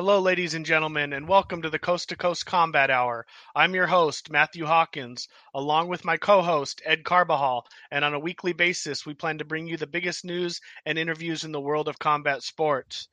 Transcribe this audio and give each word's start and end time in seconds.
Hello, 0.00 0.18
ladies 0.18 0.54
and 0.54 0.66
gentlemen, 0.66 1.12
and 1.12 1.28
welcome 1.28 1.62
to 1.62 1.70
the 1.70 1.78
Coast 1.78 2.08
to 2.08 2.16
Coast 2.16 2.46
Combat 2.46 2.90
Hour. 2.90 3.24
I'm 3.54 3.74
your 3.74 3.86
host, 3.86 4.30
Matthew 4.30 4.64
Hawkins, 4.64 5.28
along 5.54 5.86
with 5.86 6.04
my 6.04 6.16
co 6.16 6.42
host, 6.42 6.82
Ed 6.84 7.04
Carbajal. 7.04 7.66
And 7.92 8.04
on 8.04 8.14
a 8.14 8.18
weekly 8.18 8.52
basis, 8.52 9.06
we 9.06 9.14
plan 9.14 9.38
to 9.38 9.44
bring 9.44 9.68
you 9.68 9.76
the 9.76 9.86
biggest 9.86 10.24
news 10.24 10.60
and 10.84 10.98
interviews 10.98 11.44
in 11.44 11.52
the 11.52 11.60
world 11.60 11.86
of 11.86 12.00
combat 12.00 12.42
sports. 12.42 13.06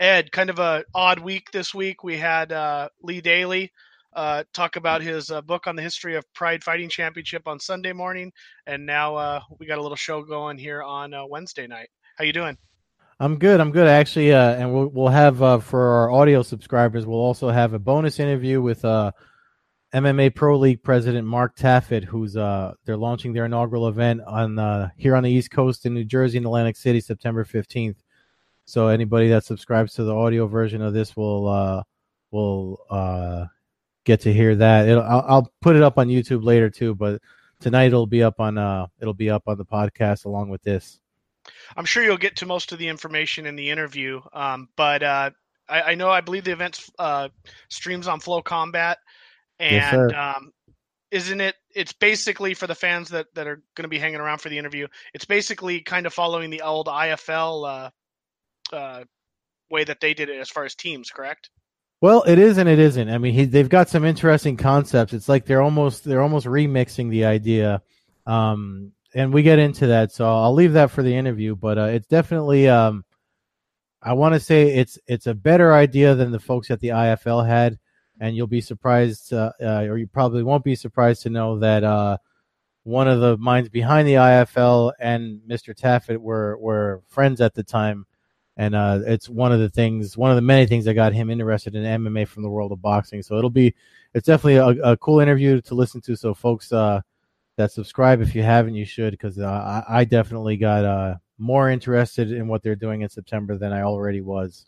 Ed, 0.00 0.32
kind 0.32 0.50
of 0.50 0.58
a 0.58 0.84
odd 0.94 1.20
week 1.20 1.50
this 1.50 1.72
week. 1.74 2.04
We 2.04 2.18
had 2.18 2.52
uh, 2.52 2.90
Lee 3.02 3.22
Daly 3.22 3.72
uh, 4.14 4.44
talk 4.52 4.76
about 4.76 5.02
his 5.02 5.30
uh, 5.30 5.40
book 5.40 5.66
on 5.66 5.76
the 5.76 5.82
history 5.82 6.16
of 6.16 6.24
Pride 6.34 6.62
Fighting 6.62 6.88
Championship 6.88 7.48
on 7.48 7.58
Sunday 7.58 7.92
morning, 7.92 8.32
and 8.66 8.84
now 8.84 9.16
uh, 9.16 9.40
we 9.58 9.66
got 9.66 9.78
a 9.78 9.82
little 9.82 9.96
show 9.96 10.22
going 10.22 10.58
here 10.58 10.82
on 10.82 11.14
uh, 11.14 11.24
Wednesday 11.26 11.66
night. 11.66 11.88
How 12.18 12.24
you 12.24 12.32
doing? 12.32 12.56
I'm 13.20 13.38
good. 13.38 13.60
I'm 13.60 13.70
good 13.70 13.88
actually, 13.88 14.32
uh, 14.32 14.54
and 14.54 14.72
we'll 14.72 14.88
we'll 14.88 15.08
have 15.08 15.42
uh, 15.42 15.58
for 15.60 15.80
our 15.80 16.10
audio 16.10 16.42
subscribers. 16.42 17.06
We'll 17.06 17.18
also 17.18 17.48
have 17.48 17.72
a 17.72 17.78
bonus 17.78 18.20
interview 18.20 18.60
with 18.60 18.82
MMA 19.94 20.34
Pro 20.34 20.58
League 20.58 20.82
President 20.82 21.26
Mark 21.26 21.56
Taffet, 21.56 22.04
who's 22.04 22.36
uh 22.36 22.74
they're 22.84 22.96
launching 22.96 23.32
their 23.32 23.46
inaugural 23.46 23.88
event 23.88 24.20
on 24.26 24.90
here 24.96 25.16
on 25.16 25.22
the 25.22 25.30
East 25.30 25.50
Coast 25.50 25.86
in 25.86 25.94
New 25.94 26.04
Jersey 26.04 26.38
in 26.38 26.44
Atlantic 26.44 26.76
City, 26.76 27.00
September 27.00 27.44
15th. 27.44 27.96
So 28.64 28.88
anybody 28.88 29.28
that 29.28 29.44
subscribes 29.44 29.94
to 29.94 30.04
the 30.04 30.14
audio 30.14 30.46
version 30.46 30.82
of 30.82 30.92
this 30.92 31.16
will 31.16 31.84
will 32.30 32.78
get 34.04 34.20
to 34.22 34.32
hear 34.32 34.54
that. 34.56 34.88
It'll, 34.88 35.02
I'll, 35.02 35.24
I'll 35.26 35.52
put 35.60 35.76
it 35.76 35.82
up 35.82 35.98
on 35.98 36.08
YouTube 36.08 36.44
later 36.44 36.70
too, 36.70 36.94
but 36.94 37.20
tonight 37.60 37.86
it'll 37.86 38.06
be 38.06 38.22
up 38.22 38.40
on 38.40 38.58
uh 38.58 38.86
it'll 39.00 39.14
be 39.14 39.30
up 39.30 39.44
on 39.46 39.56
the 39.58 39.64
podcast 39.64 40.24
along 40.24 40.50
with 40.50 40.62
this. 40.62 41.00
I'm 41.76 41.84
sure 41.84 42.02
you'll 42.02 42.16
get 42.16 42.36
to 42.36 42.46
most 42.46 42.72
of 42.72 42.78
the 42.78 42.88
information 42.88 43.46
in 43.46 43.56
the 43.56 43.70
interview, 43.70 44.20
um, 44.32 44.68
but 44.76 45.02
uh, 45.02 45.30
I, 45.68 45.82
I, 45.82 45.94
know 45.94 46.08
I 46.08 46.20
believe 46.20 46.44
the 46.44 46.52
event 46.52 46.84
uh, 46.98 47.30
streams 47.68 48.06
on 48.06 48.20
FloCombat, 48.20 48.96
and 49.58 50.12
yes, 50.12 50.12
um, 50.14 50.52
isn't 51.10 51.40
it? 51.40 51.56
It's 51.74 51.92
basically 51.92 52.54
for 52.54 52.66
the 52.66 52.74
fans 52.74 53.08
that 53.10 53.34
that 53.34 53.46
are 53.46 53.62
going 53.74 53.84
to 53.84 53.88
be 53.88 53.98
hanging 53.98 54.20
around 54.20 54.38
for 54.38 54.50
the 54.50 54.58
interview. 54.58 54.86
It's 55.14 55.24
basically 55.24 55.80
kind 55.80 56.06
of 56.06 56.14
following 56.14 56.50
the 56.50 56.62
old 56.62 56.86
IFL 56.86 57.90
uh, 58.72 58.74
uh, 58.74 59.04
way 59.70 59.84
that 59.84 60.00
they 60.00 60.14
did 60.14 60.28
it 60.28 60.38
as 60.38 60.48
far 60.48 60.64
as 60.64 60.74
teams, 60.74 61.10
correct? 61.10 61.50
Well, 62.02 62.24
it 62.24 62.40
is 62.40 62.58
and 62.58 62.68
it 62.68 62.80
isn't. 62.80 63.08
I 63.08 63.18
mean, 63.18 63.32
he, 63.32 63.44
they've 63.44 63.68
got 63.68 63.88
some 63.88 64.04
interesting 64.04 64.56
concepts. 64.56 65.12
It's 65.12 65.28
like 65.28 65.46
they're 65.46 65.62
almost 65.62 66.02
they're 66.02 66.20
almost 66.20 66.46
remixing 66.46 67.10
the 67.10 67.26
idea. 67.26 67.80
Um, 68.26 68.90
and 69.14 69.32
we 69.32 69.44
get 69.44 69.60
into 69.60 69.86
that. 69.86 70.10
So 70.10 70.26
I'll 70.26 70.52
leave 70.52 70.72
that 70.72 70.90
for 70.90 71.04
the 71.04 71.14
interview. 71.14 71.54
But 71.54 71.78
uh, 71.78 71.84
it's 71.84 72.08
definitely, 72.08 72.68
um, 72.68 73.04
I 74.02 74.14
want 74.14 74.34
to 74.34 74.40
say 74.40 74.74
it's 74.74 74.98
it's 75.06 75.28
a 75.28 75.34
better 75.34 75.72
idea 75.72 76.16
than 76.16 76.32
the 76.32 76.40
folks 76.40 76.72
at 76.72 76.80
the 76.80 76.88
IFL 76.88 77.46
had, 77.46 77.78
and 78.18 78.34
you'll 78.34 78.48
be 78.48 78.60
surprised, 78.60 79.32
uh, 79.32 79.52
uh, 79.62 79.84
or 79.88 79.96
you 79.96 80.08
probably 80.08 80.42
won't 80.42 80.64
be 80.64 80.74
surprised 80.74 81.22
to 81.22 81.30
know 81.30 81.60
that 81.60 81.84
uh, 81.84 82.16
one 82.82 83.06
of 83.06 83.20
the 83.20 83.36
minds 83.36 83.68
behind 83.68 84.08
the 84.08 84.14
IFL 84.14 84.92
and 84.98 85.40
Mr. 85.48 85.72
Taffet 85.72 86.18
were 86.18 86.58
were 86.58 87.04
friends 87.06 87.40
at 87.40 87.54
the 87.54 87.62
time. 87.62 88.06
And 88.56 88.74
uh, 88.74 89.00
it's 89.06 89.28
one 89.28 89.52
of 89.52 89.60
the 89.60 89.70
things, 89.70 90.16
one 90.16 90.30
of 90.30 90.36
the 90.36 90.42
many 90.42 90.66
things 90.66 90.84
that 90.84 90.94
got 90.94 91.14
him 91.14 91.30
interested 91.30 91.74
in 91.74 91.84
MMA 91.84 92.28
from 92.28 92.42
the 92.42 92.50
world 92.50 92.72
of 92.72 92.82
boxing. 92.82 93.22
So 93.22 93.38
it'll 93.38 93.50
be, 93.50 93.74
it's 94.14 94.26
definitely 94.26 94.56
a, 94.56 94.92
a 94.92 94.96
cool 94.98 95.20
interview 95.20 95.60
to 95.62 95.74
listen 95.74 96.00
to. 96.02 96.16
So 96.16 96.34
folks, 96.34 96.70
uh, 96.70 97.00
that 97.56 97.72
subscribe 97.72 98.20
if 98.20 98.34
you 98.34 98.42
haven't 98.42 98.74
you 98.74 98.84
should 98.84 99.12
because 99.12 99.38
uh, 99.38 99.84
I, 99.88 100.00
I, 100.00 100.04
definitely 100.04 100.56
got 100.56 100.84
uh, 100.84 101.16
more 101.38 101.70
interested 101.70 102.32
in 102.32 102.48
what 102.48 102.62
they're 102.62 102.76
doing 102.76 103.02
in 103.02 103.08
september 103.08 103.58
than 103.58 103.72
i 103.72 103.82
already 103.82 104.20
was. 104.20 104.66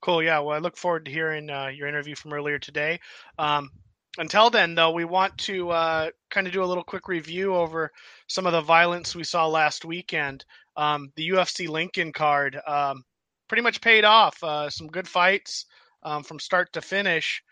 Cool. 0.00 0.22
Yeah. 0.22 0.40
Well 0.40 0.56
i 0.56 0.58
look 0.58 0.76
forward 0.76 1.06
to 1.06 1.10
hearing 1.10 1.50
uh, 1.50 1.68
your 1.68 1.88
interview 1.88 2.14
from 2.14 2.32
earlier 2.32 2.58
today. 2.58 3.00
Um, 3.38 3.70
until 4.18 4.50
then 4.50 4.74
though 4.74 4.90
we 4.90 5.04
want 5.04 5.36
to 5.38 5.70
uh, 5.70 6.10
kind 6.30 6.46
of 6.46 6.52
do 6.52 6.62
a 6.62 6.66
little 6.66 6.84
quick 6.84 7.08
review 7.08 7.54
over 7.54 7.92
some 8.26 8.46
of 8.46 8.52
the 8.52 8.60
violence 8.60 9.14
we 9.14 9.24
saw 9.24 9.46
last 9.46 9.84
weekend 9.84 10.44
um, 10.78 11.12
the 11.16 11.28
ufc 11.30 11.68
lincoln 11.68 12.12
card 12.12 12.58
um, 12.66 13.04
pretty 13.48 13.62
much 13.62 13.82
paid 13.82 14.04
off 14.04 14.42
uh, 14.42 14.70
some 14.70 14.86
good 14.86 15.06
fights 15.06 15.66
um, 16.02 16.22
from 16.22 16.38
start 16.38 16.72
to 16.72 16.80
finish 16.80 17.42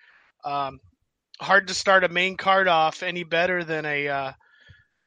um, 0.46 0.80
hard 1.40 1.68
to 1.68 1.74
start 1.74 2.04
a 2.04 2.08
main 2.08 2.36
card 2.36 2.68
off 2.68 3.02
any 3.02 3.24
better 3.24 3.62
than 3.64 3.84
a 3.84 4.08
uh, 4.08 4.32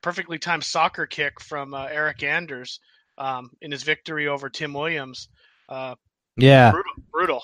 perfectly 0.02 0.38
timed 0.38 0.64
soccer 0.64 1.06
kick 1.06 1.40
from 1.42 1.74
uh, 1.74 1.88
Eryk 1.88 2.24
Anders 2.24 2.80
um, 3.18 3.52
in 3.62 3.72
his 3.72 3.84
victory 3.84 4.28
over 4.28 4.50
Tim 4.50 4.74
Williams. 4.74 5.30
Uh, 5.68 5.96
yeah, 6.38 6.72
brutal, 6.72 6.94
brutal, 7.12 7.44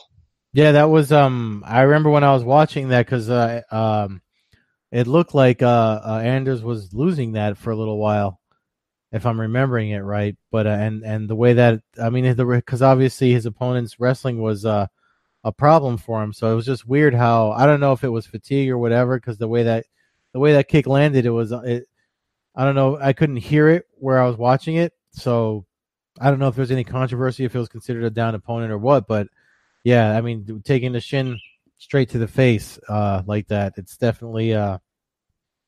Yeah, 0.53 0.73
that 0.73 0.89
was. 0.89 1.11
Um, 1.11 1.63
I 1.65 1.81
remember 1.81 2.09
when 2.09 2.23
I 2.23 2.33
was 2.33 2.43
watching 2.43 2.89
that 2.89 3.05
because 3.05 3.29
uh, 3.29 3.61
um, 3.71 4.21
it 4.91 5.07
looked 5.07 5.35
like 5.35 5.61
uh, 5.61 6.01
uh, 6.05 6.21
Anders 6.23 6.63
was 6.63 6.93
losing 6.93 7.33
that 7.33 7.57
for 7.57 7.71
a 7.71 7.75
little 7.75 7.97
while, 7.97 8.39
if 9.11 9.25
I'm 9.25 9.39
remembering 9.39 9.91
it 9.91 9.99
right. 9.99 10.35
But 10.51 10.67
uh, 10.67 10.71
and 10.71 11.03
and 11.03 11.29
the 11.29 11.35
way 11.35 11.53
that 11.53 11.81
I 12.01 12.09
mean, 12.09 12.33
because 12.35 12.81
obviously 12.81 13.31
his 13.31 13.45
opponent's 13.45 13.99
wrestling 13.99 14.41
was 14.41 14.65
uh 14.65 14.87
a 15.45 15.51
problem 15.51 15.97
for 15.97 16.23
him. 16.23 16.33
So 16.33 16.51
it 16.51 16.55
was 16.55 16.65
just 16.65 16.87
weird 16.87 17.13
how 17.13 17.51
I 17.51 17.67
don't 17.67 17.79
know 17.79 17.93
if 17.93 18.03
it 18.03 18.09
was 18.09 18.25
fatigue 18.25 18.69
or 18.69 18.79
whatever 18.79 19.17
because 19.17 19.37
the 19.37 19.47
way 19.47 19.63
that 19.63 19.85
the 20.33 20.39
way 20.39 20.53
that 20.53 20.67
kick 20.67 20.87
landed, 20.87 21.25
it 21.25 21.29
was 21.29 21.51
it. 21.51 21.85
I 22.55 22.65
don't 22.65 22.75
know. 22.75 22.97
I 22.99 23.13
couldn't 23.13 23.37
hear 23.37 23.69
it 23.69 23.85
where 23.99 24.19
I 24.19 24.27
was 24.27 24.37
watching 24.37 24.77
it, 24.77 24.93
so 25.11 25.65
I 26.19 26.29
don't 26.29 26.39
know 26.39 26.47
if 26.47 26.55
there's 26.55 26.71
any 26.71 26.83
controversy 26.83 27.45
if 27.45 27.55
it 27.55 27.59
was 27.59 27.69
considered 27.69 28.03
a 28.03 28.09
down 28.09 28.33
opponent 28.33 28.71
or 28.71 28.77
what. 28.77 29.07
But 29.07 29.27
yeah, 29.83 30.17
I 30.17 30.21
mean, 30.21 30.63
taking 30.65 30.93
the 30.93 30.99
shin 30.99 31.39
straight 31.77 32.09
to 32.09 32.17
the 32.17 32.27
face 32.27 32.79
uh, 32.89 33.21
like 33.27 33.47
that, 33.49 33.73
it's 33.77 33.97
definitely 33.97 34.53
uh, 34.53 34.79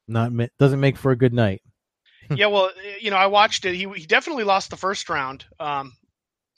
not 0.07 0.31
doesn't 0.57 0.79
make 0.79 0.97
for 0.97 1.11
a 1.11 1.17
good 1.17 1.33
night. 1.33 1.61
Yeah, 2.35 2.47
well, 2.47 2.71
you 2.99 3.11
know, 3.11 3.17
I 3.17 3.27
watched 3.27 3.65
it. 3.65 3.75
He 3.75 3.87
he 3.95 4.05
definitely 4.05 4.43
lost 4.43 4.69
the 4.69 4.77
first 4.77 5.09
round. 5.09 5.45
Um, 5.59 5.93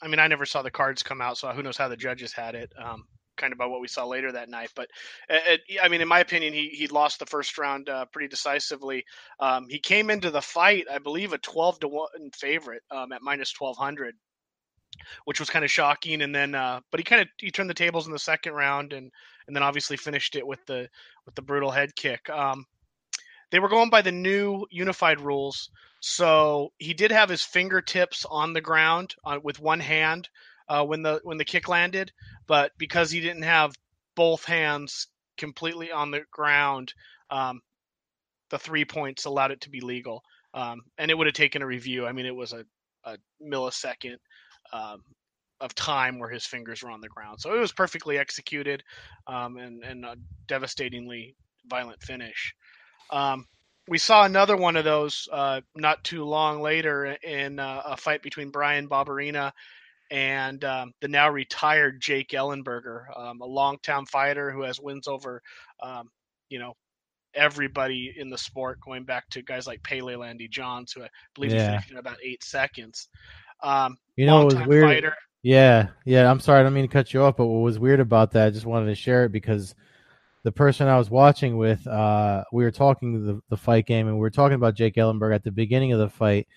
I 0.01 0.07
mean, 0.07 0.19
I 0.19 0.27
never 0.27 0.45
saw 0.45 0.61
the 0.61 0.71
cards 0.71 1.03
come 1.03 1.21
out, 1.21 1.37
so 1.37 1.49
who 1.49 1.63
knows 1.63 1.77
how 1.77 1.87
the 1.87 1.97
judges 1.97 2.33
had 2.33 2.55
it. 2.55 2.71
Um, 2.77 3.05
kind 3.37 3.53
of 3.53 3.57
by 3.57 3.65
what 3.65 3.81
we 3.81 3.87
saw 3.87 4.05
later 4.05 4.31
that 4.33 4.49
night, 4.49 4.69
but 4.75 4.89
it, 5.29 5.61
I 5.81 5.87
mean, 5.87 6.01
in 6.01 6.07
my 6.07 6.19
opinion, 6.19 6.53
he 6.53 6.69
he 6.69 6.87
lost 6.87 7.19
the 7.19 7.25
first 7.25 7.57
round 7.57 7.89
uh, 7.89 8.05
pretty 8.11 8.27
decisively. 8.27 9.05
Um, 9.39 9.67
he 9.69 9.79
came 9.79 10.09
into 10.09 10.29
the 10.29 10.41
fight, 10.41 10.85
I 10.91 10.99
believe, 10.99 11.33
a 11.33 11.37
twelve 11.37 11.79
to 11.79 11.87
one 11.87 12.31
favorite 12.35 12.83
um, 12.91 13.11
at 13.11 13.21
minus 13.21 13.51
twelve 13.51 13.77
hundred, 13.77 14.15
which 15.25 15.39
was 15.39 15.49
kind 15.49 15.65
of 15.65 15.71
shocking. 15.71 16.21
And 16.21 16.35
then, 16.35 16.53
uh, 16.53 16.81
but 16.91 16.99
he 16.99 17.03
kind 17.03 17.21
of 17.21 17.27
he 17.37 17.49
turned 17.49 17.69
the 17.69 17.73
tables 17.73 18.07
in 18.07 18.13
the 18.13 18.19
second 18.19 18.53
round, 18.53 18.93
and 18.93 19.09
and 19.47 19.55
then 19.55 19.63
obviously 19.63 19.97
finished 19.97 20.35
it 20.35 20.45
with 20.45 20.63
the 20.65 20.89
with 21.25 21.35
the 21.35 21.41
brutal 21.41 21.71
head 21.71 21.95
kick. 21.95 22.29
Um, 22.29 22.65
they 23.51 23.59
were 23.59 23.69
going 23.69 23.89
by 23.89 24.01
the 24.01 24.11
new 24.11 24.65
unified 24.69 25.19
rules. 25.21 25.69
So 26.01 26.71
he 26.77 26.93
did 26.93 27.11
have 27.11 27.29
his 27.29 27.43
fingertips 27.43 28.25
on 28.29 28.53
the 28.53 28.61
ground 28.61 29.15
uh, 29.25 29.39
with 29.41 29.59
one 29.59 29.79
hand 29.79 30.29
uh, 30.67 30.85
when 30.85 31.01
the 31.01 31.19
when 31.23 31.37
the 31.37 31.45
kick 31.45 31.67
landed, 31.67 32.11
but 32.47 32.71
because 32.77 33.11
he 33.11 33.19
didn't 33.19 33.43
have 33.43 33.73
both 34.15 34.45
hands 34.45 35.07
completely 35.37 35.91
on 35.91 36.11
the 36.11 36.21
ground, 36.31 36.93
um, 37.31 37.61
the 38.49 38.59
three 38.59 38.85
points 38.85 39.25
allowed 39.25 39.51
it 39.51 39.61
to 39.61 39.69
be 39.69 39.81
legal. 39.81 40.23
Um, 40.53 40.81
and 40.97 41.11
it 41.11 41.17
would 41.17 41.27
have 41.27 41.35
taken 41.35 41.61
a 41.61 41.67
review. 41.67 42.07
I 42.07 42.11
mean, 42.11 42.25
it 42.25 42.35
was 42.35 42.53
a, 42.53 42.65
a 43.03 43.17
millisecond 43.43 44.17
um, 44.73 45.01
of 45.59 45.75
time 45.75 46.19
where 46.19 46.29
his 46.29 46.45
fingers 46.45 46.81
were 46.81 46.89
on 46.91 47.01
the 47.01 47.09
ground, 47.09 47.39
so 47.39 47.53
it 47.53 47.59
was 47.59 47.71
perfectly 47.71 48.17
executed 48.17 48.83
um, 49.27 49.57
and 49.57 49.83
and 49.83 50.05
a 50.05 50.15
devastatingly 50.47 51.35
violent 51.67 52.01
finish. 52.01 52.53
Um, 53.09 53.45
we 53.87 53.97
saw 53.97 54.23
another 54.23 54.55
one 54.55 54.75
of 54.75 54.85
those 54.85 55.27
uh, 55.31 55.61
not 55.75 56.03
too 56.03 56.23
long 56.23 56.61
later 56.61 57.05
in 57.05 57.59
uh, 57.59 57.81
a 57.85 57.97
fight 57.97 58.21
between 58.21 58.51
Bryan 58.51 58.87
Barberena 58.87 59.51
and 60.11 60.63
um, 60.63 60.93
the 61.01 61.07
now 61.07 61.29
retired 61.29 61.99
Jake 61.99 62.29
Ellenberger, 62.29 63.05
um, 63.17 63.41
a 63.41 63.45
longtime 63.45 64.05
fighter 64.05 64.51
who 64.51 64.61
has 64.61 64.79
wins 64.79 65.07
over, 65.07 65.41
um, 65.81 66.09
you 66.49 66.59
know, 66.59 66.73
everybody 67.33 68.13
in 68.15 68.29
the 68.29 68.37
sport, 68.37 68.79
going 68.81 69.05
back 69.05 69.27
to 69.29 69.41
guys 69.41 69.65
like 69.65 69.83
Pele 69.83 70.15
Landi-Jons, 70.15 70.93
who 70.93 71.03
I 71.03 71.09
believe 71.33 71.51
yeah. 71.51 71.63
he 71.63 71.67
finished 71.69 71.91
in 71.91 71.97
about 71.97 72.17
eight 72.23 72.43
seconds. 72.43 73.07
Um, 73.63 73.97
you 74.15 74.25
know, 74.27 74.41
it 74.41 74.55
was 74.55 74.67
weird. 74.67 74.85
Fighter. 74.85 75.15
Yeah, 75.41 75.87
yeah. 76.05 76.29
I'm 76.29 76.39
sorry, 76.39 76.59
I 76.59 76.63
don't 76.63 76.73
mean 76.73 76.87
to 76.87 76.93
cut 76.93 77.13
you 77.13 77.23
off, 77.23 77.37
but 77.37 77.47
what 77.47 77.61
was 77.61 77.79
weird 77.79 77.99
about 77.99 78.31
that, 78.31 78.47
I 78.47 78.49
just 78.51 78.65
wanted 78.67 78.87
to 78.87 78.95
share 78.95 79.25
it 79.25 79.31
because– 79.31 79.73
the 80.43 80.51
person 80.51 80.87
I 80.87 80.97
was 80.97 81.09
watching 81.09 81.57
with, 81.57 81.85
uh, 81.85 82.43
we 82.51 82.63
were 82.63 82.71
talking 82.71 83.25
the, 83.25 83.41
the 83.49 83.57
fight 83.57 83.85
game, 83.85 84.07
and 84.07 84.15
we 84.15 84.21
were 84.21 84.29
talking 84.29 84.55
about 84.55 84.75
Jake 84.75 84.95
Ellenberg 84.95 85.35
at 85.35 85.43
the 85.43 85.51
beginning 85.51 85.91
of 85.91 85.99
the 85.99 86.09
fight. 86.09 86.47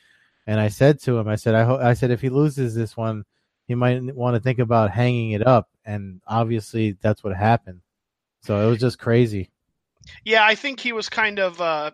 And 0.46 0.60
I 0.60 0.68
said 0.68 1.00
to 1.02 1.18
him, 1.18 1.28
I 1.28 1.36
said, 1.36 1.54
I, 1.54 1.64
ho- 1.64 1.80
I 1.80 1.94
said, 1.94 2.10
if 2.10 2.20
he 2.20 2.28
loses 2.28 2.74
this 2.74 2.96
one, 2.96 3.24
he 3.66 3.74
might 3.74 4.02
want 4.14 4.34
to 4.34 4.40
think 4.40 4.58
about 4.58 4.90
hanging 4.90 5.32
it 5.32 5.46
up. 5.46 5.68
And 5.84 6.20
obviously, 6.26 6.96
that's 7.00 7.22
what 7.22 7.36
happened. 7.36 7.80
So 8.42 8.66
it 8.66 8.68
was 8.68 8.78
just 8.78 8.98
crazy. 8.98 9.50
Yeah, 10.24 10.44
I 10.44 10.56
think 10.56 10.80
he 10.80 10.92
was 10.92 11.08
kind 11.08 11.38
of 11.38 11.60
uh, 11.60 11.92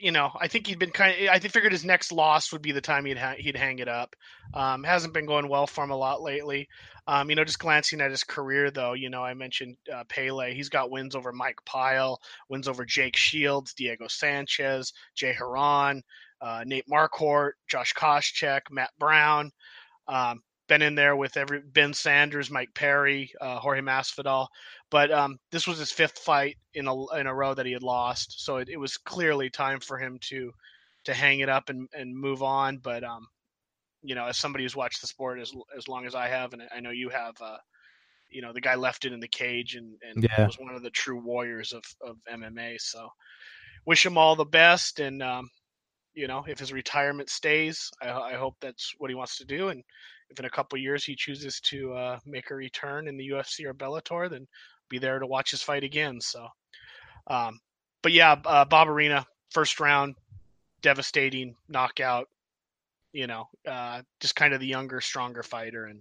you 0.00 0.10
know, 0.10 0.30
I 0.40 0.48
think 0.48 0.66
he'd 0.66 0.78
been 0.78 0.90
kind 0.90 1.14
of. 1.22 1.28
I 1.30 1.38
figured 1.38 1.72
his 1.72 1.84
next 1.84 2.12
loss 2.12 2.52
would 2.52 2.62
be 2.62 2.72
the 2.72 2.80
time 2.80 3.04
he'd 3.04 3.18
ha- 3.18 3.36
he'd 3.36 3.56
hang 3.56 3.78
it 3.78 3.88
up. 3.88 4.16
Um, 4.54 4.84
hasn't 4.84 5.14
been 5.14 5.26
going 5.26 5.48
well 5.48 5.66
for 5.66 5.84
him 5.84 5.90
a 5.90 5.96
lot 5.96 6.22
lately. 6.22 6.68
Um, 7.06 7.28
you 7.28 7.36
know, 7.36 7.44
just 7.44 7.58
glancing 7.58 8.00
at 8.00 8.10
his 8.10 8.24
career 8.24 8.70
though, 8.70 8.94
you 8.94 9.10
know, 9.10 9.22
I 9.22 9.34
mentioned 9.34 9.76
uh, 9.92 10.04
Pele. 10.08 10.54
He's 10.54 10.70
got 10.70 10.90
wins 10.90 11.14
over 11.14 11.32
Mike 11.32 11.58
Pyle, 11.66 12.20
wins 12.48 12.66
over 12.66 12.84
Jake 12.84 13.16
Shields, 13.16 13.74
Diego 13.74 14.06
Sanchez, 14.08 14.92
Jay 15.14 15.34
Hieron, 15.38 16.00
uh, 16.40 16.64
Nate 16.66 16.88
Marquardt, 16.88 17.52
Josh 17.68 17.92
Koscheck, 17.92 18.62
Matt 18.70 18.90
Brown. 18.98 19.50
Um, 20.08 20.42
been 20.68 20.82
in 20.82 20.94
there 20.94 21.16
with 21.16 21.36
every 21.36 21.60
Ben 21.60 21.92
Sanders, 21.92 22.50
Mike 22.50 22.74
Perry, 22.74 23.30
uh, 23.40 23.58
Jorge 23.58 23.80
Masvidal, 23.80 24.46
but 24.90 25.10
um, 25.10 25.38
this 25.50 25.66
was 25.66 25.78
his 25.78 25.92
fifth 25.92 26.18
fight 26.18 26.56
in 26.74 26.86
a 26.86 27.14
in 27.16 27.26
a 27.26 27.34
row 27.34 27.54
that 27.54 27.66
he 27.66 27.72
had 27.72 27.82
lost. 27.82 28.44
So 28.44 28.56
it, 28.56 28.68
it, 28.68 28.78
was 28.78 28.96
clearly 28.96 29.50
time 29.50 29.80
for 29.80 29.98
him 29.98 30.18
to 30.28 30.52
to 31.04 31.14
hang 31.14 31.40
it 31.40 31.48
up 31.48 31.68
and, 31.68 31.88
and 31.92 32.16
move 32.16 32.42
on. 32.42 32.78
But 32.78 33.04
um, 33.04 33.26
you 34.02 34.14
know, 34.14 34.26
as 34.26 34.38
somebody 34.38 34.64
who's 34.64 34.76
watched 34.76 35.00
the 35.00 35.06
sport 35.06 35.40
as 35.40 35.52
as 35.76 35.88
long 35.88 36.06
as 36.06 36.14
I 36.14 36.28
have, 36.28 36.52
and 36.52 36.62
I 36.74 36.80
know 36.80 36.90
you 36.90 37.10
have, 37.10 37.34
uh, 37.40 37.58
you 38.30 38.42
know, 38.42 38.52
the 38.52 38.60
guy 38.60 38.74
left 38.74 39.04
it 39.04 39.12
in 39.12 39.20
the 39.20 39.28
cage 39.28 39.74
and, 39.74 39.94
and 40.02 40.22
yeah. 40.24 40.46
was 40.46 40.58
one 40.58 40.74
of 40.74 40.82
the 40.82 40.90
true 40.90 41.20
warriors 41.20 41.72
of 41.72 41.84
of 42.00 42.16
MMA. 42.32 42.80
So 42.80 43.08
wish 43.86 44.04
him 44.04 44.18
all 44.18 44.36
the 44.36 44.44
best 44.44 45.00
and. 45.00 45.22
Um, 45.22 45.50
you 46.16 46.28
know, 46.28 46.44
if 46.46 46.60
his 46.60 46.72
retirement 46.72 47.28
stays, 47.28 47.90
I, 48.00 48.10
I 48.10 48.34
hope 48.34 48.54
that's 48.60 48.94
what 48.98 49.10
he 49.10 49.16
wants 49.16 49.36
to 49.38 49.44
do. 49.44 49.70
And 49.70 49.82
if 50.34 50.40
in 50.40 50.46
a 50.46 50.50
couple 50.50 50.78
years 50.78 51.04
he 51.04 51.14
chooses 51.14 51.60
to 51.60 51.92
uh, 51.92 52.18
make 52.26 52.50
a 52.50 52.54
return 52.54 53.06
in 53.06 53.16
the 53.16 53.30
UFC 53.30 53.64
or 53.64 53.72
Bellator, 53.72 54.28
then 54.28 54.46
be 54.88 54.98
there 54.98 55.18
to 55.20 55.26
watch 55.26 55.52
his 55.52 55.62
fight 55.62 55.84
again. 55.84 56.20
So, 56.20 56.48
um, 57.28 57.60
but 58.02 58.12
yeah, 58.12 58.36
uh, 58.44 58.64
Barberena, 58.64 59.24
first 59.50 59.78
round, 59.78 60.16
devastating 60.82 61.54
knockout. 61.68 62.28
You 63.12 63.28
know, 63.28 63.48
uh, 63.64 64.02
just 64.18 64.34
kind 64.34 64.54
of 64.54 64.60
the 64.60 64.66
younger, 64.66 65.00
stronger 65.00 65.44
fighter, 65.44 65.86
and 65.86 66.00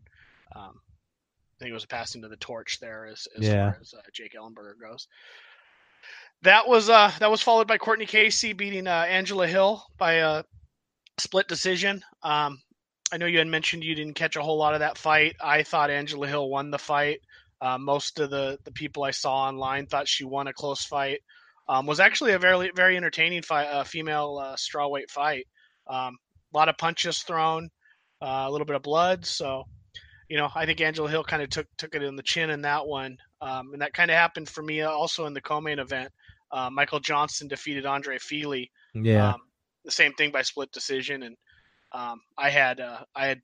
um, 0.56 0.80
I 0.82 1.56
think 1.60 1.70
it 1.70 1.76
was 1.76 1.84
a 1.84 1.88
passing 1.88 2.24
to 2.24 2.28
the 2.28 2.38
torch 2.38 2.80
there 2.80 3.06
as, 3.06 3.28
as 3.38 3.48
yeah. 3.48 3.72
far 3.72 3.78
as 3.80 3.94
uh, 3.94 4.02
Jake 4.12 4.34
Ellenberger 4.34 4.80
goes. 4.82 5.08
That 6.42 6.68
was 6.68 6.90
uh, 6.90 7.12
that 7.20 7.30
was 7.30 7.44
followed 7.44 7.68
by 7.68 7.78
Cortney 7.78 8.08
Casey 8.08 8.54
beating 8.54 8.88
uh, 8.88 9.06
Angela 9.08 9.46
Hill 9.46 9.86
by 10.00 10.14
a 10.14 10.44
split 11.20 11.48
decision. 11.48 12.04
Um, 12.24 12.60
I 13.14 13.18
know 13.18 13.28
you 13.28 13.38
had 13.38 13.48
mentioned 13.48 13.84
you 13.84 13.94
didn't 13.94 14.16
catch 14.16 14.36
a 14.38 14.42
whole 14.42 14.58
lot 14.58 14.74
of 14.74 14.80
that 14.80 14.98
fight. 14.98 15.36
I 15.40 15.62
thought 15.62 15.92
Angela 15.92 16.28
Hill 16.28 16.50
won 16.50 16.72
the 16.72 16.80
fight. 16.80 17.20
Uh, 17.62 17.78
most 17.78 18.20
of 18.20 18.32
the, 18.32 18.58
the 18.64 18.72
people 18.72 19.04
I 19.04 19.12
saw 19.12 19.48
online 19.48 19.86
thought 19.86 20.08
she 20.08 20.26
won 20.26 20.48
a 20.48 20.54
close 20.54 20.84
fight. 20.84 21.20
Um, 21.70 21.86
was 21.86 22.00
actually 22.00 22.34
a 22.34 22.40
very 22.40 22.72
very 22.76 22.98
entertaining 22.98 23.44
fight, 23.44 23.68
uh, 23.68 23.84
female 23.84 24.40
uh, 24.42 24.56
strawweight 24.56 25.12
fight. 25.12 25.46
Um, 25.88 26.18
a 26.54 26.58
lot 26.58 26.70
of 26.70 26.78
punches 26.78 27.20
thrown, 27.20 27.70
uh, 28.20 28.46
a 28.48 28.52
little 28.52 28.66
bit 28.66 28.76
of 28.76 28.82
blood. 28.82 29.26
So, 29.26 29.64
you 30.28 30.38
know, 30.38 30.50
I 30.56 30.66
think 30.66 30.82
Angela 30.82 31.10
Hill 31.10 31.24
kind 31.24 31.44
of 31.44 31.50
took 31.50 31.68
took 31.78 31.94
it 31.94 32.02
in 32.02 32.16
the 32.16 32.24
chin 32.24 32.50
in 32.50 32.64
that 32.64 32.88
one, 32.88 33.16
um, 33.42 33.74
and 33.74 33.82
that 33.84 33.94
kind 33.94 34.10
of 34.10 34.18
happened 34.18 34.50
for 34.50 34.64
me 34.64 34.82
also 34.82 35.28
in 35.28 35.34
the 35.34 35.42
co-main 35.42 35.78
event. 35.78 36.12
Uh, 36.52 36.70
Michael 36.72 37.00
Johnson 37.00 37.48
defeated 37.48 37.86
Andre 37.86 38.18
Fili. 38.18 38.72
Yeah. 38.96 39.34
Um, 39.34 39.42
the 39.86 39.92
same 39.92 40.14
thing 40.14 40.32
by 40.32 40.42
split 40.42 40.72
decision, 40.72 41.24
and 41.24 41.38
um, 41.94 42.22
I 42.38 42.50
had 42.50 42.80
uh, 42.80 43.00
I 43.16 43.28
had 43.28 43.42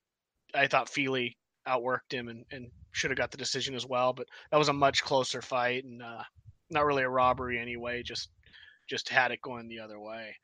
I 0.54 0.68
thought 0.68 0.90
Fili 0.90 1.38
outworked 1.68 2.12
him 2.12 2.30
and, 2.30 2.46
and 2.51 2.72
should 2.92 3.12
have 3.12 3.18
got 3.18 3.31
the 3.31 3.38
decision 3.38 3.75
as 3.75 3.86
well, 3.86 4.13
but 4.13 4.28
that 4.51 4.57
was 4.57 4.69
a 4.69 4.74
much 4.74 5.04
closer 5.04 5.42
fight 5.42 5.84
and 5.84 6.01
uh, 6.01 6.24
not 6.69 6.86
really 6.86 7.04
a 7.04 7.10
robbery 7.10 7.60
anyway. 7.60 8.04
Just 8.04 8.30
just 8.90 9.10
had 9.10 9.31
it 9.31 9.42
going 9.42 9.68
the 9.68 9.80
other 9.80 10.00
way. 10.00 10.36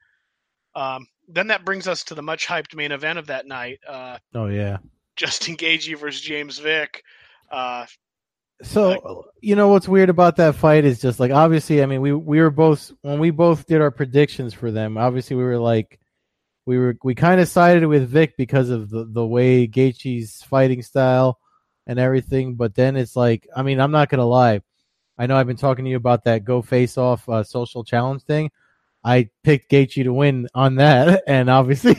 Um, 0.75 1.07
then 1.27 1.47
that 1.47 1.65
brings 1.65 1.87
us 1.87 2.03
to 2.05 2.15
the 2.15 2.21
much 2.21 2.45
hyped 2.45 2.75
main 2.75 2.91
event 2.91 3.17
of 3.17 3.27
that 3.27 3.47
night. 3.47 3.79
Uh, 3.87 4.17
oh 4.33 4.47
yeah, 4.47 4.77
Justin 5.15 5.55
Gaethje 5.57 5.97
versus 5.97 6.21
James 6.21 6.59
Vick. 6.59 7.01
Uh, 7.49 7.85
so 8.61 9.25
you 9.41 9.55
know 9.55 9.67
what's 9.67 9.87
weird 9.87 10.09
about 10.09 10.37
that 10.37 10.55
fight 10.55 10.85
is 10.85 11.01
just 11.01 11.19
like 11.19 11.31
obviously 11.31 11.83
I 11.83 11.85
mean 11.85 12.01
we 12.01 12.13
we 12.13 12.39
were 12.39 12.49
both 12.49 12.91
when 13.01 13.19
we 13.19 13.29
both 13.29 13.65
did 13.65 13.81
our 13.81 13.91
predictions 13.91 14.53
for 14.53 14.71
them 14.71 14.97
obviously 14.97 15.35
we 15.35 15.43
were 15.43 15.57
like 15.57 15.99
we 16.65 16.77
were 16.77 16.97
we 17.03 17.15
kind 17.15 17.39
of 17.39 17.47
sided 17.47 17.85
with 17.85 18.09
Vick 18.09 18.35
because 18.37 18.69
of 18.69 18.89
the 18.89 19.05
the 19.05 19.25
way 19.25 19.67
Gaethje's 19.67 20.41
fighting 20.43 20.81
style 20.81 21.39
and 21.87 21.99
everything. 21.99 22.55
But 22.55 22.75
then 22.75 22.95
it's 22.95 23.15
like, 23.15 23.47
I 23.55 23.63
mean, 23.63 23.79
I'm 23.79 23.91
not 23.91 24.09
gonna 24.09 24.25
lie. 24.25 24.61
I 25.17 25.27
know 25.27 25.37
I've 25.37 25.47
been 25.47 25.55
talking 25.55 25.85
to 25.85 25.91
you 25.91 25.97
about 25.97 26.25
that 26.25 26.43
go 26.43 26.61
face 26.61 26.97
off 26.97 27.27
uh, 27.29 27.43
social 27.43 27.83
challenge 27.83 28.23
thing. 28.23 28.51
I 29.03 29.29
picked 29.43 29.71
Gaethje 29.71 30.03
to 30.03 30.13
win 30.13 30.49
on 30.55 30.75
that, 30.75 31.23
and 31.27 31.49
obviously 31.49 31.95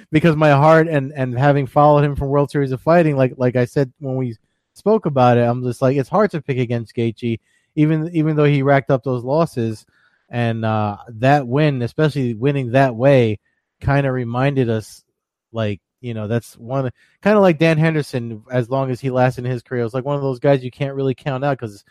because 0.12 0.36
my 0.36 0.50
heart 0.50 0.88
and 0.88 1.12
and 1.12 1.36
having 1.36 1.66
followed 1.66 2.04
him 2.04 2.16
from 2.16 2.28
World 2.28 2.50
Series 2.50 2.72
of 2.72 2.82
Fighting, 2.82 3.16
like 3.16 3.34
like 3.36 3.56
I 3.56 3.64
said 3.64 3.92
when 3.98 4.16
we 4.16 4.36
spoke 4.74 5.06
about 5.06 5.38
it, 5.38 5.42
I'm 5.42 5.62
just 5.64 5.82
like 5.82 5.96
it's 5.96 6.08
hard 6.08 6.30
to 6.32 6.42
pick 6.42 6.58
against 6.58 6.94
Gaethje, 6.94 7.40
even 7.74 8.10
even 8.14 8.36
though 8.36 8.44
he 8.44 8.62
racked 8.62 8.90
up 8.90 9.02
those 9.02 9.24
losses, 9.24 9.86
and 10.28 10.64
uh, 10.64 10.98
that 11.08 11.48
win, 11.48 11.80
especially 11.80 12.34
winning 12.34 12.72
that 12.72 12.94
way, 12.94 13.40
kind 13.80 14.06
of 14.06 14.14
reminded 14.14 14.68
us 14.68 15.04
like 15.52 15.80
you 16.00 16.14
know 16.14 16.28
that's 16.28 16.56
one 16.56 16.90
kind 17.22 17.36
of 17.36 17.42
like 17.42 17.58
Dan 17.58 17.78
Henderson 17.78 18.42
as 18.50 18.70
long 18.70 18.90
as 18.90 19.00
he 19.00 19.10
lasted 19.10 19.44
in 19.44 19.50
his 19.50 19.62
career 19.62 19.82
it 19.82 19.84
was 19.84 19.94
like 19.94 20.04
one 20.04 20.16
of 20.16 20.22
those 20.22 20.38
guys 20.38 20.64
you 20.64 20.70
can't 20.70 20.94
really 20.94 21.14
count 21.14 21.44
out 21.44 21.58
because 21.58 21.84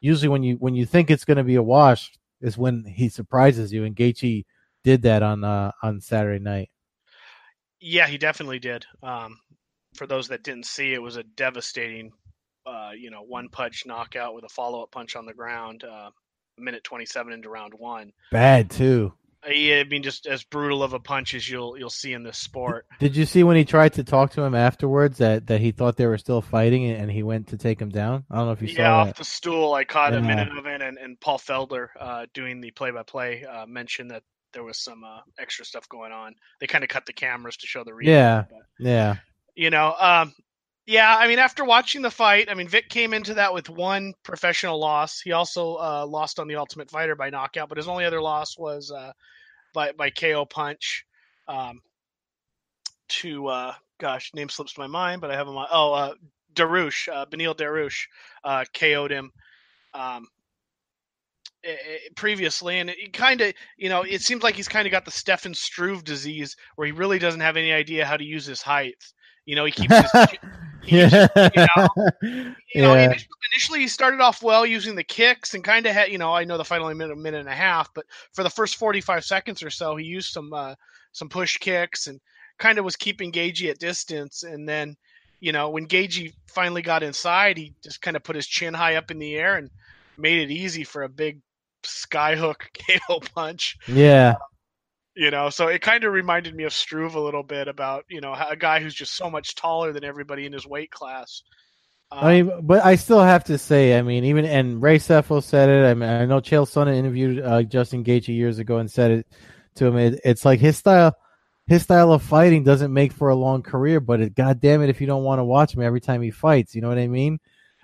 usually 0.00 0.28
when 0.28 0.42
you 0.42 0.56
when 0.56 0.74
you 0.74 0.86
think 0.86 1.10
it's 1.10 1.24
going 1.24 1.36
to 1.36 1.44
be 1.44 1.56
a 1.56 1.62
wash 1.62 2.12
is 2.40 2.56
when 2.56 2.84
he 2.84 3.08
surprises 3.08 3.72
you 3.72 3.84
and 3.84 3.96
Gaethje 3.96 4.44
did 4.82 5.02
that 5.02 5.22
on 5.22 5.44
uh, 5.44 5.72
on 5.82 6.00
Saturday 6.00 6.42
night. 6.42 6.70
Yeah, 7.80 8.06
he 8.06 8.18
definitely 8.18 8.58
did. 8.58 8.84
Um, 9.02 9.38
for 9.94 10.06
those 10.06 10.28
that 10.28 10.42
didn't 10.42 10.66
see, 10.66 10.92
it 10.92 11.02
was 11.02 11.16
a 11.16 11.22
devastating, 11.22 12.12
uh, 12.66 12.90
you 12.96 13.10
know, 13.10 13.22
one 13.22 13.48
punch 13.48 13.84
knockout 13.86 14.34
with 14.34 14.44
a 14.44 14.48
follow 14.48 14.82
up 14.82 14.90
punch 14.90 15.16
on 15.16 15.26
the 15.26 15.34
ground. 15.34 15.84
Uh, 15.84 16.10
minute 16.58 16.84
27 16.84 17.32
into 17.32 17.48
round 17.48 17.72
one. 17.74 18.12
Bad 18.32 18.70
too. 18.70 19.12
I 19.42 19.84
mean, 19.88 20.02
just 20.02 20.26
as 20.26 20.44
brutal 20.44 20.82
of 20.82 20.92
a 20.92 21.00
punch 21.00 21.34
as 21.34 21.48
you'll 21.48 21.78
you'll 21.78 21.90
see 21.90 22.12
in 22.12 22.22
this 22.22 22.38
sport. 22.38 22.86
Did 22.98 23.16
you 23.16 23.24
see 23.24 23.42
when 23.42 23.56
he 23.56 23.64
tried 23.64 23.94
to 23.94 24.04
talk 24.04 24.32
to 24.32 24.42
him 24.42 24.54
afterwards 24.54 25.18
that, 25.18 25.46
that 25.46 25.60
he 25.60 25.70
thought 25.70 25.96
they 25.96 26.06
were 26.06 26.18
still 26.18 26.42
fighting 26.42 26.90
and 26.90 27.10
he 27.10 27.22
went 27.22 27.48
to 27.48 27.56
take 27.56 27.80
him 27.80 27.88
down? 27.88 28.24
I 28.30 28.36
don't 28.36 28.46
know 28.46 28.52
if 28.52 28.60
you 28.62 28.68
yeah, 28.68 28.74
saw. 28.74 28.82
Yeah, 28.82 28.92
off 28.92 29.06
that. 29.08 29.16
the 29.16 29.24
stool. 29.24 29.72
I 29.72 29.84
caught 29.84 30.12
yeah. 30.12 30.18
a 30.18 30.22
minute 30.22 30.56
of 30.56 30.66
it, 30.66 30.82
and, 30.82 30.98
and 30.98 31.18
Paul 31.20 31.38
Felder, 31.38 31.88
uh, 31.98 32.26
doing 32.34 32.60
the 32.60 32.70
play 32.70 32.90
by 32.90 33.02
play, 33.02 33.44
mentioned 33.66 34.10
that 34.10 34.22
there 34.52 34.64
was 34.64 34.78
some 34.78 35.04
uh, 35.04 35.20
extra 35.38 35.64
stuff 35.64 35.88
going 35.88 36.12
on. 36.12 36.34
They 36.60 36.66
kind 36.66 36.84
of 36.84 36.90
cut 36.90 37.06
the 37.06 37.12
cameras 37.12 37.56
to 37.58 37.66
show 37.66 37.84
the 37.84 37.92
replay. 37.92 38.06
Yeah, 38.06 38.44
but, 38.50 38.58
yeah. 38.78 39.16
You 39.54 39.70
know, 39.70 39.94
um, 39.98 40.34
yeah, 40.90 41.16
I 41.16 41.28
mean, 41.28 41.38
after 41.38 41.64
watching 41.64 42.02
the 42.02 42.10
fight, 42.10 42.48
I 42.50 42.54
mean, 42.54 42.66
Vick 42.66 42.88
came 42.88 43.14
into 43.14 43.34
that 43.34 43.54
with 43.54 43.70
one 43.70 44.12
professional 44.24 44.80
loss. 44.80 45.20
He 45.20 45.30
also 45.30 45.76
uh, 45.76 46.04
lost 46.04 46.40
on 46.40 46.48
the 46.48 46.56
Ultimate 46.56 46.90
Fighter 46.90 47.14
by 47.14 47.30
knockout, 47.30 47.68
but 47.68 47.78
his 47.78 47.86
only 47.86 48.04
other 48.04 48.20
loss 48.20 48.58
was 48.58 48.90
uh, 48.90 49.12
by 49.72 49.92
by 49.92 50.10
KO 50.10 50.44
punch. 50.46 51.06
Um, 51.46 51.80
to 53.20 53.46
uh, 53.46 53.74
gosh, 54.00 54.32
name 54.34 54.48
slips 54.48 54.76
my 54.76 54.88
mind, 54.88 55.20
but 55.20 55.30
I 55.30 55.36
have 55.36 55.46
him 55.46 55.56
on. 55.56 55.68
Oh, 55.70 55.92
uh, 55.92 56.14
Dariush, 56.54 57.06
uh, 57.06 57.24
Beneil 57.26 57.54
Dariush, 57.54 58.06
uh, 58.42 58.64
KO'd 58.74 59.12
him. 59.12 59.30
Um, 59.94 60.26
previously, 62.16 62.80
and 62.80 62.90
it 62.90 63.12
kind 63.12 63.40
of, 63.42 63.54
you 63.76 63.90
know, 63.90 64.02
it 64.02 64.22
seems 64.22 64.42
like 64.42 64.56
he's 64.56 64.66
kind 64.66 64.88
of 64.88 64.90
got 64.90 65.04
the 65.04 65.12
Stefan 65.12 65.54
Struve 65.54 66.02
disease, 66.02 66.56
where 66.74 66.86
he 66.86 66.92
really 66.92 67.20
doesn't 67.20 67.42
have 67.42 67.56
any 67.56 67.72
idea 67.72 68.04
how 68.04 68.16
to 68.16 68.24
use 68.24 68.44
his 68.44 68.60
height. 68.60 68.96
You 69.44 69.54
know, 69.54 69.64
he 69.64 69.70
keeps 69.70 69.94
his, 69.94 70.10
yeah. 70.94 71.28
you 71.34 71.66
know, 71.76 71.88
you 72.74 72.82
know 72.82 72.94
initially, 72.94 73.28
initially, 73.52 73.80
he 73.80 73.88
started 73.88 74.20
off 74.20 74.42
well 74.42 74.64
using 74.66 74.94
the 74.94 75.04
kicks 75.04 75.54
and 75.54 75.64
kind 75.64 75.86
of 75.86 75.92
had, 75.92 76.10
you 76.10 76.18
know, 76.18 76.32
I 76.32 76.44
know 76.44 76.58
the 76.58 76.74
only 76.74 76.94
minute, 76.94 77.12
a 77.12 77.16
minute 77.16 77.40
and 77.40 77.48
a 77.48 77.54
half, 77.54 77.92
but 77.94 78.06
for 78.32 78.42
the 78.42 78.50
first 78.50 78.76
45 78.76 79.24
seconds 79.24 79.62
or 79.62 79.70
so, 79.70 79.96
he 79.96 80.04
used 80.04 80.32
some, 80.32 80.52
uh, 80.52 80.74
some 81.12 81.28
push 81.28 81.56
kicks 81.56 82.06
and 82.06 82.20
kind 82.58 82.78
of 82.78 82.84
was 82.84 82.96
keeping 82.96 83.32
Gaethje 83.32 83.70
at 83.70 83.78
distance. 83.78 84.42
And 84.42 84.68
then, 84.68 84.96
you 85.40 85.52
know, 85.52 85.70
when 85.70 85.86
Gaethje 85.86 86.32
finally 86.46 86.82
got 86.82 87.02
inside, 87.02 87.56
he 87.56 87.74
just 87.82 88.02
kind 88.02 88.16
of 88.16 88.22
put 88.22 88.36
his 88.36 88.46
chin 88.46 88.74
high 88.74 88.96
up 88.96 89.10
in 89.10 89.18
the 89.18 89.34
air 89.36 89.56
and 89.56 89.70
made 90.18 90.38
it 90.38 90.52
easy 90.52 90.84
for 90.84 91.02
a 91.02 91.08
big 91.08 91.40
skyhook 91.82 92.56
KO 93.08 93.20
punch. 93.34 93.76
Yeah. 93.88 94.34
Uh, 94.36 94.44
you 95.14 95.30
know 95.30 95.50
so 95.50 95.68
it 95.68 95.82
kind 95.82 96.04
of 96.04 96.12
reminded 96.12 96.54
me 96.54 96.64
of 96.64 96.72
struve 96.72 97.14
a 97.14 97.20
little 97.20 97.42
bit 97.42 97.68
about 97.68 98.04
you 98.08 98.20
know 98.20 98.34
a 98.48 98.56
guy 98.56 98.80
who's 98.80 98.94
just 98.94 99.14
so 99.16 99.30
much 99.30 99.54
taller 99.54 99.92
than 99.92 100.04
everybody 100.04 100.46
in 100.46 100.52
his 100.52 100.66
weight 100.66 100.90
class 100.90 101.42
um, 102.12 102.26
I 102.26 102.42
mean, 102.42 102.66
but 102.66 102.84
I 102.84 102.96
still 102.96 103.20
have 103.20 103.44
to 103.44 103.56
say, 103.56 103.96
I 103.96 104.02
mean, 104.02 104.24
even 104.24 104.44
and 104.44 104.82
Ray 104.82 104.98
Sefo 104.98 105.42
said 105.42 105.68
it. 105.68 105.88
I 105.88 105.94
mean, 105.94 106.08
I 106.08 106.24
know 106.24 106.40
Chael 106.40 106.66
Sonnen 106.68 106.96
interviewed 106.96 107.40
uh, 107.40 107.62
Justin 107.62 108.02
Gaethje 108.02 108.34
years 108.34 108.58
ago 108.58 108.78
and 108.78 108.90
said 108.90 109.10
it 109.12 109.26
to 109.76 109.86
him. 109.86 109.96
It, 109.96 110.20
it's 110.24 110.44
like 110.44 110.58
his 110.58 110.76
style, 110.76 111.16
his 111.66 111.82
style 111.82 112.12
of 112.12 112.22
fighting 112.22 112.64
doesn't 112.64 112.92
make 112.92 113.12
for 113.12 113.28
a 113.28 113.36
long 113.36 113.62
career. 113.62 114.00
But 114.00 114.20
it, 114.20 114.34
God 114.34 114.60
damn 114.60 114.82
it, 114.82 114.90
if 114.90 115.00
you 115.00 115.06
don't 115.06 115.22
want 115.22 115.38
to 115.38 115.44
watch 115.44 115.74
him 115.74 115.82
every 115.82 116.00
time 116.00 116.20
he 116.20 116.32
fights, 116.32 116.74
you 116.74 116.80
know 116.80 116.88
what 116.88 116.98
I 116.98 117.06
mean? 117.06 117.38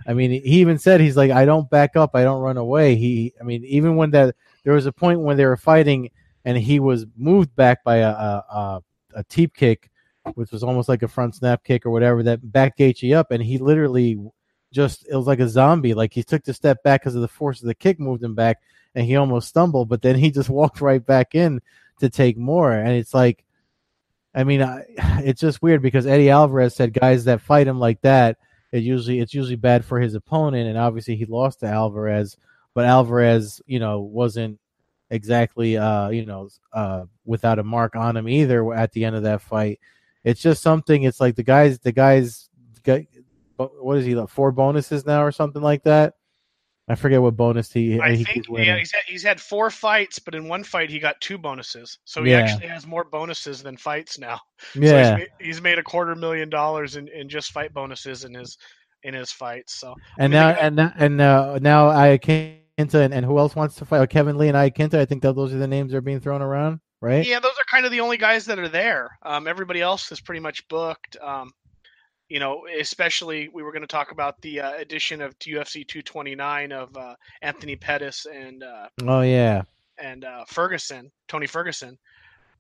I 0.09 0.13
mean, 0.13 0.31
he 0.33 0.61
even 0.61 0.79
said 0.79 1.01
he's 1.01 1.17
like, 1.17 1.31
I 1.31 1.45
don't 1.45 1.71
back 1.71 1.95
up, 1.95 2.11
I 2.15 2.25
don't 2.25 2.43
run 2.43 2.57
away. 2.57 2.97
He, 2.97 3.33
I 3.41 3.45
mean, 3.45 3.65
even 3.65 3.95
when 3.95 4.11
that 4.11 4.35
there 4.65 4.75
was 4.75 4.87
a 4.87 4.93
point 4.93 5.21
when 5.21 5.37
they 5.37 5.47
were 5.47 5.57
fighting 5.57 6.11
and 6.47 6.57
he 6.57 6.81
was 6.81 7.05
moved 7.17 7.55
back 7.57 7.85
by 7.85 7.97
a 7.97 8.09
a, 8.09 8.45
a, 8.49 8.83
a 9.17 9.25
teep 9.25 9.55
kick, 9.55 9.91
which 10.35 10.53
was 10.53 10.63
almost 10.63 10.89
like 10.89 11.03
a 11.03 11.09
front 11.09 11.35
snap 11.35 11.65
kick 11.65 11.85
or 11.85 11.91
whatever 11.91 12.23
that 12.23 12.53
backed 12.53 12.79
Gaethje 12.79 13.15
up, 13.15 13.33
and 13.33 13.43
he 13.43 13.59
literally 13.59 14.17
just 14.73 15.07
it 15.11 15.17
was 15.17 15.27
like 15.27 15.41
a 15.41 15.49
zombie. 15.49 15.93
Like 15.93 16.15
he 16.15 16.23
took 16.23 16.45
the 16.45 16.55
step 16.55 16.83
back 16.85 17.03
because 17.03 17.17
of 17.17 17.21
the 17.21 17.29
force 17.29 17.61
of 17.61 17.67
the 17.67 17.75
kick 17.75 18.01
moved 18.01 18.23
him 18.23 18.35
back, 18.35 18.63
and 18.95 19.05
he 19.05 19.17
almost 19.17 19.49
stumbled, 19.49 19.89
but 19.89 20.01
then 20.01 20.17
he 20.17 20.31
just 20.31 20.49
walked 20.61 20.81
right 20.81 21.05
back 21.05 21.35
in 21.35 21.61
to 22.01 22.09
take 22.09 22.39
more, 22.39 22.73
and 22.73 22.91
it's 22.91 23.13
like. 23.13 23.43
I 24.35 24.45
mean, 24.45 24.61
I, 24.61 24.85
it's 25.25 25.41
just 25.41 25.63
weird 25.63 25.81
because 25.81 26.07
Eddie 26.07 26.29
Alvarez 26.29 26.77
said 26.77 26.93
guys 26.93 27.25
that 27.25 27.41
fight 27.41 27.67
him 27.67 27.81
like 27.81 28.03
that, 28.03 28.37
it 28.71 28.83
usually 28.83 29.19
it's 29.19 29.33
usually 29.33 29.57
bad 29.57 29.83
for 29.83 29.99
his 29.99 30.15
opponent, 30.15 30.69
and 30.69 30.77
obviously 30.77 31.17
he 31.17 31.25
lost 31.25 31.61
to 31.61 31.67
Alvarez, 31.67 32.37
but 32.75 32.85
Alvarez, 32.85 33.63
you 33.65 33.79
know, 33.79 34.01
wasn't 34.01 34.61
exactly 35.11 35.77
uh, 35.77 36.09
you 36.11 36.27
know, 36.27 36.49
uh, 36.73 37.05
without 37.25 37.59
a 37.59 37.65
mark 37.65 37.97
on 37.97 38.17
him 38.17 38.29
either 38.29 38.73
at 38.75 38.93
the 38.93 39.05
end 39.05 39.17
of 39.17 39.23
that 39.25 39.43
fight. 39.43 39.81
It's 40.25 40.41
just 40.41 40.63
something. 40.63 41.05
It's 41.05 41.21
like 41.21 41.37
the 41.37 41.43
guys, 41.45 41.79
the 41.79 41.93
guys, 41.93 42.49
got, 42.83 43.03
what 43.57 43.99
is 43.99 44.05
he? 44.05 44.15
Like 44.15 44.29
four 44.29 44.51
bonuses 44.53 45.07
now 45.07 45.23
or 45.25 45.31
something 45.33 45.63
like 45.63 45.85
that. 45.85 46.15
I 46.89 46.95
forget 46.95 47.21
what 47.21 47.37
bonus 47.37 47.73
he. 47.73 48.01
I 48.01 48.15
he 48.15 48.23
think 48.25 48.47
yeah, 48.49 48.77
he's 48.79 48.93
had, 48.93 49.03
he's 49.09 49.23
had 49.25 49.41
four 49.41 49.71
fights, 49.71 50.21
but 50.21 50.37
in 50.37 50.47
one 50.47 50.63
fight 50.63 50.89
he 50.89 51.01
got 51.01 51.21
two 51.21 51.37
bonuses, 51.37 51.99
so 52.05 52.23
he 52.23 52.31
Yeah. 52.31 52.39
actually 52.39 52.69
has 52.69 52.87
more 52.87 53.03
bonuses 53.03 53.61
than 53.63 53.77
fights 53.77 54.19
now. 54.19 54.41
So 54.75 54.81
yeah. 54.81 55.11
he's 55.11 55.19
made, 55.19 55.29
he's 55.41 55.61
made 55.63 55.79
a 55.81 55.83
quarter 55.83 56.15
million 56.15 56.49
dollars 56.49 56.95
in, 56.97 57.09
in 57.09 57.29
just 57.29 57.51
fight 57.51 57.75
bonuses 57.75 58.23
in 58.25 58.35
his 58.35 58.57
in 59.03 59.15
his 59.15 59.33
fights. 59.33 59.81
So 59.81 59.95
and 60.19 60.33
now 60.33 60.51
and 60.51 60.77
now- 60.77 60.93
and 60.97 61.21
uh, 61.21 61.59
now 61.61 61.89
Iaquinta 62.79 63.05
and, 63.05 63.15
and 63.15 63.25
who 63.25 63.39
else 63.39 63.57
wants 63.57 63.77
to 63.77 63.85
fight? 63.85 64.01
Oh, 64.01 64.07
Kevin 64.07 64.37
Lee 64.37 64.49
and 64.49 64.57
Iaquinta. 64.57 64.95
I 64.95 65.05
think 65.05 65.23
that 65.23 65.35
those 65.35 65.55
are 65.55 65.59
the 65.59 65.67
names 65.67 65.93
that 65.93 65.99
are 65.99 66.03
being 66.03 66.21
thrown 66.21 66.43
around, 66.43 66.81
right? 67.01 67.27
yeah, 67.27 67.41
those 67.41 67.53
are 67.53 67.65
kind 67.71 67.87
of 67.87 67.93
the 67.93 68.01
only 68.01 68.17
guys 68.17 68.45
that 68.47 68.59
are 68.59 68.69
there. 68.69 69.19
Um, 69.23 69.47
everybody 69.47 69.81
else 69.81 70.11
is 70.13 70.21
pretty 70.21 70.41
much 70.41 70.67
booked. 70.69 71.17
Um, 71.23 71.53
you 72.29 72.41
know, 72.41 72.67
especially 72.79 73.49
we 73.53 73.63
were 73.63 73.73
going 73.73 73.83
to 73.83 73.89
talk 73.89 74.11
about 74.11 74.41
the 74.43 74.61
uh, 74.61 74.73
addition 74.75 75.23
of 75.23 75.39
UFC 75.39 75.87
229 75.87 76.73
of 76.73 76.97
uh, 76.97 77.15
Anthony 77.41 77.77
Pettis 77.77 78.27
and 78.27 78.63
uh, 78.63 78.89
Oh 79.03 79.21
yeah, 79.21 79.63
and 79.99 80.25
uh, 80.25 80.45
Ferguson, 80.47 81.11
Tony 81.29 81.47
Ferguson. 81.47 81.97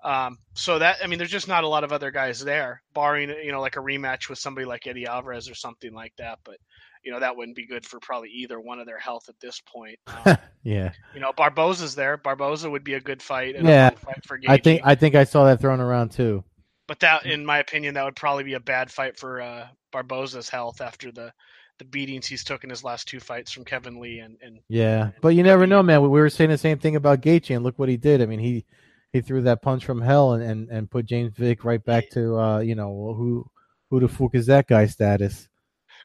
Um, 0.05 0.39
so 0.55 0.79
that 0.79 0.99
I 1.03 1.09
mean, 1.09 1.19
there's 1.19 1.31
just 1.33 1.49
not 1.49 1.65
a 1.65 1.69
lot 1.69 1.83
of 1.83 1.93
other 1.93 2.13
guys 2.13 2.39
there, 2.39 2.81
barring 2.95 3.29
you 3.29 3.51
know 3.51 3.61
like 3.61 3.77
a 3.77 3.81
rematch 3.81 4.29
with 4.29 4.39
somebody 4.39 4.65
like 4.65 4.87
Eddie 4.87 5.07
Alvarez 5.07 5.51
or 5.51 5.55
something 5.55 5.93
like 5.93 6.13
that. 6.19 6.39
But 6.45 6.59
you 7.07 7.13
know 7.13 7.21
that 7.21 7.37
wouldn't 7.37 7.57
be 7.57 7.65
good 7.65 7.87
for 7.87 8.01
probably 8.01 8.31
either 8.31 8.59
one 8.59 8.81
of 8.81 8.87
their 8.87 8.99
health 8.99 9.29
at 9.29 9.39
this 9.39 9.61
point. 9.61 9.97
Um, 10.09 10.37
yeah. 10.65 10.91
you 11.15 11.21
know, 11.21 11.33
Barboza's 11.33 11.95
there. 11.95 12.17
Barboza 12.17 12.69
would 12.69 12.83
be 12.83 12.95
a 12.95 13.01
good 13.01 13.23
fight. 13.23 13.55
And 13.55 13.65
Yeah. 13.65 13.91
fight 13.91 14.25
for 14.27 14.41
I 14.49 14.59
think 14.59 14.83
I 14.85 14.97
think 14.97 15.15
I 15.15 15.23
saw 15.23 15.45
that 15.45 15.61
thrown 15.61 15.81
around 15.81 16.11
too. 16.11 16.43
but 16.89 16.99
that, 17.01 17.25
in 17.25 17.47
my 17.47 17.59
opinion, 17.59 17.95
that 17.95 18.05
would 18.05 18.17
probably 18.17 18.43
be 18.43 18.55
a 18.55 18.61
bad 18.61 18.91
fight 18.91 19.17
for 19.17 19.41
uh, 19.41 19.69
Barboza's 19.93 20.49
health 20.49 20.81
after 20.81 21.13
the 21.13 21.33
the 21.79 21.85
beatings 21.85 22.27
he's 22.27 22.43
took 22.43 22.65
in 22.65 22.71
his 22.71 22.83
last 22.83 23.07
two 23.07 23.21
fights 23.21 23.53
from 23.53 23.65
Kevin 23.65 24.01
Lee 24.01 24.19
and 24.19 24.37
and 24.43 24.59
Yeah, 24.69 25.11
but 25.23 25.29
you 25.29 25.45
never 25.45 25.65
know, 25.65 25.85
man. 25.85 26.03
We 26.03 26.09
we 26.09 26.21
were 26.21 26.29
saying 26.29 26.51
the 26.51 26.59
same 26.59 26.79
thing 26.79 26.97
about 26.97 27.21
Gaethje, 27.21 27.55
and 27.55 27.65
look 27.65 27.79
what 27.79 27.89
he 27.89 27.97
did. 27.97 28.21
I 28.21 28.27
mean, 28.27 28.41
he 28.41 28.65
he 29.13 29.21
threw 29.21 29.43
that 29.43 29.63
punch 29.63 29.85
from 29.85 30.01
hell 30.01 30.33
and 30.33 30.43
and, 30.43 30.69
and 30.71 30.91
put 30.91 31.07
James 31.07 31.35
Vick 31.37 31.65
right 31.65 31.85
back 31.85 32.11
to 32.11 32.37
uh, 32.37 32.59
you 32.59 32.75
know 32.75 33.15
who 33.17 33.49
who 33.91 34.01
the 34.01 34.09
fuck 34.09 34.35
is 34.35 34.47
that 34.47 34.67
guy 34.67 34.87
status? 34.87 35.49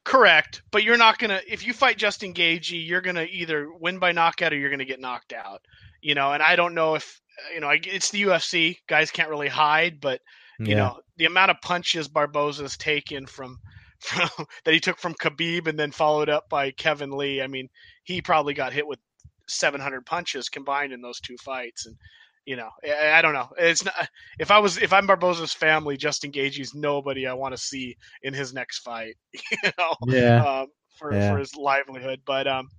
Correct, 0.03 0.63
but 0.71 0.83
you're 0.83 0.97
not 0.97 1.19
gonna 1.19 1.41
if 1.47 1.65
you 1.65 1.73
fight 1.73 1.97
Justin 1.97 2.33
Gaethje, 2.33 2.87
you're 2.87 3.01
gonna 3.01 3.27
either 3.29 3.71
win 3.71 3.99
by 3.99 4.11
knockout 4.11 4.51
or 4.51 4.57
you're 4.57 4.71
gonna 4.71 4.85
get 4.85 4.99
knocked 4.99 5.31
out. 5.31 5.61
You 6.01 6.15
know, 6.15 6.33
and 6.33 6.41
I 6.41 6.55
don't 6.55 6.73
know 6.73 6.95
if 6.95 7.21
you 7.53 7.59
know 7.59 7.69
it's 7.69 8.09
the 8.09 8.23
UFC. 8.23 8.77
Guys 8.87 9.11
can't 9.11 9.29
really 9.29 9.47
hide, 9.47 10.01
but 10.01 10.21
you 10.59 10.69
yeah. 10.69 10.75
know 10.75 10.99
the 11.17 11.25
amount 11.25 11.51
of 11.51 11.61
punches 11.61 12.07
Barboza's 12.07 12.77
taken 12.77 13.27
from 13.27 13.59
from 13.99 14.29
that 14.65 14.73
he 14.73 14.79
took 14.79 14.97
from 14.97 15.13
Khabib 15.13 15.67
and 15.67 15.77
then 15.77 15.91
followed 15.91 16.29
up 16.29 16.49
by 16.49 16.71
Kevin 16.71 17.11
Lee. 17.11 17.41
I 17.41 17.47
mean, 17.47 17.69
he 18.03 18.23
probably 18.23 18.55
got 18.55 18.73
hit 18.73 18.87
with 18.87 18.99
700 19.47 20.03
punches 20.05 20.49
combined 20.49 20.93
in 20.93 21.01
those 21.01 21.19
two 21.19 21.37
fights, 21.37 21.85
and 21.85 21.95
you 22.45 22.55
know, 22.55 22.69
I, 22.83 23.11
I 23.19 23.21
don't 23.21 23.33
know. 23.33 23.49
It's 23.57 23.85
not 23.85 24.09
if 24.39 24.51
I 24.51 24.59
was 24.59 24.77
if 24.77 24.93
I'm 24.93 25.07
Barboza's 25.07 25.53
family, 25.53 25.97
Justin 25.97 26.31
Gaethje's 26.31 26.73
nobody 26.73 27.27
I 27.27 27.33
want 27.33 27.53
to 27.55 27.61
see 27.61 27.97
in 28.23 28.33
his 28.33 28.53
next 28.53 28.79
fight. 28.79 29.15
You 29.63 29.71
know, 29.77 29.95
yeah, 30.07 30.45
um, 30.61 30.67
for 30.97 31.13
Yeah. 31.15 31.19
for 31.19 31.37
his 31.37 31.55
livelihood. 31.55 32.21
But 32.25 32.47
um, 32.47 32.69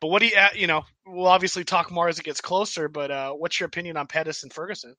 but 0.00 0.08
what 0.08 0.20
do 0.20 0.28
you 0.28 0.36
uh, 0.36 0.48
you 0.54 0.66
know? 0.66 0.84
We'll 1.06 1.26
obviously 1.26 1.64
talk 1.64 1.90
more 1.90 2.08
as 2.08 2.18
it 2.18 2.24
gets 2.24 2.40
closer. 2.40 2.88
But 2.88 3.10
uh, 3.10 3.32
what's 3.32 3.60
your 3.60 3.66
opinion 3.68 3.96
on 3.96 4.06
Pettis 4.06 4.42
and 4.42 4.52
Ferguson? 4.52 4.94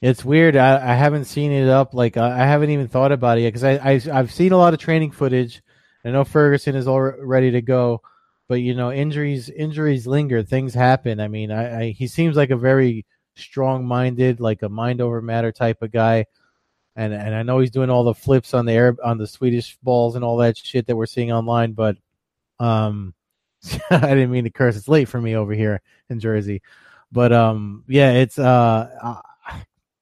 it's 0.00 0.24
weird. 0.24 0.56
I, 0.56 0.92
I 0.92 0.94
haven't 0.94 1.24
seen 1.24 1.50
it 1.52 1.68
up. 1.68 1.94
Like 1.94 2.16
I, 2.16 2.42
I 2.42 2.46
haven't 2.46 2.70
even 2.70 2.88
thought 2.88 3.12
about 3.12 3.38
it 3.38 3.42
yet 3.42 3.48
because 3.48 3.64
I, 3.64 3.72
I 3.76 4.00
I've 4.12 4.32
seen 4.32 4.52
a 4.52 4.56
lot 4.58 4.74
of 4.74 4.80
training 4.80 5.12
footage. 5.12 5.62
I 6.04 6.10
know 6.10 6.24
Ferguson 6.24 6.76
is 6.76 6.86
all 6.86 7.00
ready 7.00 7.50
to 7.52 7.62
go, 7.62 8.02
but 8.48 8.56
you 8.56 8.74
know 8.74 8.92
injuries 8.92 9.48
injuries 9.48 10.06
linger. 10.06 10.42
Things 10.42 10.74
happen. 10.74 11.20
I 11.20 11.28
mean, 11.28 11.50
I, 11.50 11.80
I 11.80 11.90
he 11.90 12.06
seems 12.06 12.36
like 12.36 12.50
a 12.50 12.56
very 12.56 13.06
strong 13.36 13.86
minded, 13.86 14.40
like 14.40 14.62
a 14.62 14.68
mind 14.68 15.00
over 15.00 15.20
matter 15.22 15.52
type 15.52 15.82
of 15.82 15.92
guy. 15.92 16.26
And 16.96 17.12
and 17.12 17.34
I 17.34 17.42
know 17.42 17.58
he's 17.58 17.70
doing 17.70 17.90
all 17.90 18.04
the 18.04 18.14
flips 18.14 18.54
on 18.54 18.66
the 18.66 18.72
air 18.72 18.96
on 19.04 19.18
the 19.18 19.26
Swedish 19.26 19.76
balls 19.82 20.14
and 20.14 20.24
all 20.24 20.36
that 20.38 20.56
shit 20.56 20.86
that 20.86 20.96
we're 20.96 21.06
seeing 21.06 21.32
online, 21.32 21.72
but 21.72 21.96
um 22.60 23.14
I 23.90 24.00
didn't 24.00 24.30
mean 24.30 24.44
to 24.44 24.50
curse. 24.50 24.76
It's 24.76 24.88
late 24.88 25.08
for 25.08 25.20
me 25.20 25.36
over 25.36 25.54
here 25.54 25.80
in 26.10 26.20
Jersey. 26.20 26.62
But 27.10 27.32
um 27.32 27.84
yeah, 27.88 28.12
it's 28.12 28.38
uh, 28.38 28.90
uh 29.02 29.60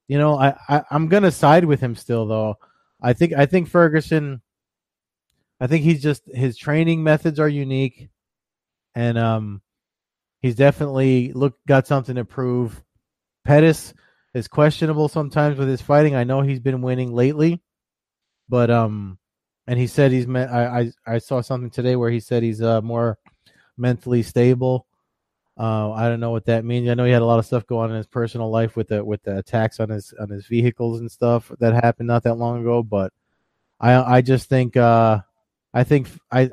you 0.08 0.18
know, 0.18 0.38
I, 0.38 0.54
I 0.68 0.82
I'm 0.90 1.08
gonna 1.08 1.30
side 1.30 1.64
with 1.64 1.80
him 1.80 1.96
still 1.96 2.26
though. 2.26 2.58
I 3.00 3.12
think 3.14 3.32
I 3.32 3.46
think 3.46 3.68
Ferguson 3.68 4.42
I 5.60 5.66
think 5.68 5.84
he's 5.84 6.02
just 6.02 6.24
his 6.34 6.56
training 6.56 7.02
methods 7.02 7.38
are 7.38 7.48
unique 7.48 8.10
and 8.94 9.18
um 9.18 9.62
he's 10.40 10.56
definitely 10.56 11.32
look 11.32 11.54
got 11.66 11.86
something 11.86 12.16
to 12.16 12.24
prove. 12.24 12.82
Pettis 13.44 13.94
is 14.34 14.48
questionable 14.48 15.08
sometimes 15.08 15.58
with 15.58 15.68
his 15.68 15.80
fighting. 15.82 16.14
I 16.14 16.24
know 16.24 16.42
he's 16.42 16.60
been 16.60 16.82
winning 16.82 17.12
lately, 17.12 17.62
but 18.48 18.70
um, 18.70 19.18
and 19.66 19.78
he 19.78 19.86
said 19.86 20.12
he's 20.12 20.26
met. 20.26 20.50
I 20.50 20.80
I, 21.06 21.14
I 21.14 21.18
saw 21.18 21.40
something 21.40 21.70
today 21.70 21.96
where 21.96 22.10
he 22.10 22.20
said 22.20 22.42
he's 22.42 22.62
uh 22.62 22.80
more 22.80 23.18
mentally 23.76 24.22
stable. 24.22 24.86
Uh, 25.58 25.92
I 25.92 26.08
don't 26.08 26.20
know 26.20 26.30
what 26.30 26.46
that 26.46 26.64
means. 26.64 26.88
I 26.88 26.94
know 26.94 27.04
he 27.04 27.12
had 27.12 27.20
a 27.20 27.26
lot 27.26 27.38
of 27.38 27.44
stuff 27.46 27.66
going 27.66 27.84
on 27.84 27.90
in 27.90 27.96
his 27.96 28.06
personal 28.06 28.50
life 28.50 28.74
with 28.74 28.88
the 28.88 29.04
with 29.04 29.22
the 29.22 29.38
attacks 29.38 29.80
on 29.80 29.90
his 29.90 30.14
on 30.18 30.30
his 30.30 30.46
vehicles 30.46 31.00
and 31.00 31.10
stuff 31.10 31.52
that 31.60 31.74
happened 31.74 32.06
not 32.08 32.22
that 32.24 32.34
long 32.36 32.60
ago. 32.62 32.82
But 32.82 33.12
I 33.78 34.16
I 34.16 34.20
just 34.22 34.48
think 34.48 34.76
uh 34.76 35.20
I 35.74 35.84
think 35.84 36.08
I 36.30 36.50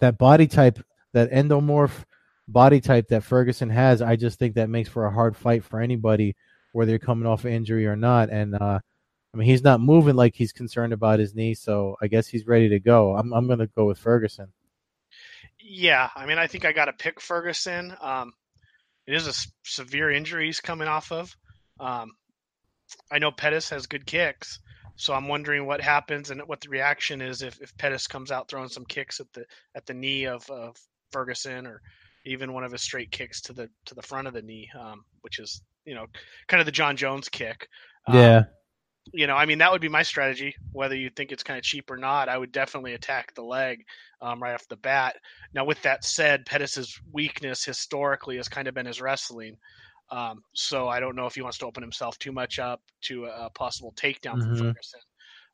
that 0.00 0.18
body 0.18 0.46
type 0.48 0.80
that 1.12 1.30
endomorph 1.30 2.04
body 2.48 2.80
type 2.80 3.08
that 3.08 3.24
Ferguson 3.24 3.70
has, 3.70 4.02
I 4.02 4.16
just 4.16 4.38
think 4.38 4.54
that 4.54 4.68
makes 4.70 4.88
for 4.88 5.06
a 5.06 5.12
hard 5.12 5.36
fight 5.36 5.64
for 5.64 5.80
anybody, 5.80 6.36
whether 6.72 6.90
you're 6.90 6.98
coming 6.98 7.26
off 7.26 7.44
injury 7.44 7.86
or 7.86 7.96
not. 7.96 8.30
And 8.30 8.54
uh, 8.54 8.80
I 9.32 9.36
mean, 9.36 9.46
he's 9.46 9.62
not 9.62 9.80
moving 9.80 10.16
like 10.16 10.34
he's 10.34 10.52
concerned 10.52 10.92
about 10.92 11.20
his 11.20 11.34
knee, 11.34 11.54
so 11.54 11.96
I 12.02 12.08
guess 12.08 12.26
he's 12.26 12.46
ready 12.46 12.68
to 12.70 12.80
go. 12.80 13.16
I'm 13.16 13.32
I'm 13.32 13.46
gonna 13.46 13.68
go 13.68 13.86
with 13.86 13.98
Ferguson. 13.98 14.52
Yeah, 15.58 16.08
I 16.16 16.26
mean, 16.26 16.38
I 16.38 16.46
think 16.46 16.64
I 16.64 16.72
got 16.72 16.86
to 16.86 16.92
pick 16.92 17.20
Ferguson. 17.20 17.94
Um, 18.00 18.32
it 19.06 19.14
is 19.14 19.26
a 19.26 19.30
s- 19.30 19.52
severe 19.64 20.10
injury 20.10 20.46
he's 20.46 20.60
coming 20.60 20.88
off 20.88 21.12
of. 21.12 21.36
Um, 21.78 22.12
I 23.10 23.18
know 23.18 23.30
Pettis 23.30 23.70
has 23.70 23.86
good 23.86 24.06
kicks, 24.06 24.58
so 24.96 25.14
I'm 25.14 25.28
wondering 25.28 25.66
what 25.66 25.80
happens 25.80 26.30
and 26.30 26.40
what 26.42 26.60
the 26.60 26.68
reaction 26.70 27.20
is 27.20 27.42
if, 27.42 27.60
if 27.60 27.76
Pettis 27.76 28.06
comes 28.06 28.32
out 28.32 28.48
throwing 28.48 28.68
some 28.68 28.84
kicks 28.84 29.20
at 29.20 29.32
the 29.32 29.44
at 29.74 29.86
the 29.86 29.94
knee 29.94 30.24
of, 30.24 30.48
of 30.50 30.76
Ferguson 31.12 31.66
or 31.66 31.80
even 32.24 32.52
one 32.52 32.64
of 32.64 32.72
his 32.72 32.82
straight 32.82 33.10
kicks 33.10 33.40
to 33.42 33.52
the 33.52 33.68
to 33.86 33.94
the 33.94 34.02
front 34.02 34.28
of 34.28 34.34
the 34.34 34.42
knee, 34.42 34.68
um, 34.78 35.04
which 35.22 35.38
is 35.38 35.62
you 35.84 35.94
know 35.94 36.06
kind 36.48 36.60
of 36.60 36.66
the 36.66 36.72
Jon 36.72 36.96
Jones 36.96 37.28
kick. 37.28 37.68
Um, 38.06 38.16
Yeah, 38.16 38.42
you 39.12 39.26
know, 39.26 39.34
I 39.34 39.46
mean, 39.46 39.58
that 39.58 39.72
would 39.72 39.80
be 39.80 39.88
my 39.88 40.02
strategy. 40.02 40.54
Whether 40.72 40.94
you 40.94 41.10
think 41.10 41.32
it's 41.32 41.42
kind 41.42 41.58
of 41.58 41.64
cheap 41.64 41.90
or 41.90 41.96
not, 41.96 42.28
I 42.28 42.38
would 42.38 42.52
definitely 42.52 42.94
attack 42.94 43.34
the 43.34 43.42
leg 43.42 43.84
um, 44.20 44.42
right 44.42 44.54
off 44.54 44.68
the 44.68 44.76
bat. 44.76 45.16
Now, 45.54 45.64
with 45.64 45.80
that 45.82 46.04
said, 46.04 46.46
Pettis's 46.46 47.00
weakness 47.12 47.64
historically 47.64 48.36
has 48.36 48.48
kind 48.48 48.68
of 48.68 48.74
been 48.74 48.86
his 48.86 49.00
wrestling. 49.00 49.56
Um, 50.10 50.42
so 50.54 50.88
I 50.88 51.00
don't 51.00 51.16
know 51.16 51.26
if 51.26 51.34
he 51.34 51.42
wants 51.42 51.58
to 51.58 51.66
open 51.66 51.82
himself 51.82 52.18
too 52.18 52.32
much 52.32 52.58
up 52.58 52.82
to 53.02 53.26
a, 53.26 53.46
a 53.46 53.50
possible 53.50 53.92
takedown 53.96 54.36
Mhm. 54.36 54.42
from 54.42 54.56
Ferguson. 54.56 55.00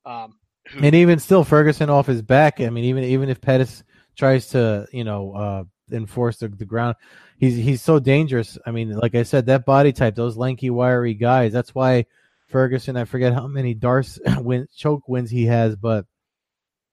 Um, 0.04 0.38
who, 0.72 0.80
and 0.80 0.94
even 0.94 1.18
still, 1.18 1.44
Ferguson 1.44 1.88
off 1.88 2.06
his 2.06 2.22
back. 2.22 2.60
I 2.60 2.68
mean, 2.70 2.84
even 2.84 3.04
even 3.04 3.28
if 3.28 3.40
Pettis 3.40 3.84
tries 4.16 4.48
to, 4.48 4.86
you 4.92 5.04
know, 5.04 5.32
uh, 5.32 5.64
enforce 5.92 6.38
the, 6.38 6.48
the 6.48 6.64
ground, 6.64 6.96
he's 7.38 7.56
he's 7.56 7.82
so 7.82 7.98
dangerous. 7.98 8.58
I 8.66 8.70
mean, 8.70 8.90
like 8.90 9.14
I 9.14 9.22
said, 9.22 9.46
that 9.46 9.64
body 9.64 9.92
type, 9.92 10.14
those 10.14 10.36
lanky, 10.36 10.70
wiry 10.70 11.14
guys. 11.14 11.52
That's 11.52 11.74
why 11.74 12.06
Ferguson. 12.48 12.96
I 12.96 13.04
forget 13.04 13.34
how 13.34 13.46
many 13.46 13.74
Darce 13.74 14.18
win 14.42 14.66
choke 14.74 15.08
wins 15.08 15.30
he 15.30 15.46
has, 15.46 15.76
but 15.76 16.06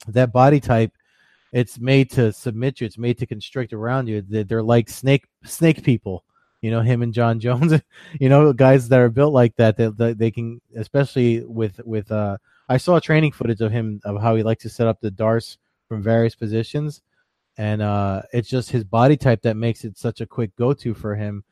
that 0.07 0.33
body 0.33 0.59
type, 0.59 0.91
it's 1.51 1.79
made 1.79 2.11
to 2.11 2.33
submit 2.33 2.81
you. 2.81 2.87
It's 2.87 2.97
made 2.97 3.17
to 3.19 3.25
constrict 3.25 3.73
around 3.73 4.07
you. 4.07 4.21
They're, 4.21 4.43
they're 4.43 4.63
like 4.63 4.89
snake 4.89 5.27
snake 5.45 5.83
people. 5.83 6.23
you 6.61 6.71
know 6.71 6.81
him 6.81 7.01
and 7.01 7.13
Jon 7.13 7.39
Jones, 7.45 7.73
you 8.19 8.29
know 8.29 8.53
guys 8.53 8.89
that 8.89 8.99
are 8.99 9.09
built 9.09 9.33
like 9.33 9.55
that 9.57 9.77
that, 9.77 9.97
that 9.97 10.17
they 10.17 10.31
can, 10.31 10.61
especially 10.75 11.43
with 11.45 11.79
with. 11.85 12.11
uh 12.11 12.37
I 12.69 12.77
saw 12.77 12.97
training 12.99 13.33
footage 13.33 13.59
of 13.59 13.73
him 13.73 13.99
of 14.05 14.21
how 14.21 14.35
he 14.35 14.41
likes 14.41 14.63
to 14.63 14.69
set 14.69 14.87
up 14.87 15.01
the 15.01 15.11
darts 15.11 15.57
from 15.89 16.01
various 16.01 16.33
positions, 16.33 17.01
and 17.57 17.81
uh 17.81 18.21
it's 18.31 18.49
just 18.49 18.71
his 18.71 18.83
body 18.83 19.17
type 19.17 19.41
that 19.43 19.55
makes 19.55 19.83
it 19.83 19.97
such 19.97 20.21
a 20.21 20.25
quick 20.25 20.55
go 20.55 20.73
to 20.73 20.93
for 20.93 21.15
him 21.15 21.43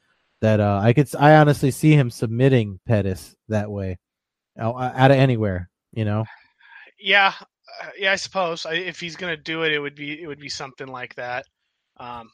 that 0.41 0.59
uh 0.59 0.79
I 0.81 0.93
could 0.93 1.13
I 1.15 1.35
honestly 1.35 1.71
see 1.71 1.93
him 1.93 2.09
submitting 2.09 2.79
Pettis 2.87 3.35
that 3.49 3.69
way, 3.69 3.99
out, 4.57 4.75
out 4.77 5.11
of 5.11 5.17
anywhere, 5.17 5.69
you 5.93 6.05
know. 6.05 6.25
Yeah, 6.99 7.33
uh, 7.81 7.89
yeah, 7.97 8.11
I 8.11 8.15
suppose 8.15 8.65
if 8.69 8.99
he's 8.99 9.15
gonna 9.15 9.37
do 9.37 9.63
it, 9.63 9.71
it 9.71 9.79
would 9.79 9.95
be 9.95 10.21
it 10.21 10.27
would 10.27 10.39
be 10.39 10.49
something 10.49 10.87
like 10.87 11.15
that. 11.15 11.45
Um, 11.97 12.29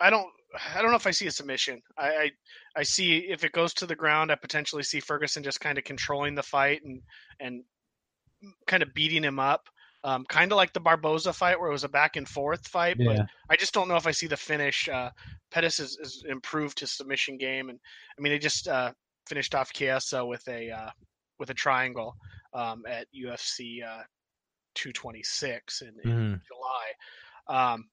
I 0.00 0.10
don't 0.10 0.28
I 0.76 0.82
don't 0.82 0.90
know 0.90 0.96
if 0.96 1.06
I 1.06 1.10
see 1.10 1.26
a 1.26 1.32
submission. 1.32 1.82
I, 1.98 2.08
I, 2.08 2.30
I 2.76 2.82
see 2.82 3.18
if 3.18 3.44
it 3.44 3.52
goes 3.52 3.74
to 3.74 3.86
the 3.86 3.96
ground, 3.96 4.30
I 4.30 4.36
potentially 4.36 4.82
see 4.82 5.00
Ferguson 5.00 5.42
just 5.42 5.60
kind 5.60 5.78
of 5.78 5.84
controlling 5.84 6.34
the 6.34 6.42
fight 6.42 6.82
and 6.84 7.02
and 7.40 7.64
kind 8.66 8.82
of 8.82 8.94
beating 8.94 9.24
him 9.24 9.38
up, 9.38 9.68
um, 10.04 10.24
kind 10.28 10.52
of 10.52 10.56
like 10.56 10.72
the 10.72 10.80
Barboza 10.80 11.32
fight 11.32 11.58
where 11.58 11.68
it 11.70 11.72
was 11.72 11.84
a 11.84 11.88
back 11.88 12.16
and 12.16 12.28
forth 12.28 12.68
fight. 12.68 12.96
Yeah. 12.98 13.16
But 13.16 13.26
I 13.50 13.56
just 13.56 13.74
don't 13.74 13.88
know 13.88 13.96
if 13.96 14.06
I 14.06 14.10
see 14.12 14.26
the 14.26 14.36
finish. 14.36 14.88
Uh, 14.88 15.10
Pettis 15.50 15.78
has, 15.78 15.96
has 15.96 16.22
improved 16.28 16.78
his 16.78 16.92
submission 16.92 17.38
game, 17.38 17.70
and 17.70 17.78
I 18.16 18.20
mean, 18.22 18.32
he 18.32 18.38
just 18.38 18.68
uh, 18.68 18.92
finished 19.26 19.54
off 19.54 19.72
Chiesa 19.72 20.24
with 20.24 20.46
a 20.46 20.70
uh, 20.70 20.90
with 21.38 21.50
a 21.50 21.54
triangle 21.54 22.14
um, 22.52 22.84
at 22.86 23.06
UFC 23.12 23.82
uh, 23.82 24.02
226 24.74 25.82
in, 25.82 25.88
in 26.04 26.10
Mhm. 26.10 26.40
July. 26.46 27.72
Um, 27.72 27.88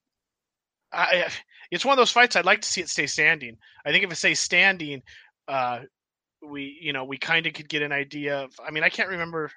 I, 0.92 1.28
it's 1.70 1.84
one 1.86 1.94
of 1.94 1.96
those 1.98 2.10
fights 2.10 2.36
I'd 2.36 2.44
like 2.44 2.60
to 2.60 2.68
see 2.68 2.82
it 2.82 2.90
stay 2.90 3.06
standing. 3.06 3.56
I 3.86 3.90
think 3.90 4.04
if 4.04 4.12
it 4.12 4.16
stays 4.16 4.40
standing, 4.40 5.02
uh, 5.48 5.80
we 6.42 6.78
you 6.80 6.92
know 6.92 7.04
we 7.04 7.16
kind 7.16 7.46
of 7.46 7.54
could 7.54 7.68
get 7.68 7.82
an 7.82 7.92
idea 7.92 8.40
of. 8.40 8.52
I 8.64 8.70
mean, 8.70 8.84
I 8.84 8.90
can't 8.90 9.08
remember. 9.08 9.50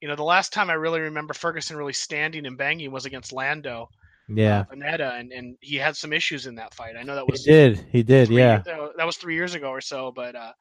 You 0.00 0.08
know, 0.08 0.16
the 0.16 0.22
last 0.24 0.52
time 0.52 0.70
I 0.70 0.74
really 0.74 1.00
remember 1.00 1.34
Ferguson 1.34 1.76
really 1.76 1.92
standing 1.92 2.46
and 2.46 2.56
banging 2.56 2.90
was 2.90 3.04
against 3.04 3.32
Lando 3.32 3.88
Yeah, 4.28 4.60
uh, 4.60 4.74
Vannata, 4.74 5.18
and 5.20 5.32
and 5.32 5.56
he 5.60 5.76
had 5.76 5.96
some 5.96 6.12
issues 6.12 6.46
in 6.46 6.54
that 6.56 6.72
fight. 6.74 6.94
I 6.98 7.02
know 7.02 7.14
that 7.16 7.26
was 7.28 7.44
he 7.44 7.50
did. 7.52 7.86
He 7.90 8.02
did. 8.02 8.28
three- 8.28 8.38
Yeah. 8.38 8.62
uh, 8.66 8.88
that 8.96 9.06
was 9.06 9.16
three 9.16 9.34
years 9.34 9.54
ago 9.54 9.68
or 9.70 9.80
so, 9.80 10.10
but 10.12 10.34
uh, 10.36 10.52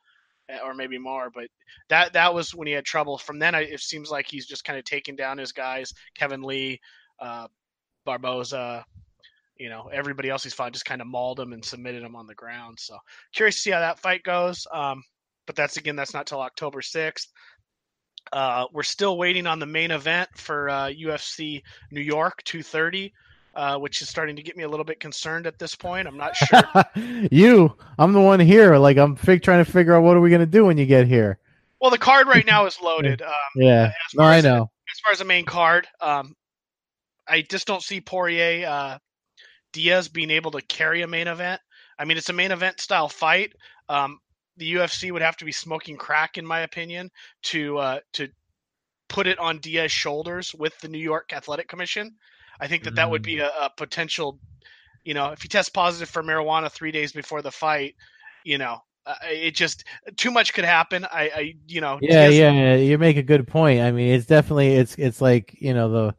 or 0.64 0.74
maybe 0.74 0.98
more. 0.98 1.30
But 1.30 1.48
that 1.90 2.14
that 2.14 2.34
was 2.34 2.54
when 2.56 2.68
he 2.68 2.74
had 2.74 2.84
trouble. 2.86 3.18
From 3.18 3.40
then, 3.40 3.56
I, 3.56 3.62
it 3.62 3.80
seems 3.80 4.10
like 4.12 4.28
he's 4.28 4.48
just 4.48 4.66
kind 4.66 4.78
of 4.80 4.86
taking 4.86 5.16
down 5.16 5.38
his 5.38 5.52
guys, 5.52 5.94
Kevin 6.16 6.42
Lee, 6.42 6.80
uh, 7.20 7.48
Barboza. 8.06 8.86
You 9.58 9.70
know, 9.70 9.90
everybody 9.92 10.30
else 10.30 10.44
he's 10.44 10.54
fought 10.54 10.72
just 10.72 10.86
kind 10.86 11.02
of 11.02 11.08
mauled 11.08 11.40
him 11.40 11.52
and 11.54 11.64
submitted 11.64 12.02
him 12.02 12.16
on 12.16 12.28
the 12.28 12.36
ground. 12.36 12.78
So 12.80 12.98
curious 13.34 13.58
to 13.58 13.62
see 13.62 13.72
how 13.72 13.82
that 13.82 14.00
fight 14.00 14.24
goes. 14.24 14.66
Um, 14.74 15.04
but 15.46 15.56
that's 15.56 15.76
again, 15.78 15.96
that's 15.98 16.14
not 16.14 16.26
till 16.28 16.40
October 16.42 16.82
sixth. 16.82 17.28
Uh, 18.32 18.66
we're 18.74 18.84
still 18.84 19.18
waiting 19.18 19.48
on 19.48 19.60
the 19.60 19.66
main 19.66 19.92
event 19.92 20.30
for 20.36 20.70
uh, 20.70 20.88
UFC 20.88 21.64
New 21.92 22.02
York 22.02 22.44
230, 22.44 23.14
uh, 23.56 23.78
which 23.78 24.02
is 24.02 24.10
starting 24.10 24.36
to 24.36 24.44
get 24.44 24.56
me 24.56 24.64
a 24.64 24.68
little 24.68 24.86
bit 24.86 25.00
concerned 25.00 25.48
at 25.48 25.58
this 25.58 25.76
point. 25.76 26.08
I'm 26.08 26.18
not 26.18 26.36
sure. 26.36 26.62
you, 27.32 27.76
I'm 27.98 28.14
the 28.14 28.22
one 28.22 28.40
here. 28.40 28.78
Like 28.78 28.98
I'm 28.98 29.16
fig- 29.16 29.44
trying 29.44 29.64
to 29.64 29.72
figure 29.72 29.96
out 29.96 30.04
what 30.04 30.16
are 30.16 30.22
we 30.22 30.30
gonna 30.30 30.46
do 30.46 30.66
when 30.66 30.78
you 30.78 30.86
get 30.86 31.08
here. 31.08 31.40
Well, 31.82 31.92
the 31.92 31.98
card 31.98 32.28
right 32.28 32.46
now 32.46 32.66
is 32.66 32.80
loaded. 32.84 33.22
Um, 33.22 33.34
Yeah. 33.56 33.92
No, 34.14 34.24
I 34.24 34.38
as, 34.38 34.44
know. 34.44 34.70
As 34.92 35.00
far 35.00 35.14
as 35.14 35.20
the 35.20 35.26
main 35.26 35.46
card, 35.46 35.88
um, 36.02 36.36
I 37.28 37.42
just 37.42 37.68
don't 37.68 37.84
see 37.84 38.02
Poirier 38.02 38.68
uh, 38.68 38.98
Diaz 39.72 40.08
being 40.08 40.32
able 40.32 40.52
to 40.52 40.62
carry 40.62 41.02
a 41.02 41.08
main 41.08 41.28
event. 41.28 41.62
I 41.98 42.06
mean, 42.06 42.18
it's 42.18 42.30
a 42.30 42.34
main 42.34 42.52
event 42.52 42.80
style 42.80 43.10
fight. 43.10 43.54
Um, 43.88 44.20
the 44.60 44.74
UFC 44.76 45.12
would 45.12 45.22
have 45.22 45.38
to 45.38 45.46
be 45.46 45.52
smoking 45.52 45.98
crack, 45.98 46.38
in 46.38 46.46
my 46.46 46.62
opinion, 46.62 47.10
to 47.44 47.78
uh, 47.78 48.00
to 48.14 48.30
put 49.08 49.26
it 49.26 49.40
on 49.40 49.58
Diaz's 49.60 49.92
shoulders 49.92 50.54
with 50.54 50.78
the 50.80 50.88
New 50.88 51.00
York 51.00 51.34
Athletic 51.34 51.68
Commission. 51.68 52.16
I 52.60 52.68
think 52.68 52.84
that 52.84 52.96
that 52.96 53.10
would 53.10 53.24
be 53.24 53.40
a, 53.40 53.48
a 53.48 53.72
potential. 53.76 54.38
You 55.06 55.14
know, 55.14 55.30
if 55.30 55.42
he 55.42 55.48
tests 55.48 55.70
positive 55.70 56.10
for 56.10 56.22
marijuana 56.22 56.70
three 56.70 56.92
days 56.92 57.14
before 57.14 57.42
the 57.42 57.52
fight, 57.52 57.96
you 58.44 58.58
know, 58.58 58.80
uh, 59.06 59.16
it 59.24 59.56
just 59.56 59.86
too 60.18 60.30
much 60.30 60.54
could 60.54 60.66
happen. 60.66 61.06
I, 61.06 61.32
I 61.34 61.54
you 61.68 61.80
know, 61.82 61.98
Yeah, 62.02 62.28
Diaz- 62.28 62.38
yeah, 62.38 62.52
yeah. 62.52 62.76
You 62.76 62.98
make 62.98 63.18
a 63.18 63.24
good 63.24 63.48
point. 63.48 63.82
I 63.82 63.92
mean, 63.92 64.14
it's 64.14 64.26
definitely 64.26 64.76
it's 64.76 64.96
it's 64.96 65.22
like 65.22 65.56
you 65.60 65.74
know 65.74 65.90
the 65.90 66.16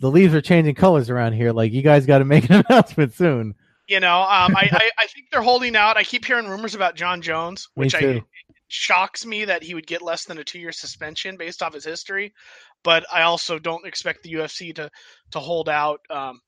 the 0.00 0.10
leaves 0.10 0.34
are 0.34 0.42
changing 0.42 0.74
colors 0.74 1.08
around 1.08 1.34
here. 1.34 1.52
Like 1.52 1.72
you 1.72 1.82
guys 1.82 2.04
got 2.04 2.18
to 2.18 2.24
make 2.24 2.50
an 2.50 2.64
announcement 2.68 3.14
soon. 3.14 3.54
You 3.88 4.00
know, 4.00 4.20
um, 4.20 4.56
I, 4.56 4.68
I, 4.72 4.90
I 4.98 5.06
think 5.06 5.26
they're 5.30 5.42
holding 5.42 5.76
out. 5.76 5.96
I 5.96 6.02
keep 6.02 6.24
hearing 6.24 6.48
rumors 6.48 6.74
about 6.74 6.96
Jon 6.96 7.22
Jones, 7.22 7.68
which 7.74 7.94
I 7.94 8.22
shocks 8.68 9.24
me 9.24 9.44
that 9.44 9.62
he 9.62 9.74
would 9.74 9.86
get 9.86 10.02
less 10.02 10.24
than 10.24 10.38
a 10.38 10.44
two-year 10.44 10.72
suspension 10.72 11.36
based 11.36 11.62
off 11.62 11.74
his 11.74 11.84
history. 11.84 12.32
But 12.82 13.06
I 13.12 13.22
also 13.22 13.58
don't 13.58 13.86
expect 13.86 14.22
the 14.22 14.32
UFC 14.34 14.74
to 14.74 14.90
to 15.30 15.38
hold 15.38 15.68
out 15.68 16.00
um, 16.10 16.40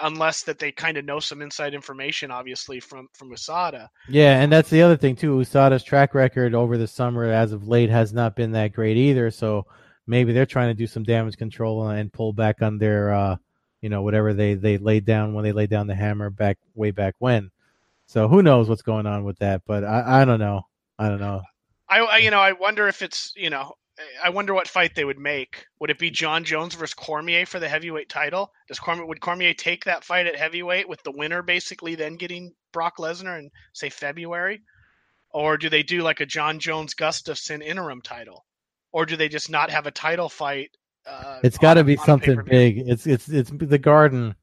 unless 0.00 0.42
that 0.42 0.58
they 0.58 0.72
kind 0.72 0.96
of 0.96 1.04
know 1.04 1.20
some 1.20 1.42
inside 1.42 1.74
information, 1.74 2.30
obviously 2.30 2.80
from 2.80 3.08
from 3.14 3.30
USADA. 3.30 3.88
Yeah, 4.08 4.40
and 4.40 4.52
that's 4.52 4.70
the 4.70 4.82
other 4.82 4.96
thing 4.96 5.16
too. 5.16 5.36
USADA's 5.36 5.84
track 5.84 6.14
record 6.14 6.54
over 6.54 6.76
the 6.76 6.86
summer, 6.86 7.24
as 7.24 7.52
of 7.52 7.68
late, 7.68 7.90
has 7.90 8.12
not 8.12 8.36
been 8.36 8.52
that 8.52 8.72
great 8.72 8.96
either. 8.96 9.30
So 9.30 9.66
maybe 10.06 10.32
they're 10.32 10.46
trying 10.46 10.68
to 10.68 10.74
do 10.74 10.86
some 10.86 11.02
damage 11.02 11.36
control 11.36 11.88
and 11.88 12.12
pull 12.12 12.32
back 12.32 12.62
on 12.62 12.78
their, 12.78 13.12
uh, 13.12 13.36
you 13.84 13.90
know, 13.90 14.00
whatever 14.00 14.32
they 14.32 14.54
they 14.54 14.78
laid 14.78 15.04
down 15.04 15.34
when 15.34 15.44
they 15.44 15.52
laid 15.52 15.68
down 15.68 15.86
the 15.86 15.94
hammer 15.94 16.30
back 16.30 16.56
way 16.74 16.90
back 16.90 17.16
when. 17.18 17.50
So 18.06 18.28
who 18.28 18.42
knows 18.42 18.66
what's 18.66 18.80
going 18.80 19.04
on 19.04 19.24
with 19.24 19.38
that? 19.40 19.60
But 19.66 19.84
I, 19.84 20.22
I 20.22 20.24
don't 20.24 20.38
know. 20.38 20.62
I 20.98 21.10
don't 21.10 21.20
know. 21.20 21.42
I, 21.86 21.98
I 21.98 22.16
you 22.16 22.30
know 22.30 22.40
I 22.40 22.52
wonder 22.52 22.88
if 22.88 23.02
it's 23.02 23.34
you 23.36 23.50
know 23.50 23.74
I 24.22 24.30
wonder 24.30 24.54
what 24.54 24.68
fight 24.68 24.94
they 24.94 25.04
would 25.04 25.18
make. 25.18 25.66
Would 25.80 25.90
it 25.90 25.98
be 25.98 26.08
Jon 26.08 26.44
Jones 26.44 26.74
versus 26.74 26.94
Cormier 26.94 27.44
for 27.44 27.60
the 27.60 27.68
heavyweight 27.68 28.08
title? 28.08 28.50
Does 28.68 28.78
Cormier 28.78 29.04
would 29.04 29.20
Cormier 29.20 29.52
take 29.52 29.84
that 29.84 30.02
fight 30.02 30.26
at 30.26 30.36
heavyweight 30.36 30.88
with 30.88 31.02
the 31.02 31.12
winner 31.12 31.42
basically 31.42 31.94
then 31.94 32.16
getting 32.16 32.54
Brock 32.72 32.96
Lesnar 32.96 33.38
in 33.38 33.50
say 33.74 33.90
February, 33.90 34.62
or 35.28 35.58
do 35.58 35.68
they 35.68 35.82
do 35.82 36.00
like 36.00 36.20
a 36.20 36.26
Jon 36.26 36.58
Jones 36.58 36.94
Gustafsson 36.94 37.62
interim 37.62 38.00
title, 38.00 38.46
or 38.92 39.04
do 39.04 39.14
they 39.18 39.28
just 39.28 39.50
not 39.50 39.70
have 39.70 39.86
a 39.86 39.90
title 39.90 40.30
fight? 40.30 40.70
Uh, 41.06 41.40
It's 41.42 41.58
got 41.58 41.74
to 41.74 41.84
be 41.84 41.96
something 41.96 42.40
big. 42.44 42.78
It's 42.86 43.06
it's 43.06 43.28
it's 43.28 43.50
the 43.50 43.78
Garden. 43.78 44.34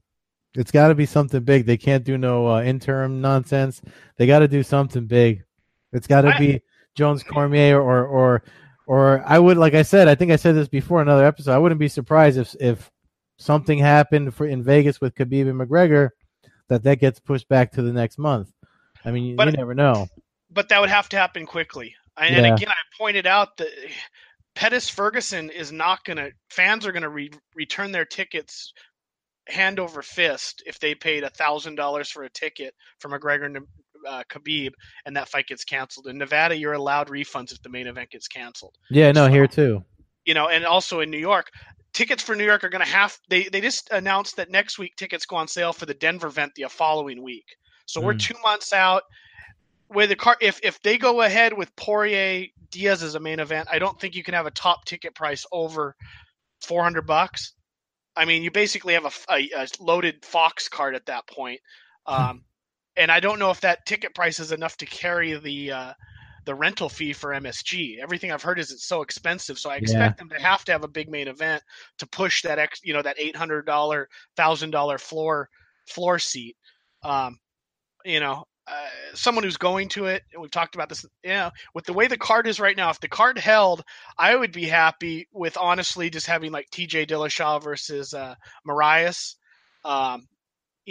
It's 0.53 0.71
got 0.71 0.89
to 0.89 0.95
be 0.95 1.05
something 1.05 1.43
big. 1.43 1.65
They 1.65 1.77
can't 1.77 2.03
do 2.03 2.17
no 2.17 2.47
uh, 2.47 2.61
interim 2.61 3.21
nonsense. 3.21 3.81
They 4.17 4.27
got 4.27 4.39
to 4.39 4.47
do 4.47 4.63
something 4.63 5.05
big. 5.05 5.43
It's 5.93 6.07
got 6.07 6.21
to 6.21 6.35
be 6.37 6.61
Jones 6.95 7.23
Cormier 7.23 7.79
or 7.81 8.05
or 8.05 8.43
or 8.85 9.23
I 9.25 9.39
would 9.39 9.57
like 9.57 9.73
I 9.73 9.81
said. 9.83 10.07
I 10.07 10.15
think 10.15 10.31
I 10.31 10.35
said 10.35 10.55
this 10.55 10.67
before 10.67 11.01
another 11.01 11.25
episode. 11.25 11.53
I 11.53 11.57
wouldn't 11.57 11.79
be 11.79 11.87
surprised 11.87 12.37
if 12.37 12.55
if 12.59 12.91
something 13.39 13.79
happened 13.79 14.35
for 14.35 14.45
in 14.45 14.61
Vegas 14.63 14.99
with 15.01 15.15
Khabib 15.15 15.49
and 15.49 15.59
McGregor 15.59 16.09
that 16.67 16.83
that 16.83 16.99
gets 16.99 17.19
pushed 17.19 17.47
back 17.47 17.71
to 17.73 17.81
the 17.81 17.93
next 17.93 18.17
month. 18.19 18.51
I 19.03 19.11
mean, 19.11 19.23
you, 19.23 19.35
But- 19.35 19.47
you 19.47 19.53
never 19.53 19.73
know. 19.73 20.07
but 20.51 20.69
that 20.69 20.79
would 20.79 20.89
have 20.91 21.09
to 21.09 21.17
happen 21.17 21.45
quickly. 21.45 21.95
And, 22.17 22.35
and 22.35 22.45
again, 22.53 22.69
I 22.69 22.75
pointed 22.97 23.25
out 23.25 23.57
that 23.57 23.69
Pettis 24.61 24.87
Ferguson 24.89 25.49
is 25.49 25.71
not 25.71 26.03
going 26.05 26.17
to. 26.17 26.29
Fans 26.51 26.85
are 26.85 26.91
going 26.91 27.01
to 27.01 27.09
re- 27.09 27.31
return 27.55 27.91
their 27.91 28.05
tickets 28.05 28.73
hand 29.47 29.79
over 29.79 30.03
fist 30.03 30.61
if 30.67 30.79
they 30.79 30.93
paid 30.93 31.23
a 31.23 31.31
thousand 31.31 31.73
dollars 31.73 32.11
for 32.11 32.21
a 32.25 32.29
ticket 32.29 32.75
for 32.99 33.09
McGregor 33.09 33.47
and 33.47 33.57
uh, 34.07 34.21
Khabib, 34.31 34.73
and 35.07 35.17
that 35.17 35.29
fight 35.29 35.47
gets 35.47 35.63
canceled. 35.63 36.05
In 36.05 36.19
Nevada, 36.19 36.55
you're 36.55 36.73
allowed 36.73 37.07
refunds 37.07 37.51
if 37.51 37.59
the 37.63 37.69
main 37.69 37.87
event 37.87 38.11
gets 38.11 38.27
canceled. 38.27 38.75
Yeah, 38.91 39.11
no, 39.11 39.25
So- 39.25 39.31
here 39.31 39.47
too. 39.47 39.83
You 40.25 40.35
know, 40.35 40.47
and 40.49 40.63
also 40.63 40.99
in 40.99 41.09
New 41.09 41.17
York, 41.17 41.49
tickets 41.91 42.21
for 42.21 42.35
New 42.35 42.45
York 42.45 42.63
are 42.63 42.69
going 42.69 42.85
to 42.85 42.91
have. 42.91 43.17
They 43.29 43.45
they 43.45 43.61
just 43.61 43.89
announced 43.89 44.35
that 44.35 44.51
next 44.51 44.77
week 44.77 44.95
tickets 44.95 45.25
go 45.25 45.37
on 45.37 45.47
sale 45.47 45.73
for 45.73 45.87
the 45.87 45.95
Denver 45.95 46.27
event 46.27 46.51
the 46.55 46.69
following 46.69 47.23
week. 47.23 47.45
So 47.87 47.99
we're 47.99 48.13
Mm. 48.13 48.19
two 48.19 48.35
months 48.43 48.73
out. 48.73 49.01
Where 49.91 50.07
the 50.07 50.15
car, 50.15 50.37
if 50.39 50.59
if 50.63 50.81
they 50.81 50.97
go 50.97 51.21
ahead 51.21 51.53
with 51.53 51.75
Poirier 51.75 52.47
Diaz 52.69 53.03
as 53.03 53.15
a 53.15 53.19
main 53.19 53.39
event, 53.39 53.67
I 53.71 53.79
don't 53.79 53.99
think 53.99 54.15
you 54.15 54.23
can 54.23 54.33
have 54.33 54.45
a 54.45 54.51
top 54.51 54.85
ticket 54.85 55.13
price 55.13 55.45
over 55.51 55.95
four 56.61 56.83
hundred 56.83 57.05
bucks. 57.05 57.53
I 58.15 58.25
mean, 58.25 58.43
you 58.43 58.51
basically 58.51 58.93
have 58.93 59.05
a, 59.05 59.33
a, 59.33 59.49
a 59.55 59.67
loaded 59.79 60.23
Fox 60.25 60.69
card 60.69 60.95
at 60.95 61.05
that 61.07 61.27
point, 61.27 61.59
um, 62.05 62.43
and 62.95 63.11
I 63.11 63.19
don't 63.19 63.39
know 63.39 63.51
if 63.51 63.61
that 63.61 63.85
ticket 63.85 64.13
price 64.15 64.39
is 64.39 64.51
enough 64.51 64.77
to 64.77 64.85
carry 64.85 65.37
the 65.37 65.71
uh, 65.71 65.93
the 66.45 66.55
rental 66.55 66.89
fee 66.89 67.13
for 67.13 67.31
MSG. 67.31 67.99
Everything 68.01 68.31
I've 68.31 68.41
heard 68.43 68.59
is 68.59 68.71
it's 68.71 68.87
so 68.87 69.01
expensive, 69.01 69.59
so 69.59 69.69
I 69.69 69.75
expect 69.75 70.17
them 70.17 70.29
to 70.29 70.41
have 70.41 70.65
to 70.65 70.71
have 70.71 70.83
a 70.83 70.89
big 70.89 71.09
main 71.09 71.27
event 71.27 71.63
to 71.99 72.07
push 72.07 72.41
that 72.43 72.59
ex, 72.59 72.79
you 72.83 72.93
know, 72.93 73.01
that 73.01 73.19
eight 73.19 73.35
hundred 73.35 73.65
dollar, 73.65 74.09
thousand 74.35 74.71
dollar 74.71 74.97
floor 74.97 75.49
floor 75.87 76.19
seat. 76.19 76.55
Um, 77.03 77.39
you 78.05 78.19
know, 78.19 78.45
uh, 78.71 78.87
someone 79.13 79.43
who's 79.43 79.57
going 79.57 79.89
to 79.89 80.05
it, 80.05 80.23
and 80.31 80.41
we've 80.41 80.51
talked 80.51 80.75
about 80.75 80.87
this, 80.87 81.05
you 81.23 81.31
know, 81.31 81.51
with 81.73 81.85
the 81.85 81.93
way 81.93 82.07
the 82.07 82.17
card 82.17 82.47
is 82.47 82.59
right 82.59 82.77
now, 82.77 82.89
if 82.89 83.01
the 83.01 83.09
card 83.09 83.37
held, 83.37 83.83
I 84.17 84.35
would 84.35 84.53
be 84.53 84.65
happy 84.65 85.27
with 85.33 85.57
honestly 85.57 86.09
just 86.09 86.25
having 86.25 86.51
like 86.51 86.69
TJ 86.69 87.07
Dillashaw 87.07 87.61
versus 87.61 88.13
uh, 88.13 88.35
Moraes. 88.65 89.35
Um, 89.83 90.27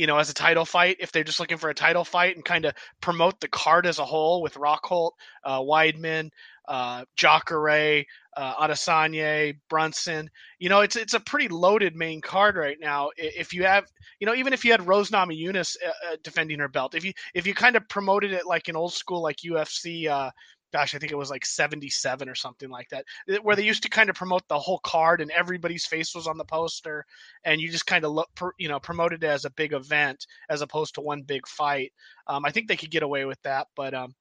you 0.00 0.06
know, 0.06 0.16
as 0.16 0.30
a 0.30 0.34
title 0.34 0.64
fight, 0.64 0.96
if 0.98 1.12
they're 1.12 1.22
just 1.22 1.40
looking 1.40 1.58
for 1.58 1.68
a 1.68 1.74
title 1.74 2.04
fight 2.04 2.34
and 2.34 2.42
kind 2.42 2.64
of 2.64 2.72
promote 3.02 3.38
the 3.38 3.48
card 3.48 3.84
as 3.84 3.98
a 3.98 4.04
whole 4.04 4.40
with 4.40 4.54
Rockhold, 4.54 5.10
uh, 5.44 5.60
Weidman, 5.60 6.30
uh, 6.68 7.04
Jacare, 7.16 8.06
uh, 8.34 8.54
Adesanya, 8.54 9.54
Brunson. 9.68 10.30
You 10.58 10.70
know, 10.70 10.80
it's 10.80 10.96
it's 10.96 11.12
a 11.12 11.20
pretty 11.20 11.48
loaded 11.48 11.96
main 11.96 12.22
card 12.22 12.56
right 12.56 12.78
now. 12.80 13.10
If 13.18 13.52
you 13.52 13.64
have, 13.64 13.84
you 14.20 14.26
know, 14.26 14.34
even 14.34 14.54
if 14.54 14.64
you 14.64 14.70
had 14.70 14.86
Rose 14.86 15.10
Namajunas 15.10 15.76
uh, 15.86 15.90
uh, 15.90 16.16
defending 16.24 16.60
her 16.60 16.68
belt, 16.68 16.94
if 16.94 17.04
you 17.04 17.12
if 17.34 17.46
you 17.46 17.52
kind 17.52 17.76
of 17.76 17.86
promoted 17.90 18.32
it 18.32 18.46
like 18.46 18.68
an 18.68 18.76
old 18.76 18.94
school 18.94 19.20
like 19.20 19.36
UFC. 19.46 20.08
Uh, 20.08 20.30
gosh, 20.72 20.94
I 20.94 20.98
think 20.98 21.12
it 21.12 21.18
was 21.18 21.30
like 21.30 21.44
77 21.44 22.28
or 22.28 22.34
something 22.34 22.70
like 22.70 22.88
that, 22.90 23.04
where 23.42 23.56
they 23.56 23.64
used 23.64 23.82
to 23.82 23.88
kind 23.88 24.10
of 24.10 24.16
promote 24.16 24.46
the 24.48 24.58
whole 24.58 24.80
card 24.80 25.20
and 25.20 25.30
everybody's 25.30 25.86
face 25.86 26.14
was 26.14 26.26
on 26.26 26.38
the 26.38 26.44
poster, 26.44 27.04
and 27.44 27.60
you 27.60 27.70
just 27.70 27.86
kind 27.86 28.04
of 28.04 28.12
look, 28.12 28.28
you 28.58 28.68
know, 28.68 28.80
promoted 28.80 29.24
it 29.24 29.26
as 29.26 29.44
a 29.44 29.50
big 29.50 29.72
event 29.72 30.26
as 30.48 30.62
opposed 30.62 30.94
to 30.94 31.00
one 31.00 31.22
big 31.22 31.46
fight. 31.46 31.92
Um, 32.26 32.44
I 32.44 32.50
think 32.50 32.68
they 32.68 32.76
could 32.76 32.90
get 32.90 33.02
away 33.02 33.24
with 33.24 33.40
that, 33.42 33.68
but 33.74 33.94
um, 33.94 34.14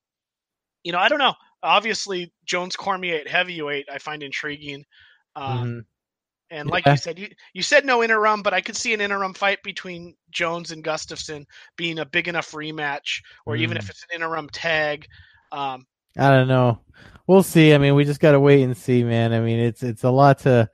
you 0.83 0.91
know, 0.91 0.99
I 0.99 1.09
don't 1.09 1.19
know 1.19 1.35
obviously 1.63 2.31
Jones 2.45 2.75
Cormier 2.75 3.19
at 3.19 3.27
heavyweight 3.27 3.89
I 3.91 3.97
find 3.97 4.23
intriguing. 4.23 4.85
Um, 5.35 5.57
mm-hmm. 5.57 5.79
And 6.51 6.69
like 6.69 6.85
yeah. 6.85 6.93
you 6.93 6.97
said, 6.97 7.19
you, 7.19 7.27
you 7.53 7.61
said 7.61 7.85
no 7.85 8.01
interim, 8.01 8.41
but 8.41 8.55
I 8.55 8.61
could 8.61 8.75
see 8.75 8.93
an 8.93 9.01
interim 9.01 9.35
fight 9.35 9.61
between 9.63 10.15
Jones 10.31 10.71
and 10.71 10.83
Gustafsson 10.83 11.45
being 11.75 11.99
a 11.99 12.05
big 12.05 12.27
enough 12.27 12.51
rematch, 12.51 13.21
or 13.45 13.55
mm. 13.55 13.59
even 13.59 13.77
if 13.77 13.85
mm. 13.85 13.89
it's 13.91 14.03
an 14.03 14.15
interim 14.15 14.49
tag. 14.49 15.05
Um, 15.51 15.85
I 16.19 16.29
don't 16.29 16.47
know. 16.47 16.81
We'll 17.27 17.43
see. 17.43 17.73
I 17.73 17.77
mean, 17.77 17.95
we 17.95 18.03
just 18.05 18.19
got 18.19 18.33
to 18.33 18.39
wait 18.39 18.63
and 18.63 18.75
see, 18.75 19.03
man. 19.03 19.33
I 19.33 19.39
mean, 19.39 19.59
it's 19.59 19.83
it's 19.83 20.03
a 20.03 20.09
lot 20.09 20.39
to 20.39 20.69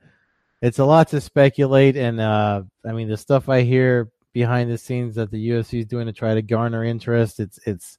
it's 0.62 0.78
a 0.78 0.84
lot 0.84 1.08
to 1.08 1.20
speculate, 1.20 1.96
and 1.96 2.20
uh, 2.20 2.62
I 2.84 2.92
mean, 2.92 3.08
the 3.08 3.16
stuff 3.16 3.48
I 3.48 3.62
hear 3.62 4.10
behind 4.32 4.70
the 4.70 4.78
scenes 4.78 5.14
that 5.14 5.30
the 5.30 5.50
UFC 5.50 5.80
is 5.80 5.86
doing 5.86 6.06
to 6.06 6.12
try 6.12 6.34
to 6.34 6.42
garner 6.42 6.84
interest, 6.84 7.40
it's 7.40 7.58
it's 7.66 7.98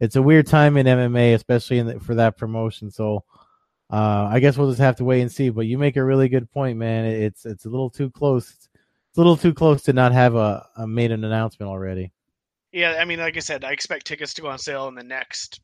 it's 0.00 0.16
a 0.16 0.22
weird 0.22 0.46
time 0.46 0.76
in 0.76 0.86
MMA, 0.86 1.34
especially 1.34 1.78
in 1.78 1.86
the, 1.86 2.00
for 2.00 2.14
that 2.14 2.36
promotion. 2.36 2.90
So 2.90 3.24
uh, 3.90 4.28
I 4.30 4.38
guess 4.38 4.56
we'll 4.56 4.68
just 4.68 4.80
have 4.80 4.96
to 4.96 5.04
wait 5.04 5.22
and 5.22 5.32
see. 5.32 5.48
But 5.48 5.66
you 5.66 5.78
make 5.78 5.96
a 5.96 6.04
really 6.04 6.28
good 6.28 6.50
point, 6.50 6.78
man. 6.78 7.06
It's 7.06 7.44
it's 7.46 7.64
a 7.64 7.70
little 7.70 7.90
too 7.90 8.10
close. 8.10 8.50
It's 8.50 9.16
a 9.16 9.20
little 9.20 9.36
too 9.36 9.54
close 9.54 9.82
to 9.82 9.92
not 9.92 10.12
have 10.12 10.36
a, 10.36 10.66
a 10.76 10.86
made 10.86 11.10
an 11.10 11.24
announcement 11.24 11.70
already. 11.70 12.12
Yeah, 12.70 12.98
I 13.00 13.06
mean, 13.06 13.18
like 13.18 13.36
I 13.36 13.40
said, 13.40 13.64
I 13.64 13.72
expect 13.72 14.06
tickets 14.06 14.34
to 14.34 14.42
go 14.42 14.48
on 14.48 14.58
sale 14.58 14.88
in 14.88 14.94
the 14.94 15.02
next. 15.02 15.60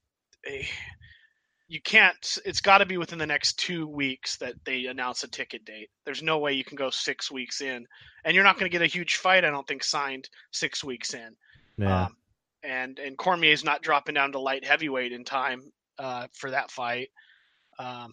You 1.67 1.81
can't. 1.81 2.39
It's 2.45 2.61
got 2.61 2.79
to 2.79 2.87
be 2.87 2.99
within 2.99 3.19
the 3.19 3.27
next 3.27 3.59
two 3.59 3.87
weeks 3.87 4.37
that 4.39 4.55
they 4.65 4.87
announce 4.87 5.25
a 5.25 5.29
ticket 5.29 5.65
date. 5.65 5.89
There's 6.05 6.23
no 6.23 6.39
way 6.39 6.53
you 6.53 6.65
can 6.65 6.77
go 6.77 6.91
six 6.91 7.31
weeks 7.31 7.61
in, 7.63 7.87
and 8.25 8.35
you're 8.35 8.45
not 8.45 8.59
going 8.59 8.71
to 8.71 8.79
get 8.79 8.85
a 8.85 8.87
huge 8.87 9.17
fight. 9.17 9.45
I 9.45 9.51
don't 9.51 9.67
think 9.67 9.83
signed 9.83 10.29
six 10.53 10.85
weeks 10.85 11.15
in. 11.15 11.37
Yeah. 11.79 12.05
Um, 12.05 12.17
and 12.63 12.99
and 12.99 13.17
Cormier's 13.17 13.65
not 13.65 13.83
dropping 13.83 14.15
down 14.15 14.33
to 14.33 14.41
light 14.41 14.65
heavyweight 14.65 15.13
in 15.13 15.25
time 15.25 15.73
uh, 15.99 16.27
for 16.33 16.51
that 16.51 16.71
fight. 16.71 17.09
Um, 17.79 18.13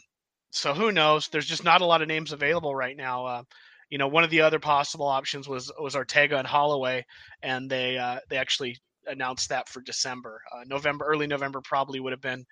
so 0.52 0.74
who 0.74 0.92
knows? 0.92 1.28
There's 1.30 1.48
just 1.48 1.64
not 1.64 1.82
a 1.82 1.86
lot 1.86 2.02
of 2.02 2.08
names 2.08 2.32
available 2.32 2.76
right 2.76 2.96
now. 2.96 3.26
Uh, 3.26 3.44
you 3.90 3.98
know, 3.98 4.08
one 4.08 4.24
of 4.24 4.30
the 4.30 4.42
other 4.42 4.60
possible 4.60 5.08
options 5.08 5.48
was 5.48 5.72
was 5.80 5.96
Ortega 5.96 6.38
and 6.38 6.48
Holloway, 6.48 7.06
and 7.42 7.70
they 7.70 7.98
uh, 7.98 8.20
they 8.30 8.38
actually 8.38 8.78
announced 9.08 9.50
that 9.50 9.68
for 9.68 9.82
December. 9.82 10.42
Uh, 10.54 10.64
November, 10.66 11.06
early 11.06 11.28
November, 11.28 11.62
probably 11.62 12.00
would 12.00 12.14
have 12.14 12.22
been 12.22 12.46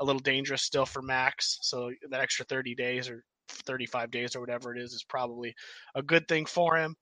a 0.00 0.04
little 0.04 0.20
dangerous 0.20 0.62
still 0.62 0.86
for 0.86 1.02
Max. 1.02 1.58
So 1.62 1.90
that 2.10 2.20
extra 2.20 2.44
30 2.44 2.74
days 2.74 3.08
or 3.08 3.24
35 3.48 4.10
days 4.10 4.34
or 4.34 4.40
whatever 4.40 4.74
it 4.74 4.80
is 4.80 4.92
is 4.92 5.04
probably 5.04 5.54
a 5.94 6.02
good 6.02 6.26
thing 6.28 6.46
for 6.46 6.76
him. 6.76 6.96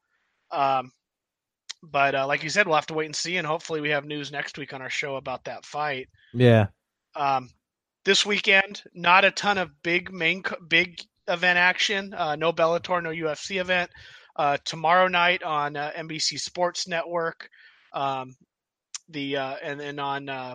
Um, 0.51 0.93
but 1.83 2.15
uh, 2.15 2.27
like 2.27 2.43
you 2.43 2.51
said, 2.51 2.67
we'll 2.67 2.77
have 2.77 2.87
to 2.87 2.95
wait 2.95 3.07
and 3.07 3.17
see, 3.17 3.39
and 3.39 3.47
hopefully 3.47 3.81
we 3.81 3.91
have 3.91 4.05
news 4.05 4.31
next 4.31 4.57
week 4.57 4.73
on 4.73 4.83
our 4.83 4.91
show 4.91 5.17
about 5.17 5.45
that 5.45 5.65
fight. 5.65 6.09
Yeah. 6.33 6.67
Um, 7.17 7.51
this 8.05 8.25
weekend, 8.25 8.83
not 8.95 9.25
a 9.25 9.31
ton 9.31 9.59
of 9.59 9.71
big 9.83 10.13
main 10.13 10.43
big 10.69 11.01
event 11.29 11.59
action. 11.59 12.15
Uh, 12.15 12.37
no 12.37 12.53
Bellator, 12.53 13.03
no 13.03 13.11
UFC 13.11 13.61
event. 13.61 13.91
Uh, 14.37 14.57
tomorrow 14.65 15.09
night 15.09 15.43
on 15.43 15.77
uh, 15.77 15.91
NBC 15.97 16.39
Sports 16.39 16.89
Network, 16.89 17.49
um, 17.93 18.35
the 19.09 19.37
uh, 19.37 19.57
and 19.63 19.79
then 19.79 19.99
on 19.99 20.29
uh, 20.29 20.55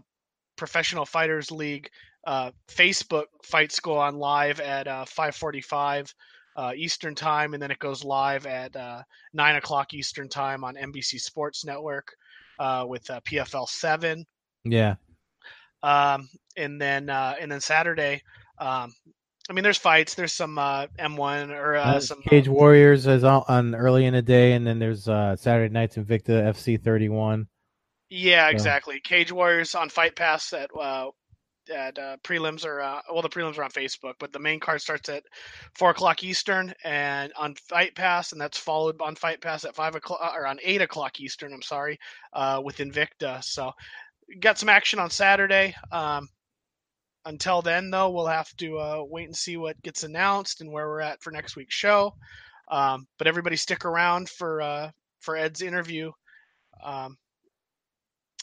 Professional 0.56 1.06
Fighters 1.06 1.52
League, 1.52 1.90
uh, 2.28 2.52
Facebook 2.70 3.26
fights 3.44 3.80
go 3.80 3.98
on 3.98 4.18
live 4.18 4.60
at 4.60 4.86
5:45 4.86 6.14
uh, 6.58 6.74
Eastern 6.76 7.16
time, 7.16 7.54
and 7.54 7.62
then 7.62 7.72
it 7.72 7.80
goes 7.80 8.04
live 8.04 8.48
at 8.48 8.76
uh, 8.76 9.04
nine 9.32 9.56
o'clock 9.56 9.94
Eastern 9.94 10.28
time 10.28 10.64
on 10.64 10.76
NBC 10.76 11.20
Sports 11.20 11.64
Network 11.64 12.08
uh, 12.60 12.84
with 12.88 13.08
uh, 13.10 13.22
PFL 13.22 13.68
seven. 13.70 14.26
Yeah. 14.66 14.96
Um, 15.84 16.28
and 16.58 16.82
then 16.82 17.10
uh, 17.10 17.36
and 17.40 17.52
then 17.52 17.62
Saturday, 17.62 18.24
um, 18.58 18.92
I 19.50 19.54
mean, 19.54 19.64
there's 19.64 19.78
fights. 19.78 20.16
There's 20.16 20.34
some 20.34 20.58
uh, 20.58 20.88
M1 21.00 21.52
or 21.52 22.02
some 22.02 22.22
Cage 22.24 22.50
Warriors 22.50 23.06
is 23.06 23.24
on, 23.24 23.44
on, 23.48 23.76
early 23.76 24.06
in 24.06 24.16
the 24.16 24.24
day, 24.24 24.54
and 24.54 24.66
then 24.66 24.80
there's 24.80 25.04
Saturday 25.04 25.72
nights 25.72 25.96
Invicta 25.96 26.44
FC 26.44 26.82
31. 26.84 27.48
Yeah, 28.10 28.50
exactly. 28.50 29.00
Cage 29.02 29.32
Warriors 29.32 29.76
on 29.76 29.90
Fight 29.90 30.16
Pass 30.16 30.54
at 30.54 30.72
at 31.70 31.98
uh, 31.98 32.18
prelims 32.24 32.66
are 32.66 32.82
uh, 32.82 33.02
well 33.12 33.22
the 33.22 33.30
prelims 33.30 33.58
are 33.58 33.64
on 33.64 33.72
facebook 33.72 34.14
but 34.20 34.32
the 34.32 34.40
main 34.40 34.60
card 34.60 34.82
starts 34.82 35.10
at 35.10 35.24
four 35.74 35.92
o'clock 35.92 36.24
eastern 36.24 36.74
and 36.84 37.32
on 37.38 37.56
fight 37.56 37.96
pass 37.96 38.32
and 38.32 38.42
that's 38.42 38.58
followed 38.58 39.00
on 39.02 39.16
fight 39.16 39.42
pass 39.42 39.66
at 39.66 39.76
five 39.76 39.96
o'clock 39.96 40.34
or 40.36 40.48
on 40.48 40.58
eight 40.64 40.82
o'clock 40.82 41.20
eastern 41.20 41.54
i'm 41.54 41.62
sorry 41.62 41.98
uh, 42.34 42.62
with 42.64 42.78
invicta. 42.78 43.44
So 43.44 43.72
got 44.40 44.58
some 44.58 44.70
action 44.70 45.00
on 45.00 45.10
saturday. 45.10 45.76
Um, 45.92 46.28
until 47.26 47.62
then 47.62 47.90
though 47.90 48.10
we'll 48.10 48.28
have 48.28 48.56
to 48.58 48.80
uh, 48.80 49.04
wait 49.08 49.26
and 49.26 49.36
see 49.36 49.58
what 49.58 49.82
gets 49.82 50.04
announced 50.04 50.62
and 50.62 50.72
where 50.72 50.88
we're 50.88 51.02
at 51.02 51.22
for 51.22 51.32
next 51.32 51.56
week's 51.56 51.76
show. 51.76 52.14
Um, 52.70 53.08
but 53.18 53.28
everybody 53.28 53.56
stick 53.56 53.86
around 53.86 54.30
for 54.30 54.62
uh, 54.62 54.92
for 55.20 55.36
ed's 55.36 55.62
interview. 55.62 56.12
Um, 56.84 57.18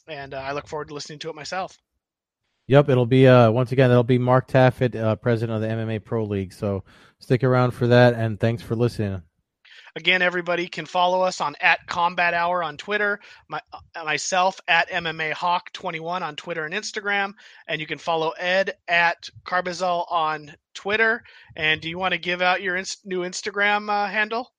and 0.08 0.34
uh, 0.34 0.38
i 0.38 0.52
look 0.52 0.66
forward 0.66 0.88
to 0.88 0.94
listening 0.94 1.18
to 1.18 1.30
it 1.30 1.34
myself 1.34 1.78
Yep, 2.66 2.88
it'll 2.88 3.06
be 3.06 3.28
uh 3.28 3.50
once 3.50 3.72
again 3.72 3.90
it'll 3.90 4.02
be 4.02 4.18
Mark 4.18 4.48
Taffet, 4.48 4.96
uh, 4.96 5.16
president 5.16 5.56
of 5.56 5.62
the 5.62 5.68
MMA 5.68 6.02
Pro 6.02 6.24
League. 6.24 6.52
So 6.52 6.84
stick 7.18 7.44
around 7.44 7.72
for 7.72 7.86
that, 7.88 8.14
and 8.14 8.40
thanks 8.40 8.62
for 8.62 8.74
listening. 8.74 9.22
Again, 9.96 10.22
everybody 10.22 10.66
can 10.66 10.86
follow 10.86 11.20
us 11.20 11.40
on 11.40 11.54
at 11.60 11.86
Combat 11.86 12.34
Hour 12.34 12.64
on 12.64 12.76
Twitter, 12.76 13.20
my, 13.48 13.60
uh, 13.72 14.04
myself 14.04 14.60
at 14.66 14.90
MMA 14.90 15.32
Hawk 15.32 15.72
21 15.72 16.20
on 16.20 16.34
Twitter 16.34 16.64
and 16.64 16.74
Instagram, 16.74 17.32
and 17.68 17.80
you 17.80 17.86
can 17.86 17.98
follow 17.98 18.30
Ed 18.30 18.74
at 18.88 19.28
Carbazell 19.44 20.10
on 20.10 20.52
Twitter. 20.74 21.22
And 21.54 21.80
do 21.80 21.88
you 21.88 21.96
want 21.96 22.10
to 22.10 22.18
give 22.18 22.42
out 22.42 22.60
your 22.60 22.74
inst- 22.74 23.06
new 23.06 23.20
Instagram 23.20 23.88
uh, 23.88 24.08
handle? 24.08 24.52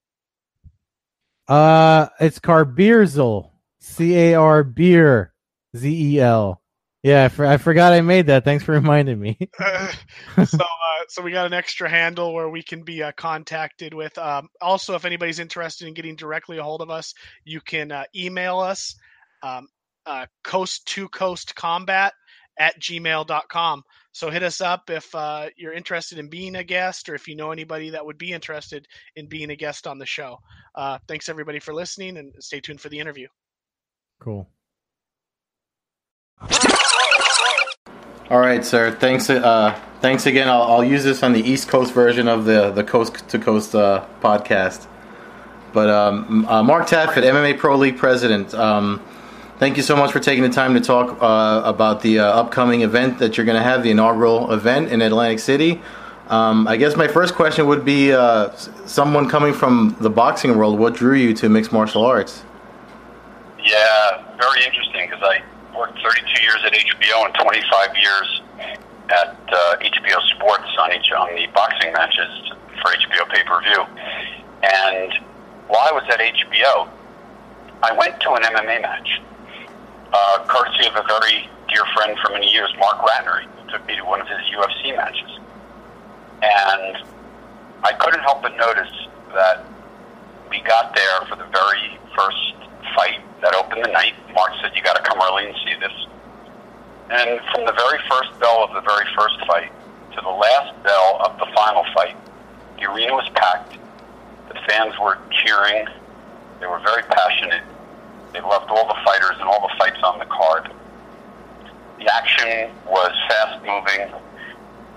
Uh, 1.49 2.07
it's 2.21 2.39
Carbierzel, 2.39 3.51
C 3.79 4.15
A 4.15 4.35
R 4.35 4.63
Beer 4.63 5.33
Z 5.75 6.15
E 6.15 6.21
L. 6.21 6.61
Yeah, 7.05 7.25
I, 7.25 7.27
for, 7.27 7.45
I 7.45 7.57
forgot 7.57 7.93
I 7.93 8.01
made 8.01 8.25
that. 8.25 8.43
Thanks 8.43 8.63
for 8.63 8.71
reminding 8.71 9.19
me. 9.19 9.37
uh, 9.59 9.93
so, 10.43 10.57
uh, 10.57 11.03
so 11.07 11.21
we 11.21 11.31
got 11.31 11.45
an 11.45 11.53
extra 11.53 11.87
handle 11.87 12.33
where 12.33 12.49
we 12.49 12.63
can 12.63 12.81
be 12.81 13.03
uh, 13.03 13.11
contacted 13.15 13.93
with. 13.93 14.17
Um, 14.17 14.47
also, 14.59 14.95
if 14.95 15.05
anybody's 15.05 15.37
interested 15.37 15.87
in 15.87 15.93
getting 15.93 16.15
directly 16.15 16.57
a 16.57 16.63
hold 16.63 16.81
of 16.81 16.89
us, 16.89 17.13
you 17.43 17.61
can 17.61 17.91
uh, 17.91 18.05
email 18.15 18.57
us 18.57 18.95
um, 19.43 19.67
uh, 20.07 20.25
coast 20.43 20.87
to 20.87 21.07
coast 21.09 21.53
combat 21.53 22.11
at 22.57 22.81
gmail.com. 22.81 23.83
So 24.11 24.31
hit 24.31 24.41
us 24.41 24.59
up 24.59 24.89
if 24.89 25.13
uh, 25.13 25.49
you're 25.57 25.73
interested 25.73 26.17
in 26.17 26.27
being 26.27 26.55
a 26.55 26.63
guest 26.63 27.07
or 27.07 27.13
if 27.13 27.27
you 27.27 27.35
know 27.35 27.51
anybody 27.51 27.91
that 27.91 28.03
would 28.03 28.17
be 28.17 28.31
interested 28.31 28.87
in 29.15 29.27
being 29.27 29.51
a 29.51 29.55
guest 29.55 29.85
on 29.85 29.99
the 29.99 30.07
show. 30.07 30.39
thanks 31.07 31.29
everybody 31.29 31.59
for 31.59 31.71
listening 31.71 32.17
and 32.17 32.33
stay 32.39 32.59
tuned 32.59 32.81
for 32.81 32.89
the 32.89 32.97
interview. 32.97 33.27
Cool. 34.19 34.49
All 38.27 38.39
right, 38.39 38.65
sir. 38.65 38.89
Thanks. 38.89 39.29
Uh, 39.29 39.79
thanks 40.01 40.25
again. 40.25 40.49
I'll, 40.49 40.63
I'll, 40.63 40.83
use 40.83 41.03
this 41.03 41.21
on 41.21 41.31
the 41.31 41.41
East 41.41 41.67
Coast 41.67 41.93
version 41.93 42.27
of 42.27 42.45
the 42.45 42.71
the 42.71 42.83
Coast 42.83 43.29
to 43.29 43.37
Coast 43.37 43.75
uh, 43.75 44.03
podcast. 44.19 44.87
But 45.73 45.91
um, 45.91 46.43
uh, 46.47 46.63
Mark 46.63 46.87
Taffet, 46.87 47.21
MMA 47.21 47.59
Pro 47.59 47.75
League 47.77 47.97
president. 47.99 48.55
Um, 48.55 48.99
thank 49.59 49.77
you 49.77 49.83
so 49.83 49.95
much 49.95 50.11
for 50.11 50.19
taking 50.19 50.41
the 50.41 50.49
time 50.49 50.73
to 50.73 50.79
talk 50.79 51.21
uh, 51.21 51.61
about 51.65 52.01
the 52.01 52.17
uh, 52.17 52.25
upcoming 52.25 52.81
event 52.81 53.19
that 53.19 53.37
you're 53.37 53.45
going 53.45 53.57
to 53.57 53.63
have, 53.63 53.83
the 53.83 53.91
inaugural 53.91 54.51
event 54.51 54.91
in 54.91 55.03
Atlantic 55.03 55.37
City. 55.37 55.79
Um, 56.27 56.67
I 56.67 56.77
guess 56.77 56.95
my 56.95 57.07
first 57.07 57.35
question 57.35 57.67
would 57.67 57.85
be: 57.85 58.11
uh, 58.11 58.55
someone 58.87 59.29
coming 59.29 59.53
from 59.53 59.97
the 59.99 60.09
boxing 60.09 60.57
world, 60.57 60.79
what 60.79 60.95
drew 60.95 61.13
you 61.13 61.35
to 61.35 61.47
mixed 61.47 61.71
martial 61.71 62.03
arts? 62.03 62.43
Yeah, 63.63 64.23
very 64.39 64.65
interesting 64.65 65.07
because 65.07 65.21
I 65.21 65.43
worked 65.77 65.99
32 66.01 66.43
years 66.43 66.61
at 66.65 66.73
HBO 66.73 67.25
and 67.25 67.33
25 67.35 67.97
years 67.97 68.41
at 69.09 69.37
uh, 69.51 69.77
HBO 69.77 70.19
Sports 70.35 70.69
on 70.79 70.93
each 70.93 71.11
on 71.11 71.35
the 71.35 71.47
boxing 71.53 71.93
matches 71.93 72.51
for 72.81 72.91
HBO 72.91 73.29
pay 73.29 73.43
per 73.43 73.61
view. 73.61 73.85
And 74.63 75.13
while 75.67 75.87
I 75.87 75.91
was 75.91 76.03
at 76.09 76.19
HBO, 76.19 76.89
I 77.83 77.93
went 77.93 78.19
to 78.21 78.31
an 78.33 78.43
MMA 78.43 78.81
match, 78.81 79.21
uh, 80.11 80.45
courtesy 80.47 80.87
of 80.87 80.95
a 80.95 81.03
very 81.07 81.49
dear 81.69 81.83
friend 81.93 82.17
for 82.23 82.31
many 82.31 82.51
years, 82.51 82.73
Marc 82.79 82.97
Ratner. 82.99 83.41
He 83.41 83.71
took 83.71 83.85
me 83.87 83.95
to 83.95 84.05
one 84.05 84.21
of 84.21 84.27
his 84.27 84.39
UFC 84.55 84.95
matches. 84.95 85.39
And 86.41 87.03
I 87.83 87.93
couldn't 87.99 88.21
help 88.21 88.41
but 88.41 88.55
notice 88.57 88.91
that 89.33 89.65
we 90.49 90.61
got 90.61 90.95
there 90.95 91.21
for 91.27 91.35
the 91.35 91.45
very 91.45 91.99
first 92.15 92.55
fight 92.95 93.21
that 93.41 93.55
opened 93.55 93.83
the 93.83 93.91
night. 93.91 94.13
Marc 94.33 94.51
said, 94.61 94.71
You 94.75 94.83
got 94.83 94.95
to 94.95 95.03
come 95.03 95.19
early 95.21 95.47
and 95.47 95.55
see 95.65 95.75
this. 95.79 95.93
And 97.09 97.39
from 97.53 97.65
the 97.65 97.73
very 97.73 97.99
first 98.09 98.37
bell 98.39 98.63
of 98.63 98.73
the 98.73 98.81
very 98.81 99.05
first 99.15 99.37
fight 99.45 99.71
to 100.15 100.21
the 100.21 100.29
last 100.29 100.73
bell 100.83 101.21
of 101.23 101.37
the 101.39 101.45
final 101.55 101.85
fight, 101.93 102.15
the 102.77 102.91
arena 102.91 103.13
was 103.13 103.29
packed. 103.35 103.77
The 104.49 104.55
fans 104.67 104.93
were 104.99 105.17
cheering. 105.31 105.87
They 106.59 106.67
were 106.67 106.79
very 106.79 107.03
passionate. 107.03 107.63
They 108.33 108.41
loved 108.41 108.69
all 108.69 108.87
the 108.87 108.99
fighters 109.05 109.37
and 109.39 109.43
all 109.43 109.61
the 109.61 109.73
fights 109.77 109.99
on 110.03 110.19
the 110.19 110.25
card. 110.25 110.71
The 111.99 112.13
action 112.13 112.71
was 112.85 113.11
fast 113.29 113.63
moving. 113.63 114.13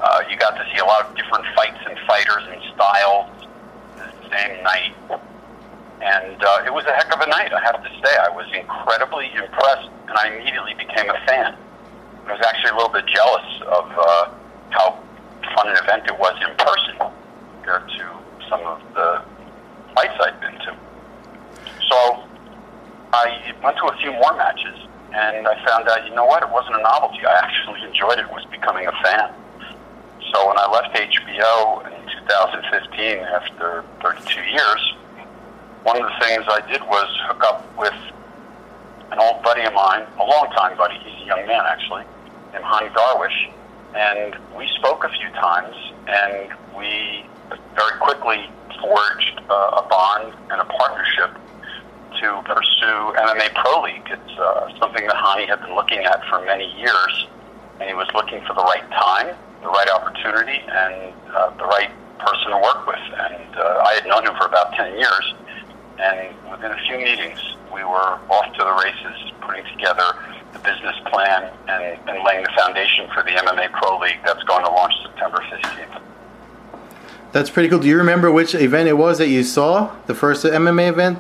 Uh, 0.01 0.23
you 0.31 0.37
got 0.37 0.57
to 0.57 0.65
see 0.73 0.79
a 0.79 0.85
lot 0.85 1.07
of 1.07 1.17
different 1.17 1.45
fights 1.55 1.79
and 1.87 1.99
fighters 2.07 2.43
and 2.51 2.61
styles 2.75 3.31
the 3.97 4.37
same 4.37 4.63
night. 4.63 4.95
And 6.01 6.39
uh, 6.43 6.63
it 6.65 6.73
was 6.73 6.87
a 6.87 6.95
heck 6.95 7.13
of 7.13 7.21
a 7.21 7.27
night, 7.27 7.53
I 7.53 7.61
have 7.61 7.83
to 7.83 7.91
say. 8.03 8.15
I 8.17 8.31
was 8.31 8.47
incredibly 8.55 9.27
impressed, 9.35 9.91
and 10.07 10.15
I 10.15 10.31
immediately 10.31 10.75
became 10.75 11.11
a 11.11 11.19
fan. 11.27 11.59
I 12.27 12.33
was 12.33 12.41
actually 12.47 12.71
a 12.71 12.77
little 12.77 12.93
bit 12.93 13.07
jealous 13.07 13.49
of 13.67 13.85
uh, 13.91 14.31
how 14.71 15.03
fun 15.57 15.69
an 15.69 15.77
event 15.83 16.07
it 16.07 16.19
was 16.19 16.39
in 16.39 16.55
person 16.55 16.95
compared 17.59 17.89
to 17.99 18.05
some 18.49 18.63
of 18.63 18.79
the 18.95 19.23
fights 19.95 20.15
I'd 20.23 20.39
been 20.41 20.55
to. 20.71 20.77
So 21.91 22.23
I 23.13 23.55
went 23.63 23.77
to 23.79 23.87
a 23.91 23.97
few 23.99 24.13
more 24.13 24.37
matches, 24.37 24.79
and 25.13 25.49
I 25.49 25.59
found 25.67 25.89
out, 25.89 26.07
you 26.07 26.15
know 26.15 26.27
what, 26.27 26.43
it 26.43 26.51
wasn't 26.51 26.77
a 26.77 26.83
novelty. 26.83 27.27
I 27.27 27.43
actually 27.43 27.83
enjoyed 27.89 28.19
it, 28.19 28.31
was 28.31 28.45
becoming 28.53 28.87
a 28.87 28.95
fan. 29.03 29.35
So 30.33 30.47
when 30.47 30.59
I 30.59 30.71
left 30.71 30.95
HBO 30.95 31.83
in 31.91 32.07
2015 32.29 33.19
after 33.19 33.85
32 34.03 34.43
years, 34.43 34.95
one 35.85 36.01
of 36.01 36.09
the 36.09 36.27
things 36.27 36.45
I 36.49 36.61
did 36.71 36.83
was 36.83 37.09
hook 37.29 37.43
up 37.45 37.65
with 37.79 37.95
an 39.11 39.19
old 39.19 39.43
buddy 39.43 39.63
of 39.63 39.73
mine, 39.73 40.07
a 40.19 40.25
long-time 40.25 40.77
buddy, 40.77 40.99
he's 40.99 41.23
a 41.23 41.27
young 41.27 41.47
man 41.47 41.65
actually, 41.67 42.05
named 42.53 42.65
Hani 42.65 42.93
Darwish, 42.93 43.53
and 43.95 44.37
we 44.57 44.69
spoke 44.77 45.05
a 45.05 45.09
few 45.09 45.31
times, 45.31 45.75
and 46.07 46.53
we 46.77 47.25
very 47.75 47.99
quickly 48.01 48.51
forged 48.81 49.41
uh, 49.49 49.83
a 49.83 49.89
bond 49.89 50.35
and 50.51 50.61
a 50.61 50.65
partnership 50.65 51.33
to 52.21 52.43
pursue 52.45 52.99
MMA 53.17 53.55
Pro 53.55 53.83
League. 53.83 54.07
It's 54.11 54.39
uh, 54.39 54.69
something 54.79 55.07
that 55.07 55.17
Hani 55.17 55.49
had 55.49 55.61
been 55.61 55.75
looking 55.75 56.05
at 56.05 56.25
for 56.29 56.45
many 56.45 56.67
years, 56.79 57.27
and 57.81 57.89
he 57.89 57.95
was 57.95 58.09
looking 58.15 58.45
for 58.45 58.55
the 58.55 58.63
right 58.63 58.89
time, 58.91 59.35
the 59.63 59.69
right 59.69 59.89
opportunity, 59.89 60.61
and 60.69 61.15
uh, 61.35 61.51
the 61.57 61.65
right 61.65 61.91
person 62.19 62.51
to 62.51 62.59
work 62.59 62.87
with. 62.87 63.01
And 63.17 63.57
uh, 63.57 63.85
I 63.87 63.95
had 63.95 64.07
known 64.07 64.27
him 64.27 64.35
for 64.37 64.47
about 64.47 64.73
10 64.75 64.99
years, 64.99 65.35
and 65.99 66.35
within 66.51 66.71
a 66.71 66.79
few 66.87 66.99
meetings, 66.99 67.41
we 67.73 67.83
were 67.85 68.19
off 68.31 68.53
to 68.55 68.65
the 68.65 68.73
races, 68.83 69.33
putting 69.41 69.65
together 69.67 70.15
the 70.53 70.59
business 70.61 70.97
plan 71.07 71.53
and, 71.69 71.99
and 72.09 72.25
laying 72.25 72.43
the 72.43 72.53
foundation 72.57 73.09
for 73.13 73.23
the 73.23 73.31
MMA 73.31 73.73
Pro 73.73 73.99
League 73.99 74.21
that's 74.25 74.43
going 74.45 74.65
to 74.65 74.71
launch 74.71 74.95
September 75.03 75.39
15th. 75.39 76.01
That's 77.33 77.51
pretty 77.51 77.69
cool. 77.69 77.79
Do 77.79 77.89
you 77.89 77.99
remember 77.99 78.31
which 78.31 78.55
event 78.55 78.89
it 78.89 78.95
was 78.95 79.19
that 79.19 79.29
you 79.29 79.43
saw? 79.43 79.95
The 80.07 80.15
first 80.15 80.45
MMA 80.45 80.89
event? 80.89 81.19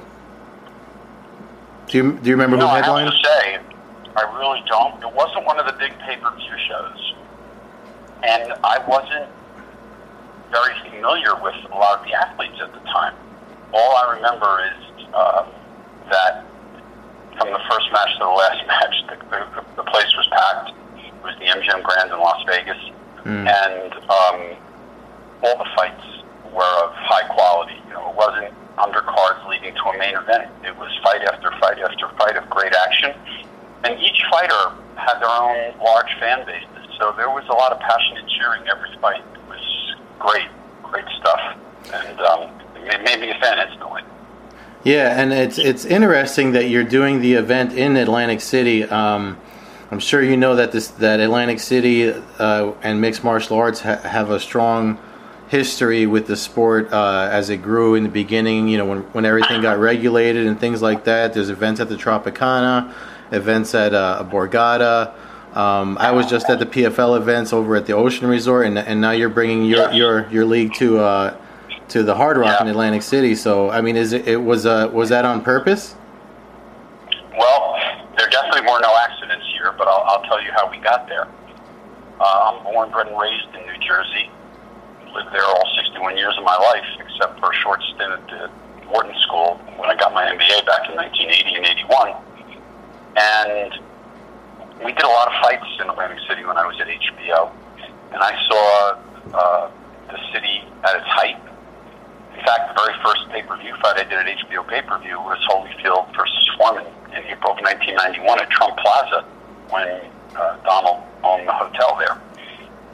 Do 1.88 1.98
you, 1.98 2.12
do 2.12 2.30
you 2.30 2.34
remember 2.34 2.56
no, 2.56 2.68
who 2.68 2.74
headlined? 2.76 3.08
I 3.08 3.12
have 3.12 3.20
to 3.20 3.28
say, 3.28 3.58
I 4.16 4.38
really 4.38 4.62
don't. 4.66 5.02
It 5.02 5.12
wasn't 5.12 5.44
one 5.44 5.58
of 5.58 5.66
the 5.66 5.72
big 5.72 5.92
pay-per-view 5.98 6.56
shows. 6.68 7.14
And 8.22 8.52
I 8.64 8.78
wasn't 8.86 9.30
very 10.50 10.74
familiar 10.90 11.34
with 11.42 11.54
a 11.70 11.74
lot 11.74 11.98
of 11.98 12.04
the 12.04 12.14
athletes 12.14 12.58
at 12.62 12.72
the 12.72 12.80
time. 12.80 13.14
All 13.72 13.96
I 13.96 14.14
remember 14.16 14.64
is 14.64 15.04
uh, 15.14 15.46
that 16.10 16.44
from 17.38 17.52
the 17.52 17.60
first 17.70 17.92
match 17.92 18.12
to 18.18 18.24
the 18.24 18.30
last 18.30 18.66
match, 18.72 18.94
the, 19.08 19.16
the, 19.30 19.64
the 19.76 19.84
place 19.90 20.12
was 20.16 20.28
packed. 20.32 20.74
It 20.98 21.14
was 21.22 21.34
the 21.38 21.46
MGM 21.46 21.82
Grand 21.82 22.10
in 22.10 22.18
Las 22.18 22.42
Vegas. 22.46 22.78
Mm. 23.24 23.46
And 23.46 23.92
um, 24.08 24.56
all 25.42 25.58
the 25.58 25.68
fights 25.76 26.04
were 26.52 26.74
of 26.84 26.92
high 26.94 27.26
quality. 27.28 27.76
You 27.86 27.94
know, 27.94 28.10
it 28.10 28.16
wasn't 28.16 28.54
undercards 28.78 29.46
leading 29.48 29.74
to 29.74 29.84
a 29.90 29.98
main 29.98 30.14
event. 30.16 30.50
It 30.64 30.76
was 30.78 30.90
fight 31.02 31.22
after 31.22 31.50
fight 31.58 31.78
after 31.78 32.08
fight 32.16 32.36
of 32.36 32.48
great 32.50 32.72
action. 32.74 33.14
And 33.84 33.98
each 34.00 34.22
fighter 34.30 34.74
had 34.96 35.20
their 35.20 35.30
own 35.30 35.78
large 35.78 36.10
fan 36.18 36.46
bases. 36.46 36.66
So 36.98 37.14
there 37.16 37.30
was 37.30 37.44
a 37.48 37.54
lot 37.54 37.70
of 37.72 37.78
passionate 37.78 38.26
cheering 38.38 38.66
every 38.66 38.90
fight. 39.00 39.22
It 39.34 39.48
was 39.48 39.62
great, 40.18 40.48
great 40.82 41.06
stuff. 41.20 41.40
And 41.92 42.20
um, 42.20 42.50
made 43.18 43.28
me 43.28 43.36
a 43.36 43.40
fan. 43.40 43.58
Yeah, 44.84 45.20
and 45.20 45.32
it's 45.32 45.58
it's 45.58 45.84
interesting 45.84 46.52
that 46.52 46.68
you're 46.68 46.84
doing 46.84 47.20
the 47.20 47.34
event 47.34 47.72
in 47.72 47.96
Atlantic 47.96 48.40
City. 48.40 48.84
Um, 48.84 49.36
I'm 49.90 49.98
sure 49.98 50.22
you 50.22 50.36
know 50.36 50.56
that 50.56 50.72
this 50.72 50.88
that 50.88 51.20
Atlantic 51.20 51.60
City 51.60 52.10
uh, 52.10 52.72
and 52.82 53.00
mixed 53.00 53.24
martial 53.24 53.56
arts 53.56 53.80
ha- 53.80 53.96
have 53.96 54.30
a 54.30 54.38
strong 54.38 54.98
history 55.48 56.06
with 56.06 56.26
the 56.26 56.36
sport 56.36 56.92
uh, 56.92 57.28
as 57.30 57.50
it 57.50 57.58
grew 57.58 57.96
in 57.96 58.04
the 58.04 58.08
beginning. 58.08 58.68
You 58.68 58.78
know, 58.78 58.84
when 58.86 59.00
when 59.12 59.24
everything 59.24 59.62
got 59.62 59.78
regulated 59.78 60.46
and 60.46 60.58
things 60.58 60.80
like 60.80 61.04
that. 61.04 61.34
There's 61.34 61.50
events 61.50 61.80
at 61.80 61.88
the 61.88 61.96
Tropicana, 61.96 62.94
events 63.32 63.74
at 63.74 63.94
uh, 63.94 64.24
Borgata. 64.30 65.12
Um, 65.54 65.98
I 65.98 66.12
was 66.12 66.30
just 66.30 66.48
at 66.48 66.60
the 66.60 66.66
PFL 66.66 67.16
events 67.16 67.52
over 67.52 67.74
at 67.74 67.86
the 67.86 67.94
Ocean 67.94 68.28
Resort, 68.28 68.66
and, 68.66 68.78
and 68.78 69.00
now 69.00 69.10
you're 69.10 69.28
bringing 69.28 69.64
your 69.64 69.90
your 69.90 70.30
your 70.30 70.44
league 70.44 70.72
to 70.74 70.98
uh, 70.98 71.36
to 71.88 72.02
the 72.02 72.14
Hard 72.14 72.36
Rock 72.36 72.56
Yeah. 72.60 72.62
in 72.62 72.68
Atlantic 72.68 73.02
City. 73.02 73.34
So, 73.34 73.70
I 73.70 73.80
mean, 73.80 73.96
is 73.96 74.12
it, 74.12 74.26
it 74.28 74.36
was 74.36 74.66
uh, 74.66 74.90
was 74.92 75.08
that 75.08 75.24
on 75.24 75.42
purpose? 75.42 75.94
Well, 77.38 77.76
there 78.16 78.28
definitely 78.28 78.62
were 78.62 78.80
no 78.80 78.94
accidents 78.96 79.46
here, 79.56 79.74
but 79.76 79.88
I'll, 79.88 80.04
I'll 80.06 80.22
tell 80.24 80.42
you 80.42 80.50
how 80.52 80.70
we 80.70 80.78
got 80.78 81.08
there. 81.08 81.28
Uh, 82.20 82.52
I'm 82.58 82.64
born, 82.64 82.90
bred, 82.90 83.06
and 83.08 83.18
raised 83.18 83.46
in 83.54 83.62
New 83.66 83.78
Jersey. 83.86 84.30
Lived 85.14 85.32
there 85.32 85.44
all 85.44 85.64
61 85.76 86.16
years 86.16 86.34
of 86.36 86.44
my 86.44 86.56
life, 86.56 86.84
except 86.98 87.38
for 87.40 87.50
a 87.50 87.54
short 87.54 87.80
stint 87.94 88.12
at 88.12 88.26
the 88.28 88.50
Wharton 88.90 89.14
School 89.22 89.56
when 89.76 89.88
I 89.88 89.94
got 89.94 90.12
my 90.12 90.24
MBA 90.24 90.66
back 90.66 90.88
in 90.90 90.96
1980 90.96 91.56
and 91.56 91.66
81. 91.66 92.14
And 93.16 93.72
we 94.84 94.92
did 94.92 95.02
a 95.04 95.08
lot 95.08 95.28
of 95.28 95.34
fights 95.42 95.66
in 95.80 95.88
Atlantic 95.88 96.18
City 96.28 96.44
when 96.44 96.56
I 96.56 96.66
was 96.66 96.78
at 96.80 96.88
HBO, 96.88 97.50
and 98.12 98.20
I 98.22 98.32
saw 98.48 98.98
uh, 99.34 99.70
the 100.10 100.18
city 100.32 100.62
at 100.84 100.96
its 100.96 101.06
height. 101.06 101.36
In 102.38 102.44
fact, 102.44 102.70
the 102.70 102.80
very 102.80 102.94
first 103.02 103.28
pay-per-view 103.30 103.74
fight 103.82 103.98
I 103.98 104.04
did 104.04 104.14
at 104.14 104.26
HBO 104.26 104.62
pay-per-view 104.68 105.18
was 105.26 105.38
Holyfield 105.50 106.14
versus 106.14 106.50
Foreman 106.56 106.86
in 107.10 107.26
April 107.26 107.50
of 107.50 107.58
1991 107.66 108.38
at 108.38 108.48
Trump 108.48 108.78
Plaza 108.78 109.26
when 109.70 110.06
uh, 110.38 110.56
Donald 110.62 111.02
owned 111.24 111.48
the 111.48 111.52
hotel 111.52 111.98
there. 111.98 112.14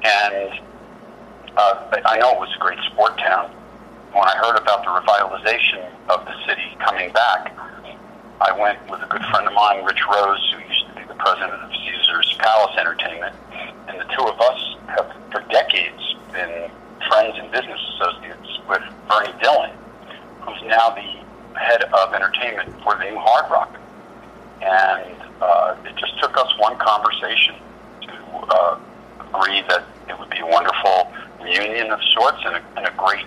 And 0.00 0.64
uh, 1.58 1.92
I 2.08 2.16
know 2.16 2.32
it 2.32 2.40
was 2.40 2.48
a 2.56 2.58
great 2.58 2.78
sport 2.88 3.18
town. 3.18 3.52
When 4.16 4.24
I 4.24 4.34
heard 4.40 4.56
about 4.56 4.80
the 4.80 4.96
revitalization 4.96 5.92
of 6.08 6.24
the 6.24 6.32
city 6.48 6.64
coming 6.80 7.12
back, 7.12 7.52
I 8.40 8.56
went 8.56 8.80
with 8.88 9.02
a 9.02 9.06
good 9.12 9.22
friend 9.28 9.46
of 9.46 9.52
mine, 9.52 9.84
Rich 9.84 10.00
Rose, 10.08 10.40
who 10.56 10.64
used 10.64 10.88
to 10.88 10.94
be 10.96 11.04
the 11.04 11.20
president 11.20 11.60
of 11.60 11.68
Caesars 11.68 12.32
Palace 12.40 12.76
Entertainment, 12.80 13.36
and 13.88 14.00
the 14.00 14.08
two 14.16 14.24
of 14.24 14.40
us 14.40 14.76
have 14.88 15.12
for 15.30 15.44
decades 15.52 16.16
been 16.32 16.70
friends 17.08 17.36
and 17.38 17.50
business 17.50 17.80
associates 17.94 18.48
with 18.68 18.82
Bernie 19.08 19.34
Dillon, 19.42 19.70
who's 20.40 20.62
now 20.66 20.90
the 20.90 21.58
head 21.58 21.84
of 21.84 22.12
entertainment 22.14 22.72
for 22.82 22.96
the 22.98 23.04
new 23.04 23.18
Hard 23.18 23.50
Rock. 23.50 23.78
And 24.62 25.16
uh, 25.40 25.76
it 25.84 25.96
just 25.96 26.18
took 26.20 26.36
us 26.36 26.48
one 26.58 26.76
conversation 26.78 27.54
to 28.02 28.12
uh, 28.48 28.78
agree 29.20 29.62
that 29.68 29.84
it 30.08 30.18
would 30.18 30.30
be 30.30 30.38
a 30.38 30.46
wonderful 30.46 31.12
reunion 31.40 31.90
of 31.90 32.00
sorts 32.14 32.38
and 32.44 32.56
a, 32.56 32.62
and 32.76 32.86
a 32.86 32.92
great 32.96 33.26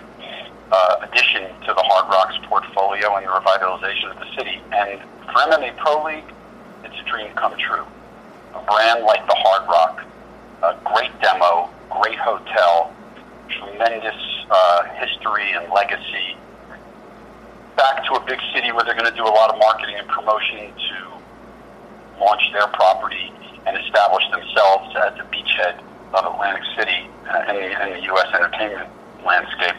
uh, 0.72 0.96
addition 1.02 1.42
to 1.64 1.72
the 1.72 1.82
Hard 1.82 2.08
Rocks 2.10 2.36
portfolio 2.48 3.16
and 3.16 3.26
the 3.26 3.30
revitalization 3.30 4.10
of 4.10 4.18
the 4.18 4.28
city. 4.36 4.60
And 4.72 5.00
for 5.24 5.40
MMA 5.48 5.76
Pro 5.76 6.04
League, 6.04 6.28
it's 6.84 6.96
a 6.98 7.04
dream 7.08 7.32
come 7.34 7.56
true. 7.58 7.86
A 8.54 8.62
brand 8.64 9.04
like 9.04 9.24
the 9.26 9.36
Hard 9.36 9.68
Rock, 9.68 10.04
a 10.62 10.76
great 10.84 11.12
demo, 11.20 11.70
great 11.90 12.18
hotel, 12.18 12.92
tremendous 13.48 14.20
uh, 14.50 14.84
history 15.00 15.52
and 15.52 15.72
legacy. 15.72 16.36
Back 17.76 18.04
to 18.06 18.14
a 18.14 18.22
big 18.26 18.40
city 18.54 18.72
where 18.72 18.84
they're 18.84 18.98
going 18.98 19.10
to 19.10 19.16
do 19.16 19.24
a 19.24 19.30
lot 19.30 19.50
of 19.50 19.58
marketing 19.58 19.96
and 19.98 20.08
promotion 20.08 20.72
to 20.74 20.98
launch 22.20 22.42
their 22.52 22.66
property 22.68 23.32
and 23.66 23.76
establish 23.78 24.24
themselves 24.30 24.94
as 24.96 25.14
a 25.20 25.26
beachhead 25.30 25.78
of 26.14 26.34
Atlantic 26.34 26.64
City 26.76 27.06
in, 27.06 27.54
the, 27.54 27.68
in 27.86 27.88
the 28.00 28.02
U.S. 28.10 28.28
entertainment 28.34 28.90
landscape. 29.24 29.76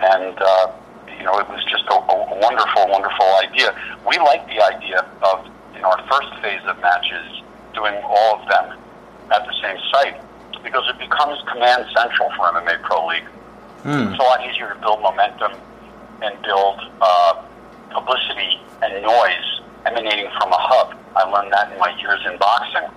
And, 0.00 0.36
uh, 0.38 0.72
you 1.18 1.24
know, 1.24 1.38
it 1.38 1.48
was 1.48 1.62
just 1.68 1.84
a, 1.90 1.96
a 1.96 2.38
wonderful, 2.40 2.88
wonderful 2.88 3.26
idea. 3.44 3.76
we 4.06 4.18
like 4.18 4.46
the 4.46 4.62
idea 4.62 5.04
of 5.22 5.46
in 5.76 5.84
our 5.84 6.00
first 6.08 6.32
phase 6.40 6.62
of 6.64 6.78
matches 6.80 7.42
doing 7.74 7.94
all 8.04 8.40
of 8.40 8.48
them 8.48 8.78
at 9.30 9.44
the 9.44 9.52
same 9.60 9.76
site 9.92 10.25
because 10.66 10.82
it 10.90 10.98
becomes 10.98 11.38
command 11.46 11.86
central 11.94 12.28
for 12.34 12.50
MMA 12.50 12.82
Pro 12.82 13.06
League. 13.06 13.30
Hmm. 13.86 14.10
It's 14.10 14.18
a 14.18 14.22
lot 14.26 14.42
easier 14.42 14.74
to 14.74 14.78
build 14.82 15.00
momentum 15.00 15.54
and 16.20 16.34
build 16.42 16.82
uh, 17.00 17.46
publicity 17.94 18.58
and 18.82 19.00
noise 19.00 19.62
emanating 19.86 20.26
from 20.34 20.50
a 20.50 20.58
hub. 20.58 20.98
I 21.14 21.22
learned 21.30 21.52
that 21.52 21.70
in 21.72 21.78
my 21.78 21.94
years 22.02 22.18
in 22.26 22.36
boxing. 22.36 22.90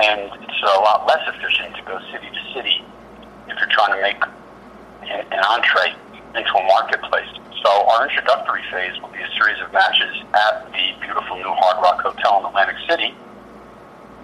And 0.00 0.32
it's 0.40 0.62
a 0.64 0.80
lot 0.80 1.06
less 1.06 1.20
efficient 1.28 1.76
to 1.76 1.82
go 1.82 2.00
city 2.10 2.32
to 2.32 2.42
city 2.56 2.80
if 3.48 3.58
you're 3.60 3.68
trying 3.68 3.92
to 3.92 4.00
make 4.00 4.16
an 5.04 5.26
an 5.28 5.44
entree 5.44 5.92
into 6.34 6.52
a 6.56 6.64
marketplace. 6.64 7.28
So 7.64 7.70
our 7.88 8.08
introductory 8.08 8.62
phase 8.72 8.96
will 9.02 9.12
be 9.12 9.20
a 9.20 9.30
series 9.36 9.60
of 9.60 9.72
matches 9.72 10.24
at 10.32 10.64
the 10.72 10.96
beautiful 11.04 11.36
new 11.36 11.52
Hard 11.52 11.82
Rock 11.84 12.00
Hotel 12.00 12.40
in 12.40 12.46
Atlantic 12.46 12.76
City. 12.88 13.12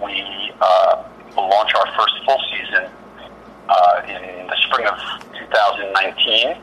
We 0.01 0.25
uh, 0.61 1.05
will 1.37 1.49
launch 1.49 1.75
our 1.75 1.87
first 1.97 2.15
full 2.25 2.41
season 2.51 2.91
uh, 3.69 4.03
in 4.07 4.47
the 4.47 4.57
spring 4.67 4.87
of 4.87 4.99
2019. 5.51 6.61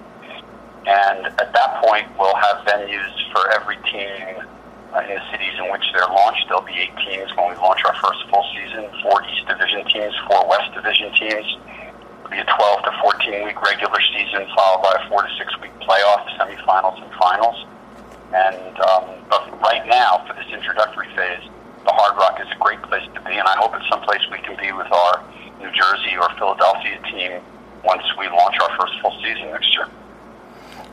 And 0.87 1.27
at 1.39 1.53
that 1.53 1.83
point, 1.83 2.07
we'll 2.17 2.35
have 2.35 2.65
venues 2.65 3.13
for 3.31 3.51
every 3.51 3.77
team 3.91 4.41
uh, 4.93 5.05
in 5.05 5.15
the 5.15 5.25
cities 5.31 5.53
in 5.61 5.71
which 5.71 5.85
they're 5.93 6.09
launched. 6.09 6.45
There'll 6.47 6.65
be 6.65 6.73
eight 6.73 6.95
teams 7.05 7.29
when 7.37 7.53
we 7.53 7.55
launch 7.55 7.81
our 7.85 7.95
first 8.01 8.25
full 8.29 8.45
season, 8.55 8.89
four 9.03 9.21
East 9.29 9.47
Division 9.47 9.85
teams, 9.87 10.13
four 10.27 10.47
West 10.49 10.73
Division 10.73 11.13
teams. 11.13 11.45
It'll 12.25 12.33
be 12.33 12.41
a 12.41 12.47
12 12.47 12.83
to 12.83 12.91
14 13.01 13.45
week 13.45 13.61
regular 13.61 14.01
season, 14.13 14.47
followed 14.55 14.81
by 14.81 14.93
a 14.97 15.09
four 15.09 15.21
to 15.21 15.29
six 15.37 15.53
week 15.61 15.71
playoff, 15.85 16.25
semifinals, 16.39 16.97
and 16.97 17.11
finals. 17.13 17.57
And 18.33 18.79
um, 18.79 19.05
but 19.29 19.43
right 19.61 19.85
now, 19.85 20.23
for 20.25 20.33
this 20.33 20.47
introductory 20.51 21.07
phase, 21.15 21.43
Hard 22.01 22.17
Rock 22.17 22.41
is 22.41 22.47
a 22.51 22.57
great 22.57 22.81
place 22.81 23.07
to 23.13 23.21
be, 23.21 23.33
and 23.37 23.47
I 23.47 23.55
hope 23.57 23.75
it's 23.75 23.87
someplace 23.87 24.21
we 24.31 24.39
can 24.39 24.57
be 24.57 24.71
with 24.71 24.91
our 24.91 25.23
New 25.59 25.69
Jersey 25.69 26.17
or 26.17 26.27
Philadelphia 26.33 26.99
team 27.11 27.43
once 27.85 28.01
we 28.17 28.27
launch 28.27 28.55
our 28.59 28.75
first 28.75 28.93
full 29.03 29.15
season 29.21 29.51
next 29.51 29.71
year. 29.75 29.87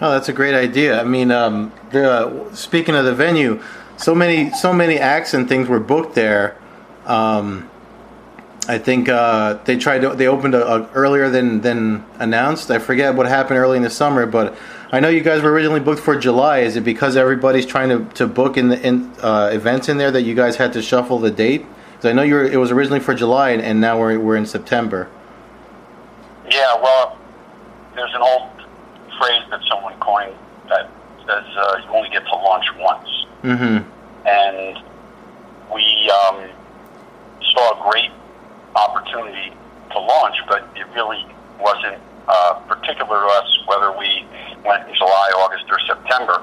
Oh, 0.03 0.11
that's 0.11 0.29
a 0.29 0.35
great 0.35 0.55
idea. 0.55 1.01
I 1.01 1.05
mean, 1.05 1.31
um, 1.31 1.73
the, 1.93 2.51
speaking 2.53 2.95
of 2.95 3.07
the 3.07 3.15
venue, 3.15 3.63
so 3.97 4.15
many 4.15 4.53
so 4.53 4.75
many 4.75 4.99
acts 4.99 5.33
and 5.33 5.49
things 5.49 5.67
were 5.67 5.81
booked 5.81 6.15
there. 6.15 6.59
Um, 7.07 7.71
I 8.69 8.77
think 8.77 9.09
uh, 9.09 9.55
they 9.65 9.79
tried 9.79 10.01
to 10.01 10.11
they 10.11 10.29
opened 10.29 10.55
a, 10.55 10.67
a, 10.67 10.91
earlier 10.91 11.31
than 11.31 11.63
than 11.63 12.05
announced. 12.19 12.71
I 12.71 12.79
forget 12.79 13.15
what 13.15 13.27
happened 13.27 13.59
early 13.59 13.79
in 13.79 13.83
the 13.83 13.89
summer, 13.89 14.27
but 14.27 14.55
I 14.93 15.01
know 15.01 15.09
you 15.09 15.23
guys 15.23 15.41
were 15.41 15.51
originally 15.51 15.81
booked 15.81 16.03
for 16.03 16.17
July. 16.17 16.59
Is 16.59 16.77
it 16.77 16.83
because 16.83 17.17
everybody's 17.17 17.65
trying 17.65 17.89
to, 17.89 18.15
to 18.17 18.27
book 18.27 18.59
in 18.59 18.69
the 18.69 18.87
in, 18.87 19.11
uh, 19.23 19.49
events 19.53 19.89
in 19.89 19.97
there 19.97 20.11
that 20.11 20.23
you 20.23 20.35
guys 20.35 20.57
had 20.57 20.75
to 20.75 20.83
shuffle 20.83 21.19
the 21.19 21.31
date? 21.31 21.65
Because 21.93 22.11
I 22.11 22.13
know 22.13 22.23
you 22.23 22.35
were, 22.35 22.45
it 22.45 22.59
was 22.59 22.71
originally 22.71 23.01
for 23.01 23.15
July, 23.15 23.51
and, 23.51 23.63
and 23.63 23.81
now 23.81 23.99
we're 23.99 24.19
we're 24.19 24.37
in 24.37 24.47
September. 24.47 25.09
Yeah, 26.51 26.75
well, 26.83 27.19
there's 27.95 28.13
an 28.13 28.21
old 28.21 28.51
phrase 29.19 29.45
that 29.49 29.61
someone 29.67 29.99
coined 29.99 30.37
that 30.69 30.91
says 31.27 31.45
uh, 31.57 31.81
you 31.85 31.89
only 31.97 32.11
get 32.11 32.25
to 32.27 32.35
launch 32.35 32.67
once. 32.77 33.09
Mm-hmm. 33.45 33.89
and 34.27 34.83
we 35.73 36.11
um, 36.11 36.51
saw 37.41 37.79
a 37.79 37.91
great 37.91 38.11
opportunity 38.75 39.53
to 39.93 39.99
launch, 39.99 40.37
but 40.49 40.69
it 40.77 40.87
really 40.95 41.25
wasn't 41.61 41.99
uh, 42.29 42.55
particular 42.69 43.21
to 43.21 43.29
us 43.41 43.59
whether 43.67 43.97
we 43.97 44.27
went 44.65 44.89
in 44.89 44.95
July, 44.95 45.33
August, 45.37 45.65
or 45.71 45.79
September. 45.87 46.43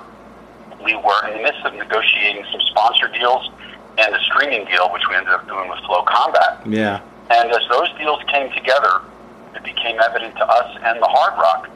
We 0.84 0.96
were 0.96 1.28
in 1.28 1.38
the 1.38 1.44
midst 1.44 1.66
of 1.66 1.74
negotiating 1.74 2.46
some 2.52 2.62
sponsor 2.72 3.08
deals 3.08 3.50
and 3.98 4.14
a 4.14 4.20
streaming 4.20 4.66
deal, 4.66 4.92
which 4.92 5.04
we 5.10 5.16
ended 5.16 5.34
up 5.34 5.48
doing 5.48 5.70
with 5.70 5.80
FloCombat. 5.80 6.66
Yeah. 6.66 7.02
And 7.32 7.50
as 7.52 7.62
those 7.70 7.90
deals 7.98 8.22
came 8.28 8.52
together, 8.52 9.02
it 9.56 9.64
became 9.64 9.98
evident 10.00 10.36
to 10.36 10.46
us 10.46 10.78
and 10.84 11.02
the 11.02 11.08
Hard 11.08 11.34
Rock 11.40 11.70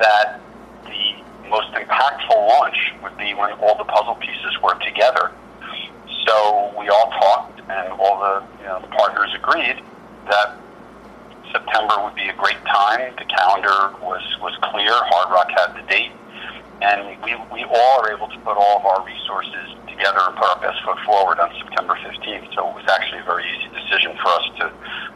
that 0.00 0.40
the 0.84 1.48
most 1.48 1.72
impactful 1.72 2.48
launch 2.48 2.76
would 3.02 3.16
be 3.16 3.34
when 3.34 3.52
all 3.60 3.76
the 3.76 3.84
puzzle 3.84 4.14
pieces 4.16 4.58
were 4.62 4.74
together. 4.80 5.32
So 6.28 6.74
we 6.78 6.88
all 6.92 7.08
talked, 7.16 7.58
and 7.72 7.88
all 7.96 8.20
the 8.20 8.44
you 8.60 8.68
know 8.68 8.80
the 8.84 8.92
partners 8.92 9.32
agreed 9.34 9.80
that 10.28 10.60
September 11.50 12.04
would 12.04 12.14
be 12.14 12.28
a 12.28 12.36
great 12.36 12.60
time. 12.68 13.16
The 13.16 13.24
calendar 13.24 13.96
was 14.04 14.20
was 14.44 14.52
clear. 14.68 14.92
Hard 14.92 15.32
Rock 15.32 15.48
had 15.56 15.72
the 15.72 15.88
date, 15.88 16.12
and 16.84 17.16
we 17.24 17.32
we 17.48 17.64
all 17.64 18.04
are 18.04 18.12
able 18.12 18.28
to 18.28 18.38
put 18.44 18.60
all 18.60 18.76
of 18.76 18.84
our 18.84 19.00
resources 19.08 19.72
together 19.88 20.20
and 20.28 20.36
put 20.36 20.52
our 20.52 20.60
best 20.60 20.76
foot 20.84 21.00
forward 21.08 21.40
on 21.40 21.48
September 21.64 21.96
15th. 21.96 22.52
So 22.54 22.68
it 22.68 22.74
was 22.76 22.84
actually 22.92 23.20
a 23.20 23.28
very 23.28 23.48
easy 23.48 23.72
decision 23.72 24.12
for 24.20 24.28
us 24.28 24.44
to 24.60 24.64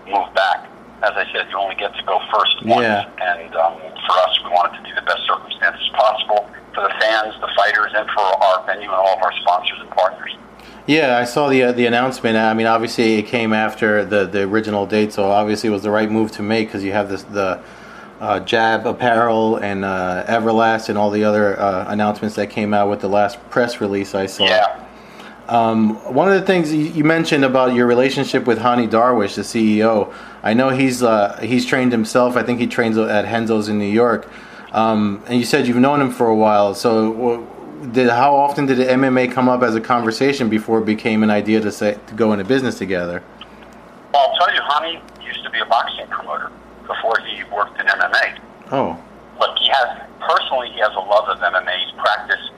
move 0.09 0.33
back. 0.33 0.64
As 1.05 1.12
I 1.12 1.27
said, 1.35 1.51
you 1.51 1.59
only 1.59 1.75
get 1.77 1.92
to 1.92 2.03
go 2.09 2.20
first 2.33 2.62
once, 2.64 2.87
Yeah. 2.88 3.05
and 3.20 3.53
um, 3.59 3.75
for 4.07 4.16
us, 4.22 4.33
we 4.46 4.51
wanted 4.55 4.79
to 4.81 4.83
be 4.87 4.94
the 4.96 5.03
best 5.03 5.27
circumstances 5.29 5.83
possible 5.92 6.48
for 6.72 6.87
the 6.88 6.94
fans, 7.03 7.35
the 7.42 7.51
fighters, 7.59 7.90
and 7.92 8.09
for 8.14 8.22
our 8.22 8.64
venue 8.64 8.87
and 8.87 8.94
all 8.94 9.18
of 9.18 9.22
our 9.22 9.33
sponsors 9.35 9.41
and 9.41 9.41
partners. 9.41 9.41
Yeah, 10.87 11.16
I 11.16 11.25
saw 11.25 11.49
the 11.49 11.62
uh, 11.64 11.73
the 11.73 11.87
announcement. 11.87 12.37
I 12.37 12.55
mean, 12.55 12.66
obviously 12.66 13.14
it 13.14 13.27
came 13.27 13.53
after 13.53 14.05
the, 14.05 14.27
the 14.27 14.42
original 14.42 14.87
date, 14.87 15.12
so 15.12 15.25
obviously 15.25 15.68
it 15.68 15.73
was 15.73 15.83
the 15.83 15.90
right 15.90 16.11
move 16.11 16.33
to 16.33 16.42
make 16.42 16.68
because 16.68 16.83
you 16.83 16.92
have 16.92 17.09
this 17.09 17.23
the 17.23 17.62
uh, 18.21 18.40
Jab 18.40 18.87
Apparel 18.87 19.57
and 19.57 19.85
uh, 19.85 20.25
Everlast 20.27 20.88
and 20.88 20.99
all 20.99 21.11
the 21.11 21.25
other 21.25 21.59
uh, 21.59 21.87
announcements 21.88 22.37
that 22.37 22.51
came 22.51 22.75
out 22.75 22.88
with 22.88 23.01
the 23.01 23.09
last 23.09 23.38
press 23.51 23.81
release 23.81 24.14
I 24.14 24.27
saw. 24.27 24.45
Yeah. 24.45 24.79
Um, 25.49 25.97
one 26.14 26.29
of 26.29 26.35
the 26.35 26.47
things 26.47 26.73
you 26.73 27.05
mentioned 27.05 27.45
about 27.45 27.75
your 27.75 27.87
relationship 27.87 28.47
with 28.47 28.59
Hani 28.59 28.88
Darwish, 28.88 29.35
the 29.35 29.42
CEO, 29.42 30.12
I 30.42 30.55
know 30.55 30.71
he's 30.71 31.03
uh, 31.03 31.38
he's 31.42 31.64
trained 31.64 31.92
himself. 31.92 32.37
I 32.37 32.42
think 32.42 32.59
he 32.59 32.66
trains 32.66 32.97
at 32.99 33.25
Renzo's 33.25 33.68
in 33.68 33.79
New 33.79 33.85
York. 33.85 34.29
Um, 34.73 35.23
and 35.27 35.38
you 35.38 35.45
said 35.45 35.66
you've 35.68 35.77
known 35.77 36.01
him 36.01 36.11
for 36.11 36.27
a 36.27 36.35
while. 36.35 36.75
So, 36.75 37.47
did 37.90 38.09
how 38.09 38.35
often 38.35 38.66
did 38.66 38.79
the 38.79 38.85
MMA 38.85 39.33
come 39.33 39.49
up 39.49 39.62
as 39.62 39.75
a 39.75 39.81
conversation 39.81 40.49
before 40.49 40.79
it 40.79 40.87
became 40.87 41.23
an 41.23 41.31
idea 41.31 41.61
to 41.61 41.73
say 41.73 41.99
to 42.07 42.14
go 42.14 42.33
into 42.33 42.45
business 42.45 42.79
together? 42.79 43.23
Well, 44.12 44.29
I'll 44.29 44.38
tell 44.38 44.55
you, 44.55 44.61
Hani 44.61 45.25
used 45.25 45.42
to 45.45 45.51
be 45.51 45.59
a 45.59 45.66
boxing 45.66 46.07
promoter 46.07 46.53
before 46.87 47.18
he 47.27 47.42
worked 47.55 47.81
in 47.81 47.87
MMA. 47.87 48.38
Oh, 48.71 49.03
Look, 49.40 49.59
he 49.59 49.68
has 49.71 50.07
personally, 50.21 50.71
he 50.71 50.79
has 50.81 50.92
a 50.95 51.01
love 51.01 51.27
of 51.29 51.38
MMA. 51.38 51.75
He's 51.83 51.95
practiced 51.99 52.53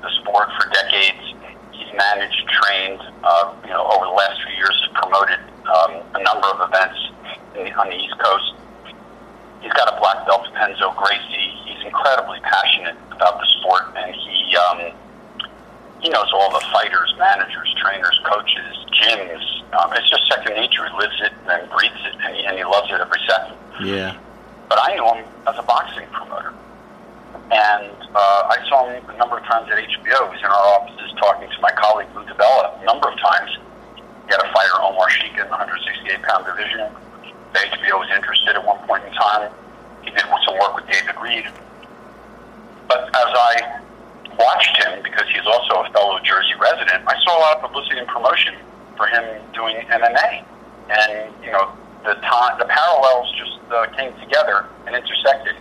the 0.00 0.10
sport 0.22 0.48
for 0.56 0.70
decades. 0.70 1.20
He's 1.72 1.92
managed, 1.92 2.48
trained, 2.48 3.02
uh, 3.22 3.54
you 3.64 3.70
know, 3.70 3.84
over 3.84 4.06
the 4.06 4.16
last 4.16 4.40
few 4.40 4.56
years, 4.56 4.72
has 4.80 4.92
promoted 4.96 5.40
um, 5.68 6.00
a 6.14 6.22
number 6.22 6.48
of 6.48 6.68
events 6.70 6.98
in 7.58 7.64
the, 7.64 7.72
on 7.76 7.90
the 7.90 7.96
East 7.96 8.16
Coast. 8.18 8.54
He's 9.62 9.72
got 9.72 9.88
a 9.88 9.96
black 9.98 10.26
belt 10.26 10.46
Renzo 10.54 10.92
Gracie. 10.98 11.54
He's 11.64 11.86
incredibly 11.86 12.40
passionate 12.40 12.96
about 13.10 13.38
the 13.38 13.46
sport, 13.58 13.94
and 13.96 14.14
he 14.14 14.56
um, 14.56 14.92
he 16.02 16.10
knows 16.10 16.28
all 16.34 16.50
the 16.50 16.64
fighters, 16.72 17.14
managers, 17.18 17.74
trainers, 17.78 18.18
coaches, 18.26 18.74
gyms. 18.90 19.42
Um, 19.72 19.92
it's 19.94 20.10
just 20.10 20.26
second 20.28 20.54
nature. 20.54 20.84
He 20.90 20.96
lives 20.98 21.16
it 21.22 21.32
and 21.46 21.70
breathes 21.70 22.02
it, 22.04 22.18
and 22.20 22.36
he, 22.36 22.44
and 22.44 22.58
he 22.58 22.64
loves 22.64 22.90
it 22.90 23.00
every 23.00 23.20
second 23.26 23.56
yeah. 23.80 24.18
but 24.68 24.78
I 24.80 24.94
knew 24.94 25.06
him 25.14 25.24
as 25.46 25.56
a 25.58 25.62
boxing 25.62 26.06
promoter. 26.12 26.52
And 27.52 27.92
uh, 28.14 28.48
I 28.48 28.56
saw 28.68 28.88
him 28.88 29.04
a 29.08 29.16
number 29.16 29.38
of 29.38 29.44
times 29.44 29.68
at 29.70 29.76
HBO. 29.76 30.28
He 30.28 30.36
was 30.36 30.40
in 30.40 30.48
our 30.48 30.66
offices 30.80 31.12
talking 31.20 31.48
to 31.48 31.60
my 31.60 31.72
colleague 31.72 32.08
Lou 32.14 32.24
DiBella 32.24 32.80
a 32.80 32.84
number 32.84 33.08
of 33.08 33.18
times. 33.20 33.50
He 33.96 34.32
had 34.32 34.40
a 34.40 34.52
fighter, 34.52 34.80
Omar 34.80 35.08
Sheika, 35.08 35.44
in 35.44 35.50
the 35.52 35.56
168 35.56 36.22
pound 36.22 36.46
division. 36.46 36.88
HBO 37.54 38.00
was 38.00 38.10
interested 38.14 38.56
at 38.56 38.64
one 38.64 38.78
point 38.86 39.04
in 39.04 39.12
time. 39.12 39.52
He 40.02 40.10
did 40.10 40.20
some 40.20 40.58
work 40.58 40.74
with 40.74 40.86
David 40.86 41.14
Reid. 41.20 41.46
But 42.88 43.08
as 43.08 43.30
I 43.32 43.80
watched 44.38 44.76
him, 44.82 45.02
because 45.02 45.28
he's 45.28 45.46
also 45.46 45.84
a 45.84 45.90
fellow 45.92 46.18
Jersey 46.24 46.54
resident, 46.58 47.04
I 47.06 47.14
saw 47.24 47.38
a 47.38 47.40
lot 47.40 47.56
of 47.56 47.62
publicity 47.62 47.98
and 47.98 48.08
promotion 48.08 48.54
for 48.96 49.06
him 49.06 49.24
doing 49.54 49.76
MMA. 49.86 50.44
And, 50.90 51.32
you 51.44 51.52
know, 51.52 51.72
the 52.04 52.14
time, 52.26 52.58
the 52.58 52.66
parallels 52.66 53.32
just 53.38 53.60
uh, 53.70 53.86
came 53.96 54.12
together 54.20 54.66
and 54.86 54.96
intersected 54.96 55.56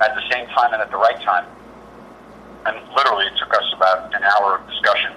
at 0.00 0.14
the 0.14 0.22
same 0.30 0.46
time 0.48 0.72
and 0.72 0.82
at 0.82 0.90
the 0.90 0.96
right 0.96 1.20
time. 1.22 1.46
And 2.66 2.76
literally, 2.94 3.26
it 3.26 3.32
took 3.38 3.54
us 3.54 3.64
about 3.76 4.12
an 4.14 4.24
hour 4.24 4.58
of 4.58 4.66
discussion 4.68 5.12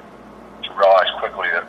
to 0.63 0.69
realize 0.77 1.09
quickly 1.19 1.47
that 1.51 1.65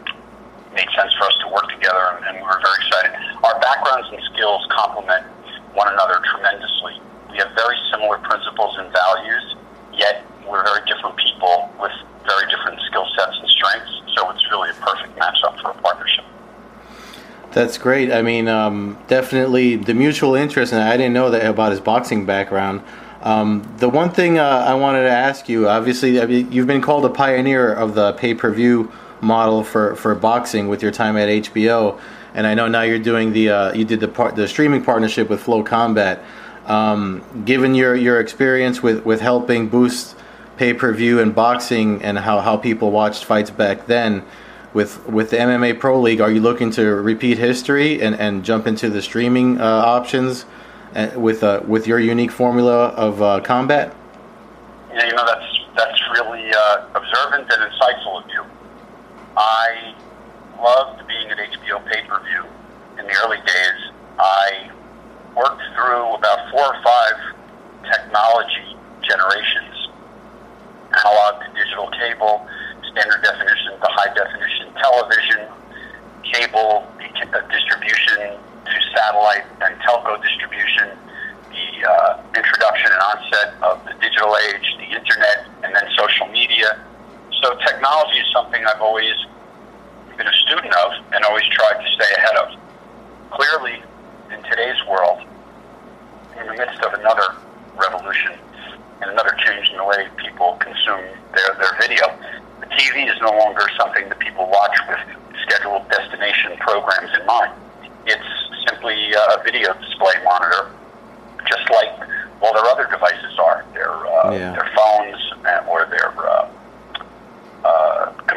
made 0.74 0.88
sense 0.94 1.12
for 1.14 1.24
us 1.26 1.36
to 1.42 1.48
work 1.52 1.68
together, 1.70 2.16
and, 2.16 2.26
and 2.26 2.34
we 2.38 2.42
were 2.42 2.60
very 2.62 2.78
excited. 2.86 3.12
Our 3.42 3.58
backgrounds 3.60 4.08
and 4.12 4.22
skills 4.32 4.66
complement 4.70 5.26
one 5.74 5.88
another 5.92 6.22
tremendously. 6.30 7.00
We 7.30 7.38
have 7.38 7.50
very 7.54 7.76
similar 7.90 8.18
principles 8.18 8.78
and 8.78 8.92
values, 8.92 9.56
yet 9.94 10.24
we're 10.46 10.62
very 10.64 10.86
different 10.86 11.16
people 11.16 11.70
with 11.80 11.92
very 12.26 12.46
different 12.50 12.80
skill 12.86 13.06
sets 13.16 13.36
and 13.38 13.48
strengths. 13.48 13.90
So 14.16 14.30
it's 14.30 14.44
really 14.50 14.70
a 14.70 14.74
perfect 14.74 15.16
matchup 15.16 15.60
for 15.62 15.70
a 15.70 15.78
partnership. 15.82 16.24
That's 17.52 17.78
great. 17.78 18.12
I 18.12 18.22
mean, 18.22 18.46
um, 18.46 18.98
definitely 19.08 19.76
the 19.76 19.94
mutual 19.94 20.34
interest, 20.34 20.72
and 20.72 20.82
I 20.82 20.96
didn't 20.96 21.14
know 21.14 21.30
that 21.30 21.44
about 21.46 21.72
his 21.72 21.80
boxing 21.80 22.24
background. 22.26 22.82
Um, 23.22 23.74
the 23.78 23.88
one 23.88 24.10
thing 24.10 24.38
uh, 24.38 24.64
I 24.66 24.74
wanted 24.74 25.02
to 25.02 25.10
ask 25.10 25.48
you, 25.48 25.68
obviously, 25.68 26.20
I 26.20 26.26
mean, 26.26 26.50
you've 26.52 26.66
been 26.66 26.80
called 26.80 27.04
a 27.04 27.10
pioneer 27.10 27.72
of 27.72 27.94
the 27.94 28.12
pay-per-view 28.14 28.90
model 29.20 29.64
for, 29.64 29.96
for 29.96 30.14
boxing 30.14 30.68
with 30.68 30.82
your 30.82 30.92
time 30.92 31.16
at 31.16 31.28
HBO, 31.28 32.00
and 32.34 32.46
I 32.46 32.54
know 32.54 32.68
now 32.68 32.82
you're 32.82 32.98
doing 32.98 33.32
the 33.32 33.50
uh, 33.50 33.72
you 33.72 33.84
did 33.84 34.00
the 34.00 34.08
part 34.08 34.36
the 34.36 34.46
streaming 34.46 34.82
partnership 34.84 35.28
with 35.28 35.42
FloCombat. 35.42 36.20
Um, 36.66 37.24
given 37.44 37.74
your, 37.74 37.96
your 37.96 38.20
experience 38.20 38.80
with, 38.80 39.04
with 39.04 39.20
helping 39.20 39.68
boost 39.68 40.14
pay-per-view 40.56 41.18
and 41.18 41.34
boxing 41.34 42.00
and 42.02 42.18
how, 42.18 42.38
how 42.40 42.56
people 42.56 42.92
watched 42.92 43.24
fights 43.24 43.50
back 43.50 43.86
then, 43.86 44.22
with 44.72 45.04
with 45.06 45.30
the 45.30 45.36
MMA 45.36 45.80
Pro 45.80 46.00
League, 46.00 46.20
are 46.20 46.30
you 46.30 46.40
looking 46.40 46.70
to 46.72 46.86
repeat 46.86 47.38
history 47.38 48.00
and, 48.00 48.14
and 48.14 48.44
jump 48.44 48.66
into 48.66 48.88
the 48.88 49.02
streaming 49.02 49.60
uh, 49.60 49.64
options 49.64 50.44
uh, 50.94 51.10
with 51.16 51.42
uh, 51.42 51.60
with 51.66 51.86
your 51.86 51.98
unique 51.98 52.30
formula 52.30 52.88
of 52.88 53.20
uh, 53.20 53.40
combat? 53.40 53.94
Yeah, 54.92 55.06
you 55.06 55.14
know 55.14 55.24
that's 55.26 55.58
that's 55.76 56.00
really 56.12 56.52
uh, 56.54 56.86
observant 56.94 57.50
and 57.52 57.72
insightful 57.72 58.22
of 58.22 58.30
you. 58.30 58.39
I 59.40 59.94
loved 60.60 61.08
being 61.08 61.30
at 61.30 61.38
HBO 61.38 61.80
pay 61.88 62.04
per 62.04 62.20
view 62.28 62.44
in 62.98 63.06
the 63.08 63.14
early 63.24 63.40
days. 63.40 63.80
I 64.18 64.70
worked 65.34 65.62
through 65.72 66.12
about 66.12 66.50
four 66.52 66.60
or 66.60 66.76
five 66.84 67.16
technology 67.88 68.76
generations, 69.00 69.88
analog 70.92 71.40
to 71.40 71.48
digital 71.56 71.88
cable 71.96 72.44
standard 72.92 73.22
definition 73.24 73.80
to 73.80 73.88
high 73.88 74.12
definition 74.12 74.76
television, 74.76 75.48
cable 76.36 76.84
uh, 77.00 77.40
distribution 77.48 78.36
to 78.36 78.76
satellite 78.92 79.48
and 79.62 79.72
telco 79.80 80.20
distribution, 80.20 80.92
the 81.48 81.88
uh, 81.88 82.20
introduction 82.36 82.92
and 82.92 83.02
onset 83.08 83.48
of 83.62 83.80
the 83.88 83.94
digital 84.04 84.36
age, 84.52 84.66
the 84.76 84.90
internet, 84.92 85.48
and 85.64 85.74
then 85.74 85.88
social 85.96 86.26
media. 86.28 86.76
So 87.42 87.56
technology 87.64 88.18
is 88.20 88.28
something 88.34 88.60
I've 88.66 88.82
always 88.82 89.16
been 90.20 90.28
a 90.28 90.40
student 90.44 90.74
of 90.84 90.92
and 91.16 91.24
always 91.24 91.48
tried 91.48 91.80
to 91.80 91.88
stay 91.96 92.12
ahead 92.20 92.36
of. 92.44 92.52
Clearly, 93.32 93.80
in 94.28 94.42
today's 94.44 94.76
world, 94.84 95.24
in 96.38 96.46
the 96.46 96.52
midst 96.60 96.76
of 96.84 96.92
another 96.92 97.40
revolution 97.74 98.36
and 99.00 99.10
another 99.10 99.32
change 99.40 99.70
in 99.70 99.78
the 99.78 99.84
way 99.84 100.08
people 100.20 100.60
consume 100.60 101.08
their, 101.32 101.56
their 101.56 101.72
video, 101.80 102.04
the 102.60 102.68
TV 102.76 103.08
is 103.08 103.16
no 103.22 103.32
longer 103.32 103.64
something 103.80 104.10
that 104.10 104.18
people 104.18 104.44
watch 104.44 104.76
with 104.92 105.00
scheduled 105.48 105.88
destination 105.88 106.52
programs 106.60 107.08
in 107.18 107.24
mind. 107.24 107.56
It's 108.04 108.30
simply 108.68 109.14
a 109.16 109.40
video 109.42 109.72
display 109.72 110.20
monitor, 110.22 110.68
just 111.48 111.64
like 111.72 111.96
all 112.42 112.52
their 112.52 112.68
other 112.68 112.84
devices 112.92 113.38
are, 113.40 113.64
their 113.72 113.88
uh, 113.88 114.32
yeah. 114.36 114.52
their 114.52 114.68
phones 114.76 115.16
or 115.66 115.80
uh, 115.80 115.86
uh, 115.86 115.89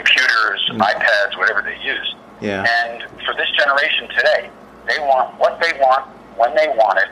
computers, 0.04 0.62
mm. 0.70 0.80
iPads, 0.80 1.38
whatever 1.38 1.62
they 1.62 1.80
use. 1.84 2.16
Yeah. 2.42 2.66
And 2.68 3.04
for 3.26 3.34
this 3.36 3.50
generation 3.58 4.08
today, 4.10 4.50
they 4.88 5.00
want 5.00 5.40
what 5.40 5.60
they 5.62 5.72
want 5.80 6.08
when 6.36 6.56
they 6.56 6.68
want 6.76 7.00
it 7.00 7.10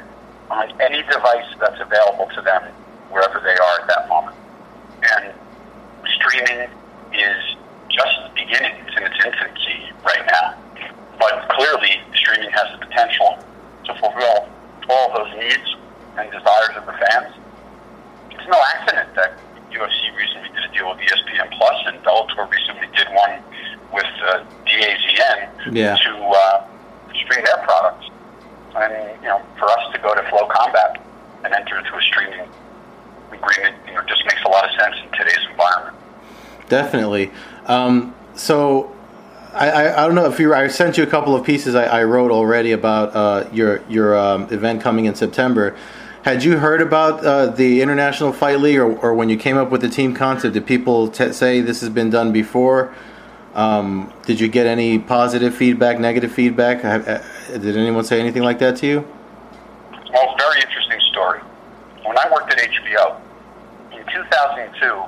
on 0.50 0.82
any 0.82 1.02
device 1.04 1.48
that's 1.60 1.80
available 1.80 2.28
to 2.36 2.42
them 2.42 2.64
wherever 3.10 3.40
they 3.40 3.56
are 3.56 3.82
at 3.82 3.88
that 3.88 4.10
moment. 4.10 4.36
And 5.02 5.34
streaming 6.20 6.68
is 7.14 7.56
just 7.90 8.36
beginning. 8.36 8.76
It's 8.86 8.98
in 8.98 9.04
its 9.04 9.26
infancy 9.26 9.92
right 10.04 10.26
now. 10.28 10.58
But 11.20 11.48
clearly, 11.50 12.02
streaming 12.16 12.52
has 12.52 12.80
the 12.80 12.86
potential 12.86 13.40
to 13.86 13.94
fulfill 14.00 14.50
all 14.90 15.14
those 15.16 15.32
needs 15.40 15.76
and 16.18 16.32
desires 16.32 16.76
of 16.76 16.86
the 16.86 16.94
fans. 16.94 17.36
It's 18.32 18.48
no 18.48 18.60
accident 18.76 19.16
that 19.16 19.38
UFC 19.72 20.16
recently 20.16 20.50
did 20.50 20.70
a 20.70 20.74
deal 20.74 20.90
with 20.90 21.00
ESPN 21.00 21.52
Plus, 21.58 21.84
and 21.88 21.98
Bellator 22.04 22.50
recently 22.50 22.88
did 22.96 23.08
one 23.14 23.42
with 23.94 24.06
uh, 24.24 24.44
DAZN 24.66 25.76
yeah. 25.76 25.96
to 25.98 26.18
uh, 26.18 26.68
stream 27.14 27.44
their 27.46 27.58
products. 27.64 28.10
And 28.76 29.22
you 29.22 29.28
know, 29.28 29.42
for 29.58 29.66
us 29.66 29.94
to 29.94 30.00
go 30.00 30.16
to 30.16 30.22
FloCombat 30.22 31.02
and 31.44 31.54
enter 31.54 31.78
into 31.78 31.96
a 31.96 32.02
streaming 32.02 32.48
agreement, 33.32 33.76
you 33.88 33.94
know, 33.94 34.02
just 34.08 34.24
makes 34.26 34.42
a 34.44 34.48
lot 34.48 34.66
of 34.66 34.72
sense 34.80 34.96
in 35.04 35.18
today's 35.18 35.46
environment. 35.50 35.98
Definitely. 36.70 37.32
Um, 37.66 38.16
so 38.36 38.96
I, 39.54 39.70
I, 39.70 40.04
I, 40.04 40.08
don't 40.08 40.16
know 40.16 40.26
if 40.26 40.40
you 40.40 40.54
I 40.54 40.68
sent 40.68 40.98
you 40.98 41.04
a 41.04 41.08
couple 41.08 41.36
of 41.36 41.46
pieces 41.46 41.76
I, 41.76 41.86
I 41.86 42.04
wrote 42.06 42.32
already 42.32 42.72
about 42.72 43.16
uh, 43.16 43.50
your 43.52 43.84
your 43.90 44.18
um, 44.18 44.44
event 44.54 44.82
coming 44.82 45.06
in 45.06 45.16
September. 45.16 45.76
Had 46.24 46.44
you 46.44 46.60
heard 46.60 46.82
about 46.82 47.26
uh, 47.26 47.48
the 47.48 47.82
International 47.82 48.32
Fight 48.32 48.60
League, 48.60 48.78
or, 48.78 48.96
or, 49.00 49.16
when 49.16 49.28
you 49.30 49.38
came 49.38 49.58
up 49.58 49.72
with 49.72 49.82
the 49.82 49.90
team 49.90 50.14
concept, 50.14 50.54
did 50.54 50.68
people 50.68 51.08
t- 51.08 51.34
say 51.34 51.62
this 51.62 51.82
has 51.82 51.90
been 51.90 52.12
done 52.12 52.32
before? 52.32 52.94
Um, 53.56 54.14
did 54.28 54.40
you 54.40 54.48
get 54.48 54.68
any 54.68 55.00
positive 55.00 55.56
feedback, 55.56 56.00
negative 56.00 56.32
feedback? 56.32 56.84
Did 56.84 57.76
anyone 57.76 58.04
say 58.04 58.20
anything 58.20 58.44
like 58.44 58.60
that 58.60 58.78
to 58.78 58.88
you? 58.88 59.08
Well, 60.14 60.36
very 60.38 60.62
interesting 60.62 61.00
story. 61.12 61.40
When 62.06 62.16
I 62.16 62.30
worked 62.32 62.54
at 62.54 62.60
HBO 62.60 63.20
in 63.92 64.06
2002, 64.06 65.04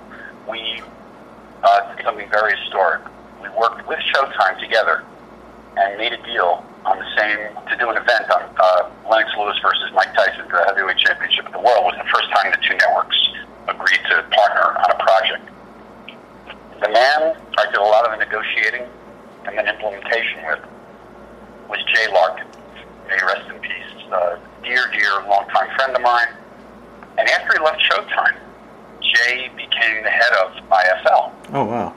we 0.49 0.81
uh, 1.61 1.95
to 1.95 2.03
something 2.03 2.27
very 2.31 2.57
historic. 2.57 3.01
We 3.39 3.49
worked 3.49 3.87
with 3.87 3.99
Showtime 4.15 4.59
together 4.59 5.03
and 5.77 5.95
made 5.99 6.13
a 6.13 6.23
deal 6.25 6.65
on 6.85 6.99
the 6.99 7.09
same 7.15 7.39
to 7.69 7.75
do 7.77 7.89
an 7.89 7.97
event 7.97 8.29
on 8.29 8.43
uh, 8.59 8.89
Lennox 9.09 9.31
Lewis 9.37 9.57
versus 9.63 9.91
Mike 9.93 10.13
Tyson 10.13 10.43
for 10.49 10.59
the 10.59 10.65
heavyweight 10.65 10.97
championship 10.97 11.45
of 11.45 11.53
the 11.53 11.63
world. 11.63 11.85
Was 11.87 11.95
the 11.95 12.09
first 12.11 12.29
time 12.35 12.51
the 12.51 12.59
two 12.59 12.75
networks 12.75 13.17
agreed 13.67 14.03
to 14.11 14.23
partner 14.35 14.75
on 14.83 14.89
a 14.91 14.99
project. 14.99 15.45
The 16.83 16.89
man 16.91 17.39
I 17.57 17.65
did 17.71 17.79
a 17.79 17.81
lot 17.81 18.05
of 18.05 18.11
the 18.11 18.25
negotiating 18.25 18.83
and 19.45 19.57
then 19.57 19.67
implementation 19.67 20.43
with 20.47 20.59
was 21.69 21.79
Jay 21.95 22.11
Larkin. 22.11 22.47
May 23.07 23.15
he 23.15 23.23
rest 23.23 23.49
in 23.49 23.59
peace. 23.59 23.91
A 24.11 24.39
dear, 24.63 24.83
dear, 24.91 25.23
longtime 25.27 25.73
friend 25.75 25.95
of 25.95 26.01
mine. 26.01 26.27
And 27.17 27.27
after 27.29 27.57
he 27.57 27.63
left 27.63 27.81
Showtime, 27.89 28.35
Jay 29.01 29.49
became 29.55 30.03
the 30.03 30.09
head 30.09 30.33
of 30.43 30.51
IFL. 30.69 31.31
Oh, 31.53 31.65
wow. 31.65 31.95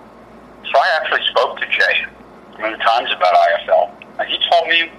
So 0.64 0.78
I 0.78 0.99
actually 1.01 1.26
spoke 1.30 1.59
to 1.59 1.66
Jay 1.66 2.07
many 2.59 2.76
times 2.78 3.11
about 3.12 3.34
IFL. 3.34 4.06
And 4.19 4.29
he 4.29 4.39
told 4.51 4.69
me, 4.69 4.91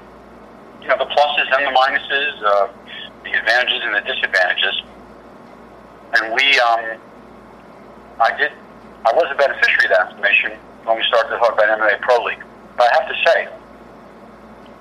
you 0.81 0.87
know, 0.87 0.97
the 0.97 1.09
pluses 1.09 1.47
and 1.51 1.65
the 1.65 1.73
minuses, 1.73 2.43
uh, 2.43 2.67
the 3.23 3.33
advantages 3.33 3.81
and 3.83 3.95
the 3.95 4.01
disadvantages. 4.01 4.81
And 6.13 6.33
we, 6.33 6.59
um, 6.59 6.97
I 8.19 8.37
did, 8.37 8.51
I 9.05 9.11
was 9.13 9.27
a 9.31 9.35
beneficiary 9.35 9.85
of 9.85 9.91
that 9.91 10.11
information 10.11 10.51
when 10.83 10.97
we 10.97 11.03
started 11.03 11.29
to 11.29 11.37
talk 11.37 11.53
about 11.53 11.79
MMA 11.79 11.99
Pro 12.01 12.23
League. 12.23 12.43
But 12.77 12.87
I 12.91 13.01
have 13.01 13.07
to 13.09 13.17
say, 13.25 13.47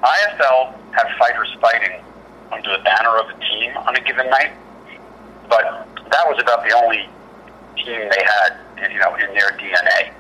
IFL 0.03 0.77
had 0.93 1.09
fighters 1.19 1.57
fighting 1.61 2.05
under 2.53 2.77
the 2.77 2.83
banner 2.85 3.19
of 3.19 3.29
a 3.29 3.39
team 3.41 3.77
on 3.77 3.97
a 3.97 4.01
given 4.01 4.29
night, 4.31 4.53
but 5.49 5.87
that 6.11 6.25
was 6.29 6.39
about 6.41 6.63
the 6.63 6.75
only 6.77 7.09
team 7.77 8.09
they 8.09 8.25
had, 8.25 8.93
you 8.93 8.99
know, 8.99 9.15
in 9.17 9.33
their 9.35 9.51
DNA. 9.59 10.13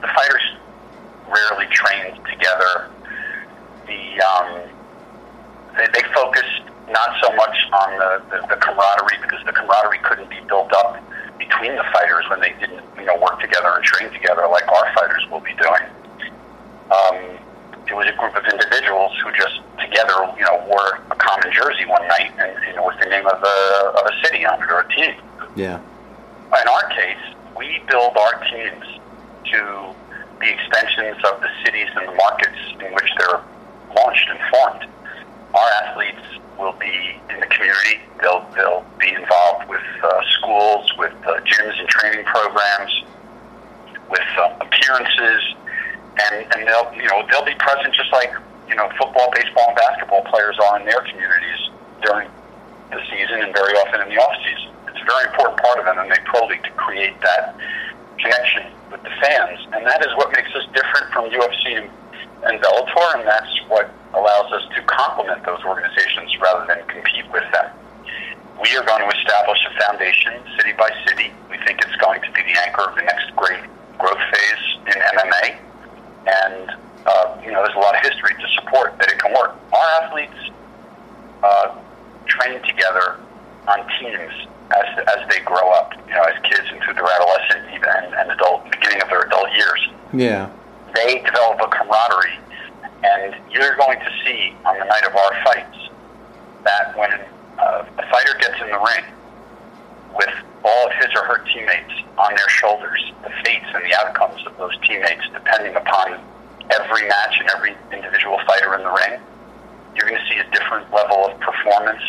The 0.00 0.08
fighters 0.08 0.42
rarely 1.28 1.66
trained 1.72 2.18
together. 2.26 2.90
The 3.90 4.22
um, 4.22 4.48
they, 5.74 5.86
they 5.90 6.06
focused 6.14 6.62
not 6.90 7.10
so 7.22 7.34
much 7.34 7.58
on 7.74 7.90
the, 7.98 8.10
the, 8.30 8.38
the 8.54 8.58
camaraderie 8.62 9.18
because 9.22 9.42
the 9.46 9.52
camaraderie 9.52 9.98
couldn't 10.06 10.30
be 10.30 10.38
built 10.46 10.70
up 10.72 11.02
between 11.38 11.74
the 11.74 11.86
fighters 11.90 12.22
when 12.30 12.38
they 12.38 12.54
didn't, 12.62 12.82
you 12.98 13.06
know, 13.06 13.18
work 13.18 13.40
together 13.40 13.74
and 13.74 13.82
train 13.82 14.10
together 14.12 14.46
like 14.50 14.66
our 14.66 14.86
fighters 14.94 15.26
will 15.30 15.42
be 15.42 15.54
doing. 15.58 15.86
Um, 16.90 17.18
it 17.86 17.94
was 17.94 18.06
a 18.06 18.14
group 18.14 18.34
of 18.38 18.46
individuals 18.46 19.10
who 19.22 19.30
just 19.34 19.58
together, 19.82 20.14
you 20.38 20.46
know, 20.46 20.62
wore 20.70 21.02
a 21.10 21.16
common 21.18 21.50
jersey 21.50 21.86
one 21.86 22.06
night 22.06 22.30
and 22.38 22.54
you 22.66 22.74
know 22.74 22.86
with 22.86 22.98
the 23.02 23.10
name 23.10 23.26
of 23.26 23.42
a 23.42 23.58
of 23.98 24.06
a 24.06 24.14
city 24.26 24.46
on 24.46 24.62
it 24.62 24.70
or 24.70 24.80
a 24.80 24.88
team. 24.94 25.14
Yeah 25.54 25.80
in 26.58 26.68
our 26.68 26.88
case, 26.90 27.22
we 27.56 27.80
build 27.88 28.16
our 28.16 28.44
teams 28.50 28.84
to 29.52 29.94
be 30.40 30.50
extensions 30.50 31.16
of 31.30 31.40
the 31.40 31.48
cities 31.64 31.88
and 31.96 32.08
the 32.08 32.14
markets 32.14 32.58
in 32.80 32.92
which 32.94 33.10
they're 33.18 33.40
Our 34.52 35.68
athletes 35.82 36.22
will 36.58 36.72
be 36.72 37.18
in 37.30 37.40
the 37.40 37.46
community. 37.46 38.00
They'll 38.20 38.46
they'll 38.54 38.84
be 38.98 39.08
involved 39.14 39.68
with 39.68 39.82
uh, 40.02 40.20
schools, 40.38 40.92
with 40.98 41.14
uh, 41.26 41.40
gyms 41.40 41.78
and 41.78 41.88
training 41.88 42.24
programs, 42.24 42.92
with 44.10 44.30
uh, 44.38 44.56
appearances, 44.60 45.54
and 46.30 46.46
and 46.54 46.68
they'll 46.68 46.92
you 46.94 47.08
know 47.08 47.26
they'll 47.30 47.44
be 47.44 47.54
present 47.58 47.94
just 47.94 48.12
like 48.12 48.32
you 48.68 48.74
know 48.74 48.88
football, 48.98 49.30
baseball, 49.34 49.68
and 49.68 49.76
basketball 49.76 50.22
players 50.24 50.56
are 50.58 50.78
in 50.78 50.86
their 50.86 51.00
communities 51.02 51.70
during 52.02 52.28
the 52.90 53.00
season 53.10 53.42
and 53.42 53.54
very 53.54 53.74
often 53.80 54.00
in 54.02 54.08
the 54.08 54.20
off 54.20 54.34
season. 54.44 54.70
It's 54.88 55.00
a 55.00 55.06
very 55.06 55.26
important 55.30 55.58
part 55.62 55.78
of 55.78 55.86
MMA 55.86 56.24
Pro 56.26 56.46
League 56.46 56.62
to 56.64 56.70
create 56.74 57.18
that 57.22 57.56
connection 58.18 58.66
with 58.90 59.02
the 59.02 59.14
fans, 59.22 59.58
and 59.72 59.86
that 59.86 60.04
is 60.04 60.14
what 60.16 60.30
makes 60.32 60.50
us 60.54 60.66
different 60.74 61.10
from 61.12 61.30
UFC 61.30 61.78
and, 61.78 61.90
and 62.44 62.60
Bellator, 62.60 63.18
and 63.18 63.26
that's 63.26 63.54
what 63.68 63.90
allows 64.14 64.52
us 64.52 64.62
to 64.74 64.82
complement 64.82 65.44
those 65.44 65.62
organizations 65.64 66.34
rather 66.40 66.66
than 66.66 66.86
compete 66.88 67.26
with 67.32 67.44
them. 67.52 67.70
we 68.60 68.76
are 68.76 68.84
going 68.84 69.00
to 69.00 69.16
establish 69.16 69.58
a 69.64 69.72
foundation 69.86 70.34
city 70.58 70.72
by 70.76 70.90
city. 71.06 71.32
We 71.48 71.56
think 71.64 71.80
it's 71.80 71.96
going 71.96 72.20
to 72.20 72.30
be 72.32 72.42
the 72.42 72.58
anchor 72.66 72.82
of 72.82 72.94
the 72.96 73.02
next 73.02 73.34
great 73.36 73.62
growth 73.98 74.20
phase 74.32 74.64
in 74.86 74.96
MMA. 75.00 75.56
And, 76.26 76.70
uh, 77.06 77.40
you 77.42 77.52
know, 77.52 77.62
there's 77.64 77.76
a 77.76 77.80
lot 77.80 77.94
of 77.94 78.02
history 78.02 78.34
to 78.34 78.48
support 78.60 78.98
that 78.98 79.08
it 79.08 79.18
can 79.18 79.32
work. 79.32 79.56
Our 79.72 79.88
athletes 80.02 80.40
uh, 81.42 81.78
train 82.26 82.60
together 82.62 83.20
on 83.68 83.86
teams 84.00 84.32
as, 84.76 84.86
as 85.08 85.28
they 85.28 85.40
grow 85.40 85.70
up, 85.70 85.94
you 86.06 86.14
know, 86.14 86.22
as 86.24 86.36
kids 86.44 86.68
and 86.70 86.80
through 86.82 86.94
their 86.94 87.08
adolescent 87.08 87.74
even, 87.74 87.88
and, 87.88 88.14
and 88.14 88.30
adult, 88.32 88.70
beginning 88.70 89.02
of 89.02 89.08
their 89.08 89.22
adult 89.22 89.48
years. 89.52 89.88
Yeah. 90.12 90.50
They 90.94 91.22
develop 91.22 91.60
a 91.60 91.68
camaraderie, 91.68 92.38
and 93.02 93.34
you're 93.50 93.76
going 93.76 93.98
to 93.98 94.10
see 94.24 94.54
on 94.64 94.78
the 94.78 94.84
night 94.84 95.04
of 95.06 95.14
our 95.16 95.32
fights 95.44 95.78
that 96.64 96.96
when 96.96 97.12
uh, 97.58 97.84
a 97.98 98.04
fighter 98.10 98.34
gets 98.38 98.60
in 98.60 98.68
the 98.70 98.78
ring 98.78 99.04
with 100.16 100.34
all 100.64 100.86
of 100.86 100.92
his 101.00 101.08
or 101.16 101.24
her 101.24 101.44
teammates 101.52 101.92
on 102.18 102.34
their 102.34 102.48
shoulders, 102.48 103.00
the 103.22 103.30
fates 103.44 103.66
and 103.72 103.84
the 103.84 103.94
outcomes 104.04 104.44
of 104.46 104.56
those 104.58 104.76
teammates 104.86 105.24
depending 105.32 105.74
upon 105.76 106.20
every 106.70 107.08
match 107.08 107.40
and 107.40 107.48
every 107.50 107.74
individual 107.92 108.38
fighter 108.46 108.74
in 108.74 108.82
the 108.82 108.92
ring, 108.92 109.20
you're 109.96 110.08
going 110.08 110.20
to 110.20 110.28
see 110.28 110.38
a 110.38 110.50
different 110.52 110.86
level 110.92 111.26
of 111.26 111.40
performance. 111.40 112.02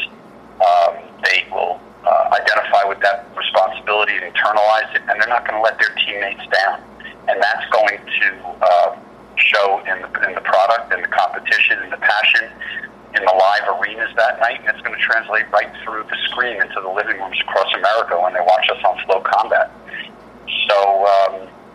Um, 0.59 1.01
they 1.23 1.47
will 1.51 1.79
uh, 2.05 2.35
identify 2.35 2.83
with 2.87 2.99
that 2.99 3.25
responsibility 3.35 4.13
and 4.13 4.33
internalize 4.33 4.93
it, 4.93 5.01
and 5.07 5.19
they're 5.19 5.29
not 5.29 5.47
going 5.47 5.57
to 5.57 5.63
let 5.63 5.79
their 5.79 5.93
teammates 6.05 6.43
down. 6.51 6.83
And 7.27 7.41
that's 7.41 7.65
going 7.71 7.97
to 7.97 8.27
uh, 8.61 8.99
show 9.51 9.83
in 9.85 10.01
the, 10.01 10.09
in 10.27 10.33
the 10.35 10.41
product, 10.41 10.93
in 10.93 11.01
the 11.01 11.11
competition, 11.11 11.83
in 11.83 11.89
the 11.91 12.01
passion, 12.01 12.49
in 13.15 13.21
the 13.23 13.35
live 13.35 13.67
arenas 13.67 14.11
that 14.15 14.39
night, 14.39 14.63
and 14.63 14.69
it's 14.71 14.81
going 14.81 14.95
to 14.95 15.03
translate 15.03 15.43
right 15.51 15.71
through 15.83 16.03
the 16.07 16.17
screen 16.31 16.61
into 16.61 16.79
the 16.79 16.89
living 16.89 17.19
rooms 17.19 17.39
across 17.43 17.67
America 17.75 18.15
when 18.15 18.33
they 18.33 18.39
watch 18.39 18.67
us 18.71 18.79
on 18.87 18.95
FloCombat. 19.03 19.67
So, 20.67 20.77
um, 21.05 21.33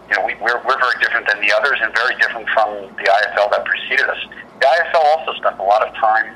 you 0.08 0.16
know, 0.16 0.24
we, 0.24 0.32
we're, 0.40 0.62
we're 0.64 0.80
very 0.80 0.96
different 1.02 1.28
than 1.28 1.40
the 1.44 1.52
others 1.52 1.76
and 1.82 1.92
very 1.92 2.16
different 2.16 2.48
from 2.56 2.88
the 2.96 3.04
IFL 3.04 3.52
that 3.52 3.64
preceded 3.64 4.08
us. 4.08 4.20
The 4.60 4.66
IFL 4.66 5.04
also 5.12 5.34
spent 5.36 5.58
a 5.60 5.66
lot 5.66 5.86
of 5.86 5.92
time 5.94 6.34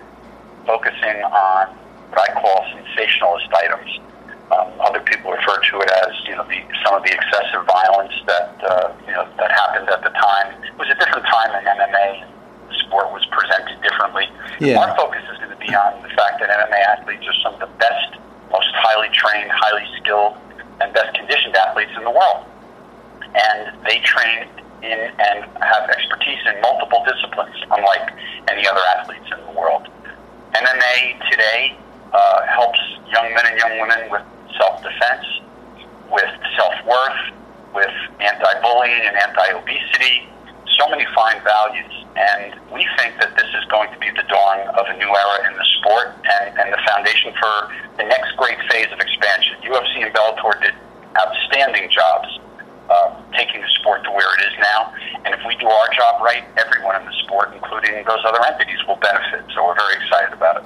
focusing 0.66 1.24
on 1.24 1.72
what 2.12 2.20
I 2.20 2.28
call 2.36 2.66
sensationalist 2.76 3.48
items. 3.54 3.90
Um, 4.50 4.68
other 4.82 5.00
people 5.00 5.30
refer 5.30 5.56
to 5.62 5.74
it 5.80 5.90
as, 6.04 6.12
you 6.26 6.34
know, 6.34 6.44
the, 6.44 6.58
some 6.84 6.98
of 6.98 7.02
the 7.06 7.14
excessive 7.14 7.64
violence 7.64 8.12
that, 8.26 8.50
uh, 8.66 8.92
you 9.06 9.14
know, 9.14 9.24
that 9.38 9.50
happened 9.50 9.88
at 9.88 10.02
the 10.02 10.10
time. 10.10 10.58
It 10.80 10.88
was 10.88 10.96
a 10.96 11.04
different 11.04 11.28
time 11.28 11.52
in 11.60 11.68
MMA. 11.68 12.24
The 12.72 12.74
sport 12.88 13.12
was 13.12 13.20
presented 13.28 13.76
differently. 13.84 14.24
Yeah. 14.64 14.80
Our 14.80 14.96
focus 14.96 15.20
is 15.28 15.36
going 15.36 15.52
to 15.52 15.60
be 15.60 15.68
on 15.76 16.00
the 16.00 16.08
fact 16.16 16.40
that 16.40 16.48
MMA 16.48 16.80
athletes 16.96 17.20
are 17.28 17.36
some 17.44 17.52
of 17.52 17.60
the 17.60 17.68
best, 17.76 18.16
most 18.48 18.72
highly 18.72 19.12
trained, 19.12 19.52
highly 19.52 19.84
skilled, 20.00 20.40
and 20.80 20.88
best 20.96 21.12
conditioned 21.12 21.52
athletes 21.52 21.92
in 22.00 22.04
the 22.08 22.10
world. 22.10 22.48
And 23.20 23.76
they 23.84 24.00
train 24.08 24.48
in 24.80 25.12
and 25.20 25.44
have 25.60 25.84
expertise 25.92 26.40
in 26.48 26.56
multiple 26.64 27.04
disciplines, 27.04 27.60
unlike 27.76 28.16
any 28.48 28.64
other 28.64 28.80
athletes 28.96 29.28
in 29.36 29.52
the 29.52 29.52
world. 29.52 29.84
MMA 30.56 31.20
today 31.28 31.76
uh, 32.16 32.48
helps 32.48 32.80
young 33.12 33.28
men 33.36 33.44
and 33.52 33.60
young 33.60 33.84
women 33.84 34.08
with 34.08 34.24
self-defense, 34.56 35.28
with 36.08 36.32
self-worth, 36.56 37.36
with 37.76 37.92
anti-bullying 38.24 39.04
and 39.04 39.16
anti-obesity, 39.28 40.24
so 40.80 40.88
many 40.88 41.04
fine 41.14 41.36
values. 41.44 41.92
And 42.16 42.56
we 42.72 42.88
think 42.96 43.20
that 43.20 43.36
this 43.36 43.46
is 43.52 43.64
going 43.68 43.92
to 43.92 43.98
be 44.00 44.08
the 44.16 44.24
dawn 44.28 44.66
of 44.74 44.86
a 44.88 44.96
new 44.96 45.08
era 45.08 45.50
in 45.50 45.56
the 45.56 45.66
sport 45.78 46.16
and, 46.24 46.58
and 46.58 46.72
the 46.72 46.80
foundation 46.88 47.32
for 47.38 47.68
the 48.00 48.04
next 48.08 48.32
great 48.36 48.58
phase 48.72 48.88
of 48.92 48.98
expansion. 48.98 49.56
UFC 49.62 50.02
and 50.02 50.12
Bellator 50.14 50.60
did 50.62 50.74
outstanding 51.16 51.90
jobs 51.90 52.40
uh, 52.88 53.14
taking 53.36 53.60
the 53.60 53.68
sport 53.80 54.02
to 54.04 54.10
where 54.10 54.26
it 54.40 54.42
is 54.48 54.54
now. 54.58 54.92
And 55.24 55.34
if 55.34 55.40
we 55.46 55.54
do 55.56 55.68
our 55.68 55.88
job 55.94 56.22
right, 56.22 56.44
everyone 56.56 56.96
in 57.00 57.06
the 57.06 57.14
sport, 57.24 57.52
including 57.54 57.94
those 58.04 58.24
other 58.24 58.40
entities, 58.46 58.78
will 58.88 58.96
benefit. 58.96 59.44
So 59.54 59.66
we're 59.66 59.76
very 59.76 60.02
excited 60.02 60.32
about 60.32 60.56
it. 60.58 60.64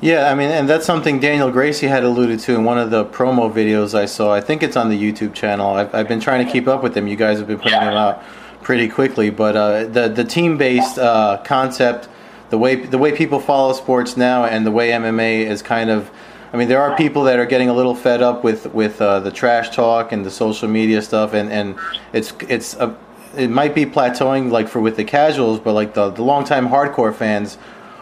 Yeah, 0.00 0.30
I 0.30 0.34
mean, 0.34 0.50
and 0.50 0.68
that's 0.68 0.84
something 0.84 1.20
Daniel 1.20 1.50
Gracie 1.50 1.86
had 1.86 2.04
alluded 2.04 2.40
to 2.40 2.54
in 2.54 2.64
one 2.64 2.78
of 2.78 2.90
the 2.90 3.04
promo 3.06 3.50
videos 3.52 3.94
I 3.94 4.06
saw. 4.06 4.34
I 4.34 4.40
think 4.40 4.62
it's 4.62 4.76
on 4.76 4.90
the 4.90 5.00
YouTube 5.00 5.34
channel. 5.34 5.74
I've, 5.74 5.94
I've 5.94 6.08
been 6.08 6.20
trying 6.20 6.44
to 6.44 6.50
keep 6.50 6.66
up 6.66 6.82
with 6.82 6.94
them. 6.94 7.06
You 7.06 7.16
guys 7.16 7.38
have 7.38 7.46
been 7.46 7.58
putting 7.58 7.72
Yeah. 7.72 7.84
them 7.86 7.94
out 7.94 8.22
pretty 8.64 8.88
quickly, 8.88 9.30
but 9.30 9.54
uh, 9.54 9.84
the 9.84 10.08
the 10.08 10.24
team 10.24 10.56
based 10.56 10.98
uh, 10.98 11.40
concept, 11.44 12.08
the 12.50 12.58
way 12.58 12.74
the 12.74 12.98
way 12.98 13.12
people 13.12 13.38
follow 13.38 13.72
sports 13.72 14.16
now, 14.16 14.44
and 14.44 14.66
the 14.66 14.72
way 14.72 14.90
MMA 14.90 15.46
is 15.46 15.62
kind 15.62 15.90
of. 15.90 16.10
I 16.52 16.56
mean, 16.56 16.68
there 16.68 16.80
are 16.80 16.96
people 16.96 17.24
that 17.24 17.40
are 17.40 17.46
getting 17.46 17.68
a 17.68 17.74
little 17.74 17.94
fed 17.94 18.22
up 18.22 18.42
with 18.42 18.72
with 18.74 19.00
uh, 19.00 19.20
the 19.20 19.30
trash 19.30 19.70
talk 19.70 20.12
and 20.12 20.24
the 20.24 20.30
social 20.30 20.68
media 20.68 21.02
stuff, 21.02 21.34
and, 21.34 21.52
and 21.52 21.76
it's 22.12 22.32
it's 22.48 22.74
a, 22.74 22.96
it 23.36 23.50
might 23.50 23.74
be 23.74 23.84
plateauing 23.84 24.50
like 24.50 24.68
for 24.68 24.80
with 24.80 24.96
the 24.96 25.04
casuals, 25.04 25.60
but 25.60 25.74
like 25.74 25.94
the 25.94 26.10
the 26.10 26.22
longtime 26.22 26.68
hardcore 26.68 27.14
fans 27.14 27.58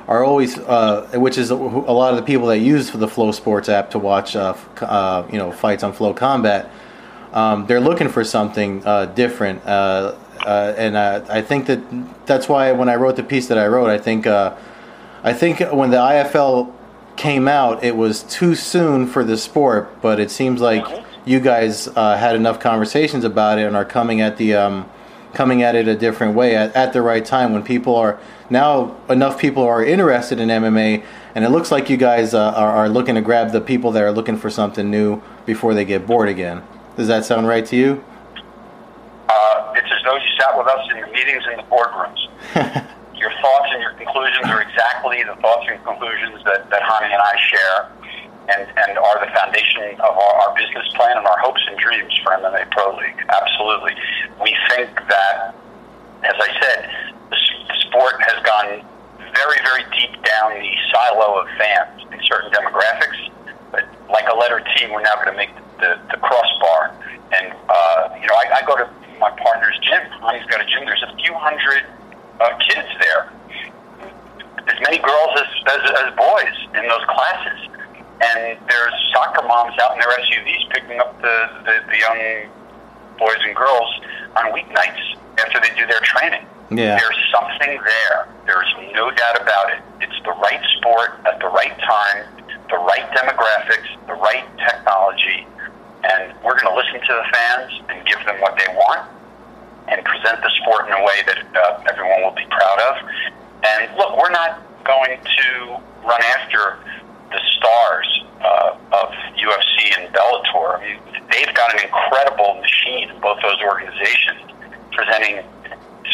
are 0.08 0.24
always, 0.24 0.58
uh, 0.58 1.08
which 1.14 1.38
is 1.38 1.50
a, 1.50 1.54
lot 1.54 2.10
of 2.12 2.16
the 2.16 2.22
people 2.24 2.48
that 2.48 2.58
use 2.58 2.90
the 2.90 3.06
FloSports 3.06 3.68
app 3.68 3.90
to 3.92 3.98
watch, 3.98 4.34
uh, 4.34 4.54
uh, 4.80 5.26
you 5.30 5.38
know, 5.38 5.52
fights 5.52 5.82
on 5.82 5.92
FloCombat. 5.92 6.68
Um, 7.32 7.66
they're 7.66 7.80
looking 7.80 8.08
for 8.08 8.24
something 8.24 8.84
uh, 8.84 9.06
different, 9.06 9.64
uh, 10.44 10.74
and 10.76 10.96
uh, 10.96 11.24
I 11.28 11.42
think 11.42 11.66
that 11.66 11.80
that's 12.26 12.48
why 12.48 12.72
when 12.72 12.88
I 12.88 12.96
wrote 12.96 13.16
the 13.16 13.22
piece 13.22 13.48
that 13.48 13.58
I 13.58 13.66
wrote, 13.66 13.90
I 13.90 13.98
think, 13.98 14.26
uh, 14.26 14.56
I 15.22 15.32
think 15.32 15.60
when 15.60 15.90
the 15.90 15.98
IFL 15.98 16.72
came 17.16 17.46
out, 17.48 17.84
it 17.84 17.96
was 17.96 18.22
too 18.24 18.54
soon 18.54 19.06
for 19.06 19.24
the 19.24 19.36
sport, 19.36 20.00
but 20.00 20.18
it 20.18 20.30
seems 20.30 20.60
like 20.60 20.84
you 21.24 21.40
guys 21.40 21.88
uh, 21.88 22.16
had 22.16 22.34
enough 22.34 22.58
conversations 22.58 23.24
about 23.24 23.58
it 23.58 23.66
and 23.66 23.76
are 23.76 23.84
coming 23.84 24.20
at 24.20 24.36
the 24.36 24.54
um, 24.54 24.90
coming 25.32 25.62
at 25.62 25.74
it 25.74 25.88
a 25.88 25.94
different 25.94 26.34
way 26.34 26.54
at, 26.54 26.74
at 26.74 26.92
the 26.92 27.00
right 27.00 27.24
time 27.24 27.52
when 27.52 27.62
people 27.62 27.96
are 27.96 28.18
now 28.50 28.94
enough 29.08 29.38
people 29.38 29.62
are 29.62 29.82
interested 29.82 30.38
in 30.38 30.48
MMA 30.48 31.02
and 31.34 31.44
it 31.44 31.48
looks 31.48 31.70
like 31.70 31.88
you 31.88 31.96
guys 31.96 32.34
uh, 32.34 32.52
are, 32.52 32.70
are 32.72 32.88
looking 32.88 33.14
to 33.14 33.22
grab 33.22 33.52
the 33.52 33.60
people 33.60 33.92
that 33.92 34.02
are 34.02 34.12
looking 34.12 34.36
for 34.36 34.50
something 34.50 34.90
new 34.90 35.22
before 35.46 35.72
they 35.72 35.84
get 35.84 36.06
bored 36.06 36.28
again. 36.28 36.62
Does 36.96 37.08
that 37.08 37.24
sound 37.24 37.46
right 37.46 37.64
to 37.66 37.76
you? 37.76 38.04
It's 39.82 39.90
as 39.90 40.02
though 40.06 40.14
you 40.14 40.30
sat 40.38 40.54
with 40.54 40.70
us 40.70 40.82
in 40.94 41.02
the 41.02 41.10
meetings 41.10 41.42
in 41.50 41.58
the 41.58 41.66
boardrooms. 41.66 42.22
your 43.18 43.34
thoughts 43.42 43.68
and 43.74 43.82
your 43.82 43.94
conclusions 43.98 44.46
are 44.46 44.62
exactly 44.62 45.22
the 45.26 45.34
thoughts 45.42 45.66
and 45.66 45.82
conclusions 45.82 46.38
that, 46.46 46.70
that 46.70 46.82
Hani 46.82 47.10
and 47.10 47.18
I 47.18 47.34
share 47.50 47.78
and, 48.50 48.62
and 48.66 48.98
are 48.98 49.18
the 49.22 49.30
foundation 49.30 49.98
of 50.02 50.14
our, 50.14 50.34
our 50.46 50.54
business 50.54 50.86
plan 50.94 51.18
and 51.18 51.26
our 51.26 51.38
hopes 51.38 51.62
and 51.70 51.78
dreams 51.78 52.10
for 52.22 52.34
MMA 52.34 52.70
Pro 52.70 52.94
League. 52.98 53.18
Absolutely. 53.30 53.94
We 54.42 54.54
think 54.70 54.94
that, 55.06 55.54
as 56.22 56.34
I 56.38 56.50
said, 56.62 56.78
the, 57.30 57.38
the 57.66 57.76
sport 57.86 58.22
has 58.26 58.38
gone 58.42 58.86
very, 59.18 59.58
very 59.62 59.84
deep 59.94 60.14
down 60.22 60.58
the 60.58 60.70
silo 60.90 61.42
of 61.42 61.46
fans 61.58 62.02
in 62.10 62.18
certain 62.26 62.50
demographics. 62.50 63.30
But 63.70 63.86
like 64.10 64.26
a 64.30 64.36
letter 64.36 64.62
T, 64.74 64.86
we're 64.90 65.02
now 65.02 65.14
going 65.22 65.30
to 65.30 65.38
make 65.38 65.54
the, 65.78 65.98
the 66.10 66.18
crossbar. 66.18 66.94
And, 67.32 67.54
uh, 67.68 68.18
you 68.20 68.26
know, 68.26 68.34
I, 68.34 68.60
I 68.60 68.66
go 68.66 68.76
to 68.76 68.90
my 69.22 69.30
partner's 69.38 69.78
gym. 69.86 70.02
Hani's 70.18 70.44
got 70.50 70.60
a 70.60 70.66
gym. 70.66 70.82
There's 70.84 71.06
a 71.06 71.14
few 71.22 71.32
hundred 71.38 71.86
uh, 72.42 72.58
kids 72.66 72.90
there. 72.98 73.30
As 74.66 74.78
many 74.82 74.98
girls 74.98 75.30
as, 75.38 75.50
as, 75.70 75.82
as 76.02 76.08
boys 76.18 76.56
in 76.74 76.82
those 76.90 77.06
classes. 77.06 77.70
And 78.18 78.58
there's 78.66 78.94
soccer 79.14 79.46
moms 79.46 79.78
out 79.78 79.94
in 79.94 79.98
their 80.02 80.10
SUVs 80.26 80.62
picking 80.74 80.98
up 80.98 81.14
the, 81.22 81.38
the, 81.64 81.74
the 81.86 81.98
young 81.98 82.50
boys 83.18 83.38
and 83.46 83.54
girls 83.54 83.90
on 84.36 84.50
weeknights 84.50 85.18
after 85.38 85.58
they 85.62 85.70
do 85.78 85.86
their 85.86 86.02
training. 86.02 86.46
Yeah. 86.70 86.98
There's 86.98 87.18
something 87.30 87.78
there. 87.78 88.28
There's 88.46 88.70
no 88.94 89.10
doubt 89.10 89.40
about 89.40 89.70
it. 89.70 89.82
It's 90.00 90.18
the 90.24 90.34
right 90.42 90.62
sport 90.78 91.20
at 91.26 91.38
the 91.38 91.46
right 91.48 91.78
time, 91.78 92.26
the 92.70 92.78
right 92.78 93.06
demographics, 93.14 93.86
the 94.06 94.14
right 94.14 94.46
technology, 94.58 95.46
and 96.04 96.34
we're 96.42 96.58
going 96.58 96.70
to 96.70 96.76
listen 96.76 97.00
to 97.00 97.14
the 97.14 97.26
fans 97.32 97.70
and 97.88 98.06
give 98.06 98.18
them 98.26 98.40
what 98.40 98.58
they 98.58 98.68
want 98.74 99.08
and 99.88 100.04
present 100.04 100.40
the 100.42 100.50
sport 100.62 100.86
in 100.86 100.92
a 100.92 101.02
way 101.02 101.22
that 101.26 101.38
uh, 101.54 101.84
everyone 101.90 102.22
will 102.22 102.34
be 102.34 102.46
proud 102.50 102.78
of. 102.90 102.94
And 103.62 103.96
look, 103.96 104.16
we're 104.16 104.30
not 104.30 104.62
going 104.84 105.18
to 105.18 105.78
run 106.02 106.22
after 106.38 106.78
the 107.30 107.40
stars 107.56 108.24
uh, 108.42 108.76
of 108.92 109.08
UFC 109.38 109.94
and 109.98 110.12
Bellator. 110.14 110.78
I 110.78 110.82
mean, 110.82 110.98
they've 111.30 111.54
got 111.54 111.74
an 111.74 111.86
incredible 111.86 112.60
machine 112.60 113.10
in 113.10 113.20
both 113.20 113.38
those 113.42 113.60
organizations, 113.62 114.42
presenting 114.92 115.44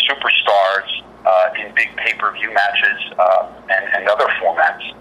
superstars 0.09 0.89
uh, 1.26 1.51
in 1.59 1.74
big 1.74 1.89
pay-per-view 1.97 2.53
matches 2.53 2.99
uh, 3.18 3.53
and, 3.68 3.84
and 3.95 4.09
other 4.09 4.26
formats. 4.41 4.95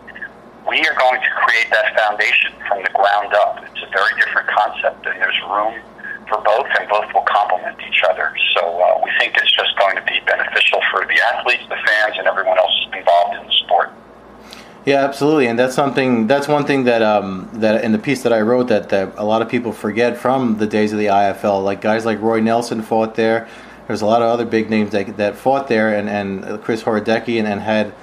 We 0.68 0.80
are 0.86 0.96
going 0.96 1.22
to 1.22 1.30
create 1.42 1.70
that 1.72 1.96
foundation 1.96 2.52
from 2.68 2.84
the 2.84 2.90
ground 2.90 3.34
up. 3.34 3.64
It's 3.64 3.82
a 3.84 3.90
very 3.92 4.14
different 4.20 4.50
concept, 4.50 5.06
and 5.06 5.16
there's 5.22 5.40
room 5.50 5.80
for 6.28 6.42
both, 6.42 6.68
and 6.78 6.90
both 6.90 7.08
will 7.14 7.24
complement 7.24 7.80
each 7.88 8.04
other. 8.04 8.36
So 8.56 8.82
uh, 8.82 9.02
we 9.04 9.10
think 9.18 9.38
it's 9.38 9.52
just 9.56 9.78
going 9.80 9.96
to 9.96 10.04
be 10.04 10.20
beneficial 10.26 10.82
for 10.92 11.06
the 11.06 11.20
athletes, 11.34 11.64
the 11.70 11.78
fans, 11.88 12.16
and 12.18 12.28
everyone 12.28 12.58
else 12.58 12.74
involved 12.94 13.36
in 13.40 13.48
the 13.48 13.54
sport. 13.54 13.92
Yeah, 14.86 15.04
absolutely, 15.04 15.48
and 15.48 15.58
that's 15.58 15.76
something. 15.76 16.28
That's 16.28 16.48
one 16.48 16.66
thing 16.66 16.84
that 16.84 17.02
um, 17.02 17.50
that 17.54 17.84
in 17.84 17.92
the 17.94 18.00
piece 18.00 18.24
that 18.24 18.34
I 18.34 18.42
wrote 18.42 18.68
that, 18.68 18.90
that 18.90 19.14
a 19.18 19.24
lot 19.24 19.42
of 19.42 19.50
people 19.50 19.72
forget 19.72 20.18
from 20.18 20.58
the 20.58 20.68
days 20.68 20.92
of 20.92 21.00
the 21.00 21.08
IFL. 21.08 21.64
Like 21.64 21.82
guys 21.82 22.06
like 22.06 22.22
Roy 22.22 22.42
Nelson 22.42 22.82
fought 22.82 23.16
there. 23.16 23.48
There's 23.88 24.02
a 24.02 24.06
lot 24.06 24.22
of 24.22 24.28
other 24.28 24.46
big 24.46 24.70
names 24.70 24.92
that, 24.92 25.16
that 25.16 25.38
fought 25.38 25.70
there, 25.70 25.96
and, 25.96 26.10
and 26.10 26.62
Chris 26.62 26.84
Horodecki, 26.84 27.40
and, 27.40 27.48
and 27.48 27.62
had 27.62 27.94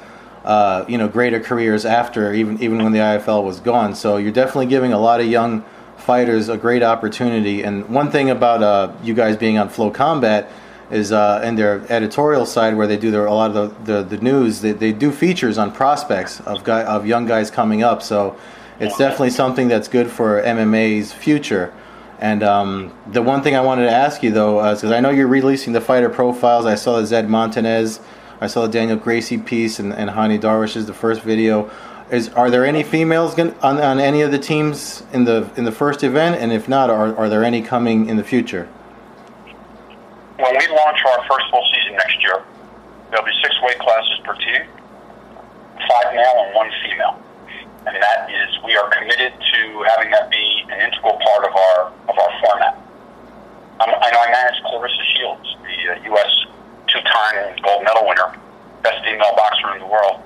uh, 0.45 0.85
you 0.89 0.99
know 0.99 1.09
greater 1.09 1.41
careers 1.41 1.85
after, 1.85 2.33
even 2.33 2.63
even 2.63 2.83
when 2.83 2.93
the 2.93 2.99
IFL 2.99 3.45
was 3.45 3.61
gone. 3.61 3.95
So 3.95 4.17
you're 4.17 4.33
definitely 4.33 4.67
giving 4.67 4.93
a 4.93 4.99
lot 4.99 5.21
of 5.21 5.27
young 5.27 5.65
fighters 5.97 6.49
a 6.49 6.57
great 6.57 6.83
opportunity. 6.83 7.63
And 7.63 7.89
one 7.89 8.11
thing 8.11 8.31
about 8.31 8.63
uh, 8.63 8.93
you 9.03 9.15
guys 9.15 9.37
being 9.37 9.59
on 9.59 9.69
FloCombat 9.71 10.49
is 10.91 11.13
uh, 11.13 11.41
in 11.43 11.57
their 11.57 11.91
editorial 11.91 12.45
side 12.45 12.77
where 12.77 12.87
they 12.87 12.97
do 12.97 13.11
their, 13.11 13.27
a 13.27 13.33
lot 13.33 13.57
of 13.57 13.87
the, 13.87 14.03
the, 14.03 14.17
the 14.17 14.23
news. 14.23 14.61
They, 14.61 14.73
they 14.73 14.93
do 14.93 15.11
features 15.11 15.57
on 15.57 15.73
prospects 15.73 16.41
of 16.41 16.63
guy 16.63 16.85
of 16.85 17.07
young 17.07 17.27
guys 17.27 17.51
coming 17.51 17.83
up. 17.83 18.03
So 18.03 18.37
it's 18.79 18.97
definitely 18.99 19.31
something 19.31 19.69
that's 19.69 19.89
good 19.89 20.11
for 20.11 20.43
MMA's 20.43 21.13
future. 21.13 21.73
And 22.21 22.43
um, 22.43 22.93
the 23.07 23.23
one 23.23 23.43
thing 23.43 23.57
I 23.57 23.61
wanted 23.61 23.85
to 23.85 23.91
ask 23.91 24.23
you 24.23 24.31
though, 24.31 24.57
because 24.57 24.85
uh, 24.85 24.95
I 24.95 25.01
know 25.01 25.11
you're 25.11 25.27
releasing 25.27 25.73
the 25.73 25.81
fighter 25.81 26.09
profiles. 26.09 26.67
I 26.67 26.75
saw 26.75 27.01
the 27.01 27.07
Zed 27.07 27.29
Montanez, 27.29 28.01
I 28.45 28.47
saw 28.47 28.67
Daniel 28.67 28.99
Gracie 28.99 29.39
piece, 29.39 29.79
and, 29.79 29.93
and 29.93 30.11
Hani 30.11 30.39
Darwish 30.39 30.77
is 30.77 30.85
the 30.85 30.93
first 30.93 31.23
video. 31.23 31.71
Is 32.11 32.29
are 32.29 32.51
there 32.51 32.67
any 32.67 32.83
females 32.83 33.39
on, 33.39 33.55
on 33.63 33.99
any 33.99 34.21
of 34.21 34.31
the 34.31 34.39
teams 34.39 35.03
in 35.15 35.25
the 35.25 35.51
in 35.57 35.65
the 35.65 35.73
first 35.73 36.05
event? 36.05 36.37
And 36.37 36.53
if 36.53 36.69
not, 36.69 36.91
are 36.91 37.17
are 37.17 37.31
there 37.31 37.43
any 37.43 37.63
coming 37.63 38.07
in 38.09 38.19
the 38.19 38.25
future? 38.25 38.69
when 40.37 40.53
we 40.59 40.67
launch 40.77 40.99
our 41.09 41.25
first 41.25 41.47
full 41.51 41.65
season 41.73 41.93
next 41.97 42.21
year, 42.21 42.45
there'll 43.11 43.25
be 43.25 43.33
six 43.43 43.55
weight 43.63 43.79
classes 43.79 44.21
per 44.25 44.35
team, 44.35 44.69
five 45.89 46.13
male 46.13 46.37
and 46.45 46.55
one 46.55 46.71
female. 46.85 47.23
And 47.87 47.97
that 47.97 48.29
is, 48.29 48.59
we 48.65 48.77
are 48.77 48.89
committed 48.91 49.33
to 49.33 49.61
having 49.89 50.11
that 50.11 50.31
be 50.31 50.65
an 50.69 50.81
integral 50.81 51.17
part 51.17 51.45
of 51.49 51.53
our 51.57 51.79
of 52.09 52.19
our 52.19 52.33
format. 52.45 52.77
I'm, 53.81 53.89
I 53.89 54.11
know 54.13 54.21
I 54.21 54.31
manage 54.31 54.61
Claressa 54.69 55.05
Shields, 55.17 55.57
the 55.63 55.93
uh, 55.93 56.13
U.S. 56.13 56.54
two-time 56.95 57.59
gold 57.67 57.83
medal 57.83 58.07
winner, 58.07 58.31
best 58.83 59.03
female 59.05 59.35
boxer 59.35 59.75
in 59.75 59.81
the 59.83 59.91
world, 59.91 60.23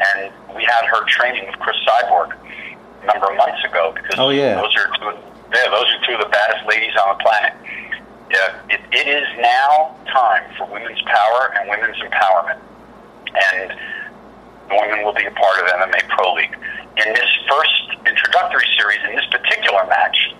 and 0.00 0.32
we 0.56 0.64
had 0.64 0.88
her 0.88 1.04
training 1.04 1.44
with 1.46 1.58
Cris 1.60 1.76
Cyborg 1.84 2.32
a 2.32 3.06
number 3.06 3.30
of 3.30 3.36
months 3.36 3.62
ago 3.64 3.92
because 3.92 4.18
oh, 4.18 4.30
yeah. 4.30 4.56
those 4.56 4.74
are 4.74 4.88
two, 4.96 5.12
yeah, 5.52 5.68
those 5.68 5.86
are 5.92 6.00
two 6.08 6.14
of 6.16 6.20
the 6.24 6.32
baddest 6.32 6.66
ladies 6.66 6.96
on 6.96 7.16
the 7.16 7.22
planet 7.22 7.52
it, 8.70 8.80
it 8.92 9.06
is 9.08 9.26
now 9.40 9.94
time 10.12 10.44
for 10.56 10.66
women's 10.66 11.00
power 11.02 11.54
and 11.58 11.68
women's 11.68 11.98
empowerment. 11.98 12.60
And 13.32 13.72
women 14.70 15.04
will 15.04 15.14
be 15.14 15.24
a 15.24 15.30
part 15.30 15.60
of 15.60 15.66
MMA 15.66 16.08
Pro 16.08 16.34
League. 16.34 16.56
In 16.96 17.12
this 17.12 17.30
first 17.48 18.06
introductory 18.06 18.66
series, 18.78 19.00
in 19.08 19.16
this 19.16 19.26
particular 19.30 19.84
match, 19.86 20.34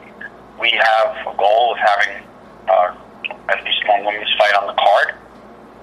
we 0.60 0.70
have 0.70 1.26
a 1.26 1.36
goal 1.36 1.72
of 1.72 1.78
having 1.78 2.22
uh, 2.68 2.94
at 3.48 3.64
least 3.64 3.82
one 3.88 4.04
women's 4.04 4.32
fight 4.38 4.54
on 4.54 4.66
the 4.66 4.74
card. 4.74 5.14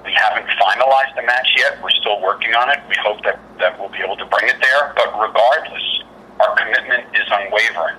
We 0.06 0.14
haven't 0.14 0.48
finalized 0.58 1.16
the 1.16 1.24
match 1.24 1.54
yet. 1.58 1.82
We're 1.84 1.94
still 2.02 2.22
working 2.22 2.54
on 2.56 2.70
it. 2.70 2.80
We 2.88 2.96
hope 3.04 3.24
that, 3.24 3.40
that 3.60 3.80
we'll 3.80 3.90
be 3.90 4.00
able 4.00 4.18
to 4.18 4.26
bring 4.26 4.48
it 4.48 4.58
there. 4.62 4.94
But 4.96 5.12
regardless, 5.20 6.04
our 6.40 6.56
commitment 6.56 7.04
is 7.14 7.28
unwavering. 7.30 7.98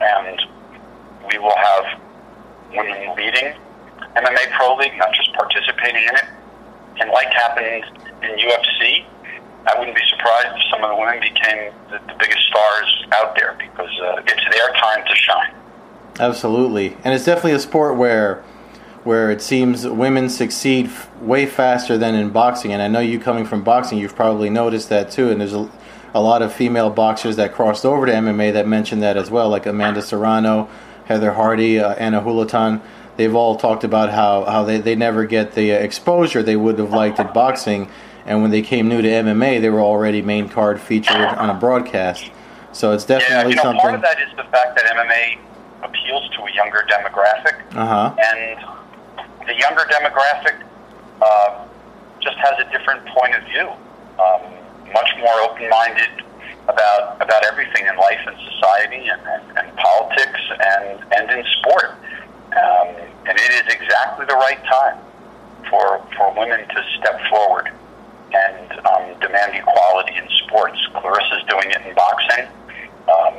And 0.00 0.40
we 1.26 1.38
will 1.38 1.56
have 1.56 2.00
women 2.70 3.16
leading 3.16 3.56
MMA 4.16 4.50
Pro 4.56 4.76
League, 4.76 4.96
not 4.98 5.12
just 5.14 5.32
participating 5.34 6.02
in 6.02 6.14
it. 6.14 6.28
And 7.00 7.10
like 7.10 7.28
happened 7.28 7.84
in 8.22 8.30
UFC, 8.38 9.06
I 9.66 9.78
wouldn't 9.78 9.96
be 9.96 10.02
surprised 10.08 10.48
if 10.56 10.62
some 10.70 10.82
of 10.82 10.90
the 10.90 10.96
women 10.96 11.20
became 11.20 11.72
the, 11.90 11.98
the 12.06 12.16
biggest 12.18 12.42
stars 12.46 13.06
out 13.12 13.36
there 13.36 13.56
because 13.58 13.90
uh, 14.02 14.22
it's 14.26 14.44
their 14.50 14.72
time 14.74 15.04
to 15.06 15.14
shine. 15.14 15.54
Absolutely, 16.18 16.96
and 17.04 17.14
it's 17.14 17.24
definitely 17.24 17.52
a 17.52 17.60
sport 17.60 17.96
where 17.96 18.42
where 19.04 19.30
it 19.30 19.40
seems 19.40 19.86
women 19.86 20.28
succeed 20.28 20.86
f- 20.86 21.10
way 21.20 21.46
faster 21.46 21.96
than 21.96 22.14
in 22.14 22.28
boxing. 22.28 22.72
And 22.72 22.82
I 22.82 22.88
know 22.88 23.00
you 23.00 23.18
coming 23.18 23.46
from 23.46 23.62
boxing, 23.62 23.96
you've 23.96 24.14
probably 24.14 24.50
noticed 24.50 24.88
that 24.90 25.10
too. 25.10 25.30
And 25.30 25.40
there's 25.40 25.54
a, 25.54 25.70
a 26.12 26.20
lot 26.20 26.42
of 26.42 26.52
female 26.52 26.90
boxers 26.90 27.36
that 27.36 27.54
crossed 27.54 27.86
over 27.86 28.04
to 28.04 28.12
MMA 28.12 28.52
that 28.52 28.66
mentioned 28.66 29.02
that 29.02 29.16
as 29.16 29.30
well, 29.30 29.48
like 29.48 29.64
Amanda 29.64 30.02
Serrano, 30.02 30.68
Heather 31.06 31.32
Hardy, 31.32 31.78
uh, 31.78 31.94
Ana 31.94 32.20
Julaton, 32.20 32.82
they've 33.16 33.34
all 33.34 33.56
talked 33.56 33.82
about 33.82 34.10
how, 34.10 34.44
how 34.44 34.64
they, 34.64 34.78
they 34.78 34.94
never 34.94 35.24
get 35.24 35.52
the 35.54 35.70
exposure 35.70 36.42
they 36.42 36.56
would 36.56 36.78
have 36.78 36.90
liked 36.90 37.18
at 37.18 37.32
boxing. 37.32 37.88
And 38.26 38.42
when 38.42 38.50
they 38.50 38.60
came 38.60 38.88
new 38.88 39.00
to 39.00 39.08
MMA, 39.08 39.60
they 39.60 39.70
were 39.70 39.80
already 39.80 40.20
main 40.20 40.50
card 40.50 40.80
featured 40.80 41.16
on 41.16 41.48
a 41.48 41.54
broadcast. 41.54 42.30
So 42.72 42.92
it's 42.92 43.04
definitely 43.04 43.36
yeah, 43.36 43.48
you 43.48 43.56
know, 43.56 43.62
something. 43.62 43.80
Part 43.80 43.94
of 43.94 44.02
that 44.02 44.20
is 44.20 44.28
the 44.36 44.44
fact 44.44 44.76
that 44.76 44.84
MMA 44.84 45.38
appeals 45.98 46.28
to 46.30 46.42
a 46.44 46.52
younger 46.52 46.86
demographic. 46.88 47.60
Uh-huh. 47.76 48.14
And 48.18 48.58
the 49.46 49.54
younger 49.58 49.84
demographic 49.84 50.62
uh, 51.20 51.66
just 52.20 52.36
has 52.38 52.54
a 52.58 52.70
different 52.70 53.04
point 53.06 53.34
of 53.34 53.42
view, 53.44 53.68
um, 54.18 54.42
much 54.92 55.10
more 55.18 55.40
open 55.40 55.68
minded 55.68 56.24
about 56.68 57.16
about 57.20 57.44
everything 57.46 57.86
in 57.86 57.96
life 57.96 58.20
and 58.26 58.36
society 58.52 59.08
and, 59.08 59.20
and, 59.26 59.58
and 59.58 59.76
politics 59.76 60.40
and 60.50 61.04
and 61.14 61.30
in 61.30 61.44
sport. 61.60 61.96
Um, 62.52 62.88
and 63.28 63.38
it 63.38 63.50
is 63.52 63.74
exactly 63.74 64.26
the 64.26 64.36
right 64.36 64.62
time 64.64 64.98
for 65.70 66.04
for 66.16 66.32
women 66.38 66.66
to 66.68 66.84
step 66.98 67.20
forward 67.30 67.70
and 68.32 68.72
um, 68.86 69.18
demand 69.20 69.54
equality 69.54 70.14
in 70.16 70.28
sports. 70.44 70.78
Claressa's 70.94 71.44
doing 71.48 71.70
it 71.70 71.80
in 71.86 71.94
boxing. 71.94 72.46
Um, 73.08 73.34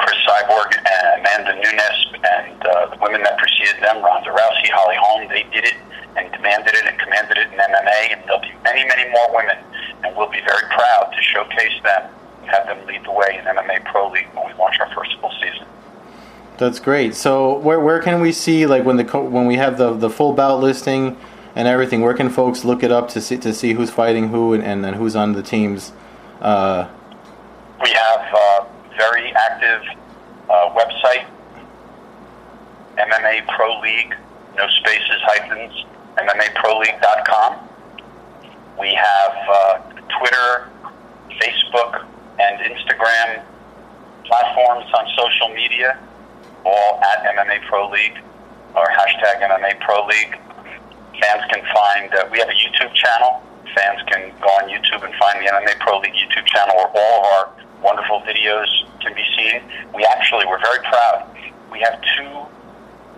Cris 0.00 0.18
Cyborg 0.24 0.72
and 0.76 1.20
Amanda 1.20 1.54
Nunes 1.60 1.98
and 2.24 2.58
uh, 2.66 2.90
the 2.90 2.98
women 3.00 3.22
that 3.22 3.38
preceded 3.38 3.76
them, 3.82 4.02
Ronda 4.02 4.30
Rousey, 4.30 4.68
Holly 4.72 4.96
Holm, 4.96 5.28
they 5.28 5.44
did 5.52 5.64
it 5.64 5.76
and 6.16 6.32
demanded 6.32 6.74
it 6.74 6.84
and 6.86 6.98
commanded 6.98 7.38
it 7.38 7.52
in 7.52 7.58
MMA, 7.58 8.16
and 8.16 8.20
there'll 8.24 8.40
be 8.40 8.52
many, 8.64 8.84
many 8.88 9.08
more 9.12 9.28
women 9.34 9.56
and 10.04 10.16
we'll 10.16 10.30
be 10.30 10.40
very 10.40 10.62
proud 10.70 11.12
to 11.14 11.22
showcase 11.22 11.82
them 11.82 12.10
and 12.40 12.50
have 12.50 12.66
them 12.66 12.86
lead 12.86 13.04
the 13.04 13.12
way 13.12 13.38
in 13.38 13.44
MMA 13.44 13.84
Pro 13.86 14.10
League 14.10 14.28
when 14.34 14.46
we 14.46 14.54
launch 14.54 14.76
our 14.80 14.92
first 14.94 15.18
full 15.20 15.32
season. 15.40 15.66
That's 16.58 16.78
great. 16.78 17.14
So 17.14 17.58
where 17.58 17.80
where 17.80 18.00
can 18.02 18.20
we 18.20 18.32
see 18.32 18.66
like 18.66 18.84
when 18.84 18.96
the 18.96 19.04
when 19.04 19.46
we 19.46 19.56
have 19.56 19.78
the 19.78 19.94
the 19.94 20.10
full 20.10 20.32
bout 20.32 20.60
listing 20.60 21.16
and 21.54 21.66
everything? 21.66 22.02
Where 22.02 22.14
can 22.14 22.28
folks 22.28 22.64
look 22.64 22.82
it 22.82 22.92
up 22.92 23.08
to 23.10 23.20
see 23.20 23.38
to 23.38 23.54
see 23.54 23.72
who's 23.72 23.90
fighting 23.90 24.28
who 24.28 24.52
and, 24.52 24.62
and, 24.62 24.84
and 24.84 24.96
who's 24.96 25.16
on 25.16 25.32
the 25.32 25.42
teams? 25.42 25.92
Uh, 26.40 26.88
we 27.82 27.90
have 27.90 28.20
a 28.20 28.66
very 29.00 29.32
active 29.32 29.80
uh, 30.50 30.68
website, 30.76 31.24
MMA 32.98 33.46
Pro 33.48 33.80
League, 33.80 34.14
no 34.56 34.68
spaces 34.80 35.20
hyphens, 35.24 35.72
MMAProLeague.com. 36.18 37.68
We 38.78 38.92
have 38.92 39.34
uh, 39.48 39.78
Twitter, 40.18 40.68
Facebook, 41.40 42.04
and 42.38 42.60
Instagram 42.60 43.42
platforms 44.24 44.84
on 44.92 45.08
social 45.16 45.48
media, 45.54 45.98
all 46.66 47.00
at 47.00 47.24
MMA 47.34 47.66
Pro 47.68 47.88
League 47.88 48.18
or 48.74 48.84
hashtag 48.84 49.40
MMA 49.40 49.80
Pro 49.80 50.04
League. 50.06 50.38
Fans 51.20 51.42
can 51.50 51.64
find, 51.74 52.14
uh, 52.14 52.28
we 52.30 52.38
have 52.38 52.48
a 52.48 52.52
YouTube 52.52 52.92
channel. 52.94 53.42
Fans 53.74 54.00
can 54.12 54.32
go 54.40 54.48
on 54.60 54.68
YouTube 54.68 55.04
and 55.04 55.14
find 55.14 55.40
the 55.40 55.50
MMA 55.50 55.78
Pro 55.80 55.98
League 56.00 56.14
YouTube 56.14 56.44
channel 56.46 56.76
where 56.76 56.90
all 56.94 57.20
of 57.20 57.24
our 57.32 57.60
wonderful 57.82 58.20
videos 58.22 58.68
can 59.00 59.14
be 59.14 59.24
seen. 59.36 59.62
We 59.94 60.04
actually, 60.04 60.46
we're 60.46 60.60
very 60.60 60.80
proud. 60.80 61.28
We 61.72 61.80
have 61.80 62.00
two 62.16 62.46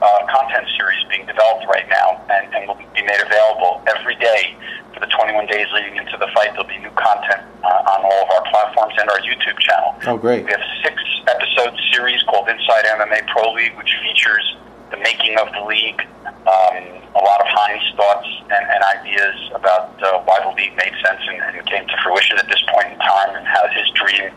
uh, 0.02 0.26
content 0.26 0.66
series 0.76 0.98
being 1.08 1.26
developed 1.26 1.66
right 1.66 1.88
now 1.88 2.20
and, 2.30 2.52
and 2.54 2.66
will 2.66 2.74
be 2.74 3.02
made 3.02 3.22
available 3.22 3.82
every 3.86 4.16
day 4.16 4.56
for 4.92 5.00
the 5.00 5.06
21 5.06 5.46
days 5.46 5.66
leading 5.74 5.96
into 5.96 6.16
the 6.18 6.26
fight. 6.34 6.50
There'll 6.52 6.66
be 6.66 6.78
new 6.78 6.90
content 6.98 7.42
uh, 7.62 7.92
on 7.94 8.00
all 8.02 8.20
of 8.26 8.30
our 8.30 8.44
platforms 8.50 8.94
and 8.98 9.08
our 9.10 9.20
YouTube 9.20 9.58
channel. 9.58 9.94
Oh, 10.06 10.16
great. 10.18 10.44
We 10.44 10.50
have 10.50 10.66
six 10.82 10.98
episode 11.28 11.78
series 11.92 12.22
called 12.24 12.48
Inside 12.48 12.84
MMA 12.84 13.28
Pro 13.28 13.52
League, 13.52 13.76
which 13.76 13.94
features 14.02 14.56
the 14.92 15.00
making 15.00 15.36
of 15.40 15.48
the 15.56 15.64
league, 15.64 16.00
um, 16.44 16.76
a 17.16 17.22
lot 17.24 17.40
of 17.40 17.48
Hani's 17.48 17.96
thoughts 17.96 18.28
and, 18.44 18.64
and 18.68 18.80
ideas 19.00 19.34
about 19.56 19.96
uh, 20.04 20.20
why 20.28 20.38
the 20.44 20.52
league 20.54 20.76
made 20.76 20.92
sense 21.00 21.20
and, 21.26 21.40
and 21.40 21.66
came 21.66 21.88
to 21.88 21.96
fruition 22.04 22.38
at 22.38 22.46
this 22.46 22.62
point 22.68 22.92
in 22.92 22.98
time 23.00 23.34
and 23.34 23.46
how 23.48 23.64
his 23.72 23.88
dream 23.96 24.30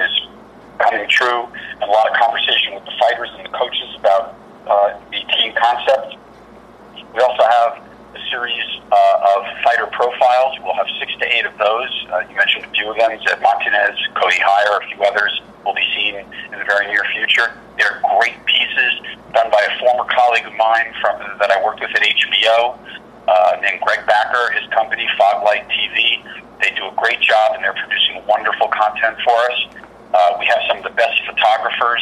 is 0.00 0.12
coming 0.80 1.06
true, 1.08 1.44
and 1.44 1.84
a 1.84 1.92
lot 1.92 2.08
of 2.08 2.16
conversation 2.16 2.74
with 2.74 2.84
the 2.84 2.96
fighters 2.98 3.28
and 3.36 3.44
the 3.44 3.52
coaches 3.52 3.90
about 4.00 4.34
uh, 4.66 4.96
the 5.12 5.20
team 5.36 5.52
concept. 5.52 6.16
We 7.12 7.20
also 7.20 7.44
have 7.44 7.84
a 8.14 8.20
series 8.30 8.64
uh, 8.90 9.32
of 9.36 9.44
fighter 9.62 9.86
profiles. 9.92 10.56
We'll 10.64 10.74
have 10.74 10.88
six 10.98 11.12
to 11.20 11.26
eight 11.28 11.44
of 11.44 11.56
those. 11.58 11.92
Uh, 12.08 12.24
you 12.30 12.36
mentioned 12.36 12.64
a 12.64 12.70
few 12.70 12.88
of 12.90 12.96
them, 12.96 13.10
Zed 13.28 13.42
Montanez, 13.42 13.98
Cody 14.14 14.40
Hire, 14.40 14.80
a 14.80 14.86
few 14.88 15.02
others 15.04 15.42
will 15.68 15.76
be 15.76 15.84
seen 15.92 16.16
in 16.16 16.56
the 16.56 16.64
very 16.64 16.88
near 16.88 17.04
future. 17.12 17.52
They're 17.76 18.00
great 18.16 18.40
pieces 18.48 18.92
done 19.36 19.52
by 19.52 19.60
a 19.60 19.72
former 19.76 20.08
colleague 20.08 20.48
of 20.48 20.56
mine 20.56 20.96
from 21.04 21.20
that 21.36 21.52
I 21.52 21.60
worked 21.60 21.84
with 21.84 21.92
at 21.92 22.00
HBO, 22.00 22.80
uh, 23.28 23.60
named 23.60 23.84
Greg 23.84 24.08
Backer, 24.08 24.48
his 24.56 24.64
company, 24.72 25.04
Foglight 25.20 25.68
TV. 25.68 26.24
They 26.64 26.72
do 26.72 26.88
a 26.88 26.94
great 26.96 27.20
job, 27.20 27.52
and 27.52 27.62
they're 27.62 27.76
producing 27.76 28.24
wonderful 28.24 28.72
content 28.72 29.20
for 29.20 29.36
us. 29.52 29.60
Uh, 30.08 30.40
we 30.40 30.48
have 30.48 30.64
some 30.72 30.78
of 30.78 30.84
the 30.88 30.96
best 30.96 31.20
photographers 31.28 32.00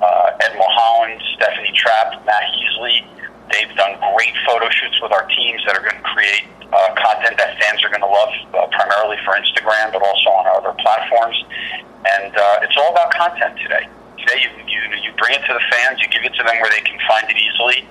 uh, 0.00 0.30
Ed 0.40 0.56
Mulholland, 0.58 1.22
Stephanie 1.36 1.72
Trapp, 1.74 2.24
Matt 2.24 2.44
Heasley. 2.52 3.06
They've 3.52 3.74
done 3.76 3.98
great 4.14 4.34
photo 4.46 4.68
shoots 4.70 5.00
with 5.00 5.12
our 5.12 5.26
teams 5.28 5.62
that 5.66 5.76
are 5.76 5.82
going 5.82 5.96
to 5.96 6.06
create 6.08 6.44
uh, 6.72 6.94
content 6.98 7.38
that 7.38 7.58
fans 7.60 7.84
are 7.84 7.88
going 7.88 8.02
to 8.02 8.10
love, 8.10 8.32
uh, 8.54 8.66
primarily 8.74 9.16
for 9.24 9.34
Instagram, 9.38 9.92
but 9.92 10.02
also 10.02 10.30
on 10.30 10.46
our 10.46 10.56
other 10.58 10.74
platforms. 10.82 11.36
And 12.06 12.34
uh, 12.34 12.64
it's 12.66 12.76
all 12.76 12.90
about 12.92 13.12
content 13.14 13.58
today. 13.62 13.86
Today, 14.18 14.42
you, 14.42 14.50
you 14.66 14.80
you 15.02 15.12
bring 15.18 15.34
it 15.34 15.46
to 15.46 15.52
the 15.54 15.62
fans, 15.70 16.00
you 16.00 16.08
give 16.08 16.24
it 16.24 16.34
to 16.34 16.42
them 16.42 16.58
where 16.60 16.70
they 16.70 16.80
can 16.80 16.98
find 17.06 17.30
it 17.30 17.36
easily, 17.36 17.86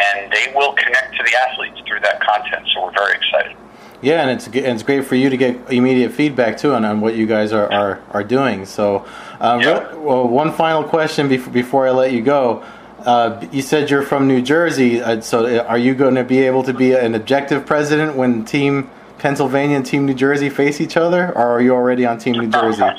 and 0.00 0.30
they 0.32 0.52
will 0.54 0.72
connect 0.72 1.16
to 1.16 1.22
the 1.24 1.34
athletes 1.48 1.80
through 1.86 2.00
that 2.00 2.20
content. 2.20 2.68
So 2.74 2.84
we're 2.84 2.92
very 2.92 3.16
excited. 3.16 3.56
Yeah, 4.00 4.22
and 4.22 4.30
it's 4.30 4.46
and 4.46 4.56
it's 4.56 4.82
great 4.82 5.04
for 5.06 5.16
you 5.16 5.28
to 5.28 5.36
get 5.36 5.72
immediate 5.72 6.12
feedback 6.12 6.56
too 6.58 6.72
on, 6.74 6.84
on 6.84 7.00
what 7.00 7.16
you 7.16 7.26
guys 7.26 7.52
are, 7.52 7.72
are, 7.72 8.02
are 8.10 8.22
doing. 8.22 8.64
So, 8.64 9.04
um, 9.40 9.60
Yeah. 9.60 9.92
well, 9.94 10.28
one 10.28 10.52
final 10.52 10.84
question 10.84 11.28
before 11.28 11.52
before 11.52 11.88
I 11.88 11.90
let 11.90 12.12
you 12.12 12.22
go. 12.22 12.64
Uh, 12.98 13.46
you 13.52 13.62
said 13.62 13.90
you're 13.90 14.02
from 14.02 14.26
New 14.26 14.42
Jersey, 14.42 15.00
uh, 15.00 15.20
so 15.20 15.64
are 15.64 15.78
you 15.78 15.94
going 15.94 16.16
to 16.16 16.24
be 16.24 16.40
able 16.40 16.64
to 16.64 16.74
be 16.74 16.92
an 16.92 17.14
objective 17.14 17.64
president 17.64 18.16
when 18.16 18.44
Team 18.44 18.90
Pennsylvania 19.18 19.76
and 19.76 19.86
Team 19.86 20.04
New 20.06 20.14
Jersey 20.14 20.50
face 20.50 20.80
each 20.80 20.96
other, 20.96 21.28
or 21.28 21.42
are 21.42 21.60
you 21.60 21.74
already 21.74 22.04
on 22.06 22.18
Team 22.18 22.34
New 22.34 22.48
Jersey? 22.48 22.84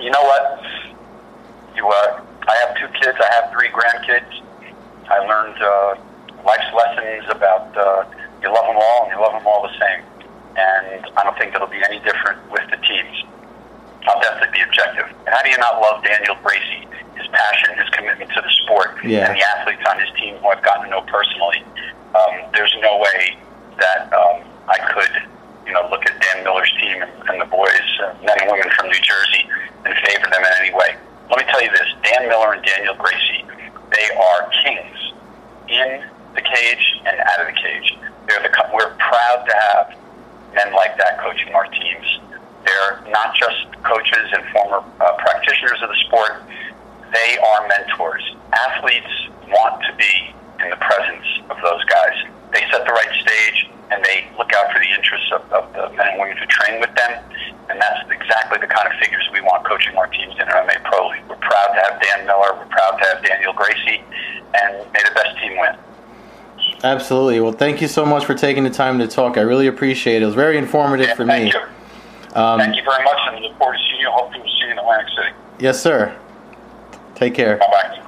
You 0.00 0.10
know 0.10 0.22
what? 0.22 0.64
You, 1.76 1.86
uh, 1.86 2.24
I 2.48 2.56
have 2.64 2.74
two 2.78 2.88
kids. 2.98 3.18
I 3.20 3.34
have 3.34 3.52
three 3.52 3.68
grandkids. 3.68 4.42
I 5.10 5.18
learned 5.18 5.60
uh, 5.60 6.42
life's 6.42 6.72
lessons 6.74 7.24
about 7.28 7.76
uh, 7.76 8.04
you 8.42 8.48
love 8.48 8.64
them 8.64 8.78
all 8.80 9.04
and 9.04 9.12
you 9.12 9.20
love 9.20 9.32
them 9.32 9.46
all 9.46 9.62
the 9.62 9.76
same. 9.78 10.02
And 10.56 11.04
I 11.16 11.22
don't 11.22 11.36
think 11.36 11.54
it'll 11.54 11.68
be 11.68 11.82
any 11.84 12.00
different 12.00 12.50
with 12.50 12.64
the 12.70 12.78
teams. 12.78 13.24
I'll 14.08 14.20
definitely 14.20 14.56
be 14.58 14.62
objective. 14.64 15.06
And 15.26 15.28
how 15.28 15.42
do 15.42 15.50
you 15.50 15.58
not 15.58 15.80
love 15.80 16.02
Daniel 16.04 16.36
Gracie, 16.42 16.88
his 17.16 17.26
passion, 17.28 17.76
his 17.78 17.88
commitment 17.90 18.30
to 18.32 18.40
the 18.40 18.52
sport, 18.64 18.96
Yeah. 19.04 19.28
and 19.28 19.36
the 19.36 19.44
athletes 19.56 19.82
on 19.88 20.00
his 20.00 20.08
team 20.18 20.36
who 20.40 20.48
I've 20.48 20.62
gotten 20.64 20.84
to 20.84 20.90
know 20.90 21.02
personally? 21.02 21.62
Um, 22.14 22.48
there's 22.54 22.74
no 22.80 22.98
way 22.98 23.36
that 23.78 24.10
um, 24.12 24.42
I 24.68 24.78
could, 24.92 25.12
you 25.66 25.72
know, 25.72 25.86
look 25.90 26.04
at 26.06 26.18
Dan 26.20 26.44
Miller's 26.44 26.72
team 26.80 27.02
and, 27.02 27.12
and 27.28 27.40
the 27.40 27.44
boys, 27.46 27.86
uh, 28.02 28.14
men 28.24 28.36
and 28.40 28.50
women 28.50 28.68
from 28.76 28.88
New 28.88 29.00
Jersey, 29.00 29.44
and 29.84 29.94
favor 30.06 30.26
them 30.32 30.42
in 30.42 30.52
any 30.64 30.74
way. 30.74 30.96
Let 31.28 31.38
me 31.38 31.44
tell 31.52 31.62
you 31.62 31.70
this: 31.70 31.86
Dan 32.02 32.28
Miller 32.28 32.54
and 32.54 32.64
Daniel 32.64 32.94
Gracie, 32.96 33.44
they 33.92 34.06
are 34.16 34.50
kings 34.64 34.98
in 35.68 36.02
the 36.34 36.42
cage 36.42 36.84
and 37.06 37.20
out 37.20 37.40
of 37.40 37.46
the 37.46 37.52
cage. 37.60 37.96
They're 38.26 38.42
the, 38.42 38.50
we're 38.74 38.90
proud 38.96 39.44
to 39.46 39.54
have 39.54 39.94
men 40.54 40.72
like 40.74 40.96
that 40.98 41.18
coaching 41.20 41.52
our 41.54 41.66
teams. 41.66 42.20
They're 42.64 43.00
not 43.10 43.34
just 43.34 43.66
coaches 43.82 44.26
and 44.32 44.44
former 44.52 44.82
uh, 45.00 45.16
practitioners 45.18 45.78
of 45.82 45.88
the 45.88 45.96
sport. 46.06 46.42
They 47.12 47.38
are 47.38 47.66
mentors. 47.68 48.22
Athletes 48.52 49.10
want 49.48 49.82
to 49.84 49.92
be 49.96 50.34
in 50.62 50.70
the 50.70 50.76
presence 50.76 51.26
of 51.50 51.56
those 51.62 51.82
guys. 51.84 52.14
They 52.52 52.60
set 52.70 52.84
the 52.86 52.92
right 52.92 53.14
stage 53.20 53.70
and 53.90 54.04
they 54.04 54.28
look 54.38 54.52
out 54.52 54.70
for 54.72 54.78
the 54.78 54.90
interests 54.90 55.30
of, 55.32 55.42
of 55.52 55.72
the 55.72 55.90
men 55.96 56.06
and 56.14 56.20
women 56.20 56.36
who 56.36 56.46
train 56.46 56.80
with 56.80 56.94
them. 56.94 57.18
And 57.70 57.80
that's 57.80 58.02
exactly 58.10 58.58
the 58.60 58.66
kind 58.66 58.86
of 58.86 58.94
figures 59.00 59.26
we 59.32 59.40
want 59.40 59.64
coaching 59.66 59.96
our 59.96 60.06
teams 60.08 60.34
in 60.38 60.46
MMA 60.46 60.82
Pro 60.84 61.08
League. 61.08 61.22
We're 61.28 61.36
proud 61.36 61.74
to 61.74 61.80
have 61.90 62.00
Dan 62.02 62.26
Miller. 62.26 62.54
We're 62.54 62.66
proud 62.70 62.98
to 62.98 63.04
have 63.08 63.24
Daniel 63.24 63.52
Gracie. 63.52 64.02
And 64.54 64.86
may 64.92 65.02
the 65.02 65.14
best 65.14 65.38
team 65.38 65.58
win. 65.58 65.76
Absolutely. 66.82 67.40
Well, 67.40 67.52
thank 67.52 67.80
you 67.80 67.88
so 67.88 68.04
much 68.06 68.24
for 68.24 68.34
taking 68.34 68.64
the 68.64 68.70
time 68.70 68.98
to 68.98 69.06
talk. 69.08 69.36
I 69.38 69.42
really 69.42 69.66
appreciate 69.66 70.16
it. 70.16 70.22
It 70.22 70.26
was 70.26 70.34
very 70.34 70.58
informative 70.58 71.08
Yeah, 71.08 71.14
for 71.14 71.26
thank 71.26 71.52
me. 71.52 71.60
you. 71.60 71.66
Um, 72.34 72.58
Thank 72.60 72.76
you 72.76 72.82
very 72.84 73.02
much, 73.04 73.18
and 73.26 73.42
look 73.44 73.56
forward 73.58 73.74
to 73.76 73.80
seeing 73.90 74.00
you. 74.00 74.10
Hopefully, 74.10 74.40
we'll 74.40 74.52
see 74.52 74.66
you 74.66 74.72
in 74.72 74.78
Atlantic 74.78 75.08
City. 75.16 75.30
yes, 75.58 75.82
sir. 75.82 76.16
Take 77.14 77.34
care. 77.34 77.56
Bye 77.58 77.66
bye. 77.70 78.02